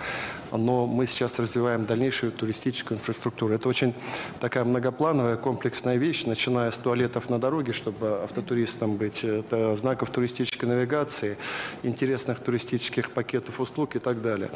но 0.57 0.85
мы 0.85 1.07
сейчас 1.07 1.39
развиваем 1.39 1.85
дальнейшую 1.85 2.31
туристическую 2.31 2.97
инфраструктуру. 2.97 3.53
Это 3.53 3.67
очень 3.67 3.93
такая 4.39 4.63
многоплановая, 4.63 5.35
комплексная 5.35 5.97
вещь, 5.97 6.25
начиная 6.25 6.71
с 6.71 6.77
туалетов 6.77 7.29
на 7.29 7.39
дороге, 7.39 7.73
чтобы 7.73 8.21
автотуристам 8.23 8.97
быть, 8.97 9.23
это 9.23 9.75
знаков 9.75 10.11
туристической 10.11 10.69
навигации, 10.69 11.37
интересных 11.81 12.39
туристических 12.39 13.11
пакетов 13.11 13.59
услуг 13.59 13.95
и 13.95 13.99
так 13.99 14.21
далее. 14.21 14.51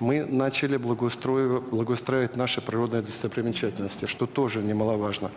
Мы 0.00 0.24
начали 0.24 0.76
благоустроивать, 0.76 1.64
благоустраивать 1.64 2.36
наши 2.36 2.60
природные 2.60 3.02
достопримечательности, 3.02 4.06
что 4.06 4.26
тоже 4.26 4.62
немаловажно. 4.62 5.30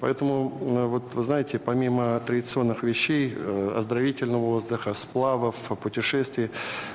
Поэтому, 0.00 0.58
э, 0.60 0.86
вот 0.86 1.14
вы 1.14 1.22
знаете, 1.22 1.58
помимо 1.58 2.20
традиционных 2.20 2.82
вещей, 2.82 3.34
э, 3.36 3.74
оздоровительного 3.76 4.56
отдыха, 4.56 4.94
сплавов, 4.94 5.56
путешествий, 5.82 6.50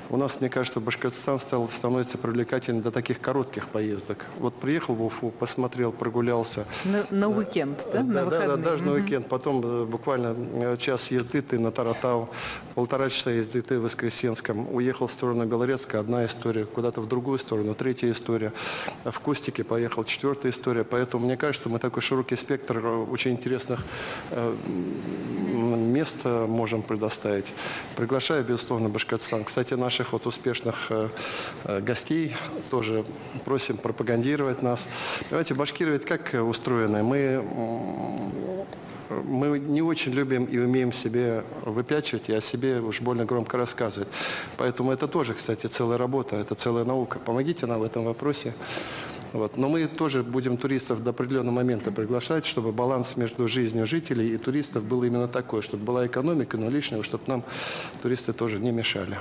у 0.09 0.17
нас, 0.17 0.39
мне 0.39 0.49
кажется, 0.49 0.79
Башкортостан 0.79 1.39
стал, 1.39 1.67
становится 1.69 2.17
привлекательным 2.17 2.54
до 2.59 2.91
таких 2.91 3.19
коротких 3.19 3.67
поездок. 3.67 4.25
Вот 4.39 4.53
приехал 4.55 4.95
в 4.95 5.03
Уфу, 5.03 5.31
посмотрел, 5.31 5.91
прогулялся. 5.91 6.65
На, 6.85 7.05
на 7.09 7.29
уикенд, 7.29 7.77
да? 7.91 7.99
Да, 8.01 8.23
на 8.23 8.25
да, 8.25 8.47
да, 8.47 8.55
даже 8.57 8.83
угу. 8.83 8.91
на 8.91 8.95
уикенд. 8.97 9.27
Потом 9.27 9.61
э, 9.63 9.85
буквально 9.85 10.77
час 10.77 11.11
езды 11.11 11.41
ты 11.41 11.59
на 11.59 11.71
Таратау, 11.71 12.29
полтора 12.73 13.09
часа 13.09 13.31
езды 13.31 13.61
ты 13.61 13.79
в 13.79 13.83
Воскресенском. 13.83 14.73
Уехал 14.73 15.07
в 15.07 15.11
сторону 15.11 15.45
Белорецка, 15.45 15.99
одна 15.99 16.25
история, 16.25 16.65
куда-то 16.65 17.01
в 17.01 17.07
другую 17.07 17.39
сторону, 17.39 17.73
третья 17.73 18.11
история. 18.11 18.53
В 19.03 19.19
Кустике 19.19 19.63
поехал, 19.63 20.03
четвертая 20.03 20.51
история. 20.51 20.83
Поэтому, 20.83 21.25
мне 21.25 21.37
кажется, 21.37 21.69
мы 21.69 21.79
такой 21.79 22.01
широкий 22.01 22.35
спектр 22.35 22.83
очень 22.85 23.31
интересных 23.31 23.81
мест 25.51 26.25
можем 26.25 26.81
предоставить. 26.81 27.45
Приглашаю, 27.95 28.43
безусловно, 28.43 28.89
Башкортостан. 28.89 29.43
Кстати, 29.43 29.73
наших 29.73 30.13
вот 30.13 30.25
успешных 30.25 30.91
гостей 31.63 32.35
тоже 32.69 33.05
просим 33.43 33.77
пропагандировать 33.77 34.61
нас. 34.61 34.87
Понимаете, 35.29 35.53
Башкирия 35.53 35.93
ведь 35.93 36.05
как 36.05 36.33
устроены? 36.33 37.03
Мы 37.03 37.43
мы 39.09 39.59
не 39.59 39.81
очень 39.81 40.13
любим 40.13 40.45
и 40.45 40.57
умеем 40.57 40.91
себе 40.91 41.43
выпячивать 41.63 42.29
и 42.29 42.33
о 42.33 42.41
себе 42.41 42.79
уж 42.79 43.01
больно 43.01 43.25
громко 43.25 43.57
рассказывать. 43.57 44.07
Поэтому 44.57 44.91
это 44.91 45.07
тоже, 45.07 45.33
кстати, 45.33 45.67
целая 45.67 45.97
работа, 45.97 46.35
это 46.35 46.55
целая 46.55 46.85
наука. 46.85 47.19
Помогите 47.19 47.65
нам 47.65 47.81
в 47.81 47.83
этом 47.83 48.05
вопросе. 48.05 48.53
Вот. 49.33 49.57
Но 49.57 49.67
мы 49.67 49.87
тоже 49.87 50.23
будем 50.23 50.57
туристов 50.57 51.03
до 51.03 51.09
определенного 51.09 51.55
момента 51.55 51.91
приглашать, 51.91 52.45
чтобы 52.45 52.71
баланс 52.71 53.17
между 53.17 53.47
жизнью 53.47 53.85
жителей 53.85 54.33
и 54.33 54.37
туристов 54.37 54.83
был 54.85 55.03
именно 55.03 55.27
такой, 55.27 55.61
чтобы 55.61 55.83
была 55.83 56.07
экономика, 56.07 56.57
но 56.57 56.69
лишнего, 56.69 57.03
чтобы 57.03 57.23
нам 57.27 57.43
туристы 58.01 58.33
тоже 58.33 58.59
не 58.59 58.71
мешали. 58.71 59.19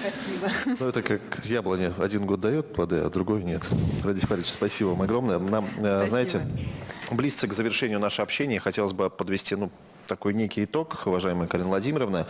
Спасибо. 0.00 0.76
Ну, 0.80 0.88
это 0.88 1.02
как 1.02 1.44
яблоня. 1.44 1.92
Один 1.98 2.26
год 2.26 2.40
дает 2.40 2.72
плоды, 2.72 2.96
а 2.96 3.10
другой 3.10 3.42
нет. 3.42 3.62
Ради 4.04 4.20
Фаридович, 4.20 4.50
спасибо 4.50 4.88
вам 4.88 5.02
огромное. 5.02 5.38
Нам, 5.38 5.68
спасибо. 5.72 6.06
знаете, 6.06 6.46
близко 7.10 7.46
к 7.46 7.52
завершению 7.52 8.00
нашего 8.00 8.24
общения 8.24 8.60
хотелось 8.60 8.92
бы 8.92 9.10
подвести, 9.10 9.54
ну, 9.56 9.70
такой 10.06 10.34
некий 10.34 10.64
итог, 10.64 11.02
уважаемая 11.06 11.48
Карина 11.48 11.68
Владимировна. 11.68 12.26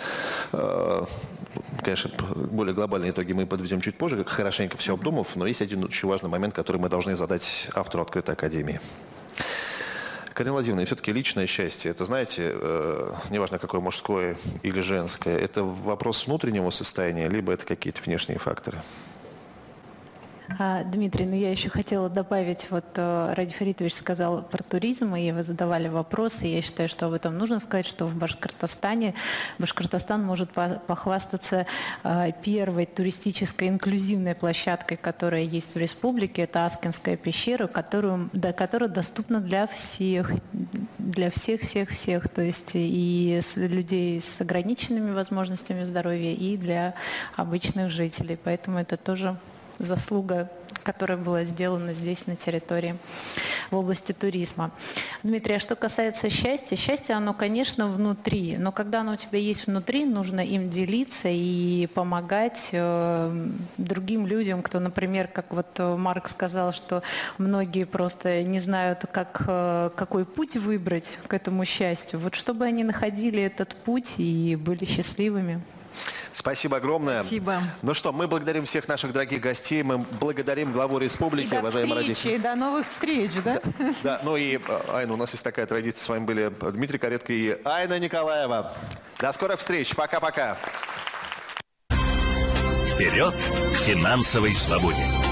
Конечно, 1.82 2.10
более 2.34 2.74
глобальные 2.74 3.10
итоги 3.10 3.32
мы 3.32 3.46
подведем 3.46 3.80
чуть 3.80 3.96
позже, 3.96 4.16
как 4.16 4.28
хорошенько 4.28 4.76
все 4.76 4.94
обдумав, 4.94 5.36
но 5.36 5.46
есть 5.46 5.60
один 5.60 5.84
очень 5.84 6.08
важный 6.08 6.30
момент, 6.30 6.54
который 6.54 6.78
мы 6.78 6.88
должны 6.88 7.16
задать 7.16 7.68
автору 7.74 8.02
Открытой 8.02 8.34
Академии. 8.34 8.80
Карина 10.34 10.54
Владимировна, 10.54 10.84
все-таки 10.84 11.12
личное 11.12 11.46
счастье, 11.46 11.92
это, 11.92 12.04
знаете, 12.04 12.50
э, 12.52 13.12
неважно 13.30 13.60
какое 13.60 13.80
мужское 13.80 14.36
или 14.64 14.80
женское, 14.80 15.38
это 15.38 15.62
вопрос 15.62 16.26
внутреннего 16.26 16.70
состояния, 16.70 17.28
либо 17.28 17.52
это 17.52 17.64
какие-то 17.64 18.02
внешние 18.02 18.40
факторы? 18.40 18.82
А, 20.58 20.84
Дмитрий, 20.84 21.24
ну 21.24 21.34
я 21.34 21.50
еще 21.50 21.70
хотела 21.70 22.10
добавить, 22.10 22.70
вот 22.70 22.84
э, 22.96 23.32
Ради 23.34 23.54
Фаритович 23.54 23.94
сказал 23.94 24.42
про 24.42 24.62
туризм, 24.62 25.16
и 25.16 25.32
вы 25.32 25.42
задавали 25.42 25.88
вопросы, 25.88 26.46
я 26.46 26.60
считаю, 26.60 26.88
что 26.88 27.06
об 27.06 27.14
этом 27.14 27.38
нужно 27.38 27.60
сказать, 27.60 27.86
что 27.86 28.06
в 28.06 28.14
Башкортостане, 28.14 29.14
Башкортостан 29.58 30.22
может 30.22 30.50
похвастаться 30.50 31.66
э, 32.02 32.32
первой 32.42 32.84
туристической 32.84 33.68
инклюзивной 33.68 34.34
площадкой, 34.34 34.96
которая 34.96 35.42
есть 35.42 35.74
в 35.74 35.78
республике, 35.78 36.42
это 36.42 36.66
Аскинская 36.66 37.16
пещера, 37.16 37.66
которую, 37.66 38.28
да, 38.34 38.52
которая 38.52 38.90
доступна 38.90 39.40
для 39.40 39.66
всех, 39.66 40.30
для 40.98 41.30
всех-всех-всех, 41.30 42.28
то 42.28 42.42
есть 42.42 42.72
и 42.74 43.40
людей 43.56 44.20
с 44.20 44.42
ограниченными 44.42 45.12
возможностями 45.12 45.84
здоровья, 45.84 46.32
и 46.34 46.58
для 46.58 46.94
обычных 47.34 47.90
жителей, 47.90 48.38
поэтому 48.42 48.78
это 48.78 48.98
тоже 48.98 49.38
заслуга, 49.78 50.50
которая 50.82 51.16
была 51.16 51.44
сделана 51.44 51.94
здесь 51.94 52.26
на 52.26 52.36
территории 52.36 52.96
в 53.70 53.76
области 53.76 54.12
туризма. 54.12 54.70
Дмитрий, 55.22 55.56
а 55.56 55.58
что 55.58 55.76
касается 55.76 56.28
счастья, 56.28 56.76
счастье, 56.76 57.14
оно, 57.14 57.32
конечно, 57.32 57.88
внутри, 57.88 58.56
но 58.58 58.72
когда 58.72 59.00
оно 59.00 59.14
у 59.14 59.16
тебя 59.16 59.38
есть 59.38 59.66
внутри, 59.66 60.04
нужно 60.04 60.40
им 60.40 60.70
делиться 60.70 61.28
и 61.30 61.86
помогать 61.94 62.70
э, 62.72 63.48
другим 63.78 64.26
людям, 64.26 64.62
кто, 64.62 64.80
например, 64.80 65.28
как 65.28 65.52
вот 65.52 65.78
Марк 65.78 66.28
сказал, 66.28 66.72
что 66.72 67.02
многие 67.38 67.84
просто 67.84 68.42
не 68.42 68.60
знают, 68.60 69.04
как, 69.10 69.42
э, 69.46 69.90
какой 69.96 70.24
путь 70.24 70.56
выбрать 70.56 71.10
к 71.26 71.34
этому 71.34 71.64
счастью. 71.64 72.20
Вот 72.20 72.34
чтобы 72.34 72.64
они 72.64 72.84
находили 72.84 73.42
этот 73.42 73.74
путь 73.74 74.14
и 74.18 74.56
были 74.56 74.84
счастливыми. 74.84 75.62
Спасибо 76.34 76.78
огромное. 76.78 77.20
Спасибо. 77.20 77.62
Ну 77.82 77.94
что, 77.94 78.12
мы 78.12 78.26
благодарим 78.26 78.64
всех 78.64 78.88
наших 78.88 79.12
дорогих 79.12 79.40
гостей, 79.40 79.84
мы 79.84 79.98
благодарим 79.98 80.72
главу 80.72 80.98
республики, 80.98 81.46
и 81.46 81.50
до 81.50 81.60
уважаемые 81.60 82.00
встречи, 82.00 82.26
родители. 82.26 82.42
До 82.42 82.54
новых 82.56 82.86
встреч, 82.86 83.30
да? 83.44 83.60
да? 83.78 83.94
Да, 84.02 84.20
ну 84.24 84.36
и, 84.36 84.56
э, 84.56 84.80
Айна, 84.88 85.14
у 85.14 85.16
нас 85.16 85.30
есть 85.30 85.44
такая 85.44 85.64
традиция, 85.66 86.02
с 86.02 86.08
вами 86.08 86.24
были 86.24 86.52
Дмитрий 86.72 86.98
Каретко 86.98 87.32
и 87.32 87.56
Айна 87.64 88.00
Николаева. 88.00 88.72
До 89.20 89.32
скорых 89.32 89.60
встреч, 89.60 89.94
пока-пока. 89.94 90.58
Вперед 92.88 93.34
к 93.72 93.76
финансовой 93.76 94.54
свободе! 94.54 95.23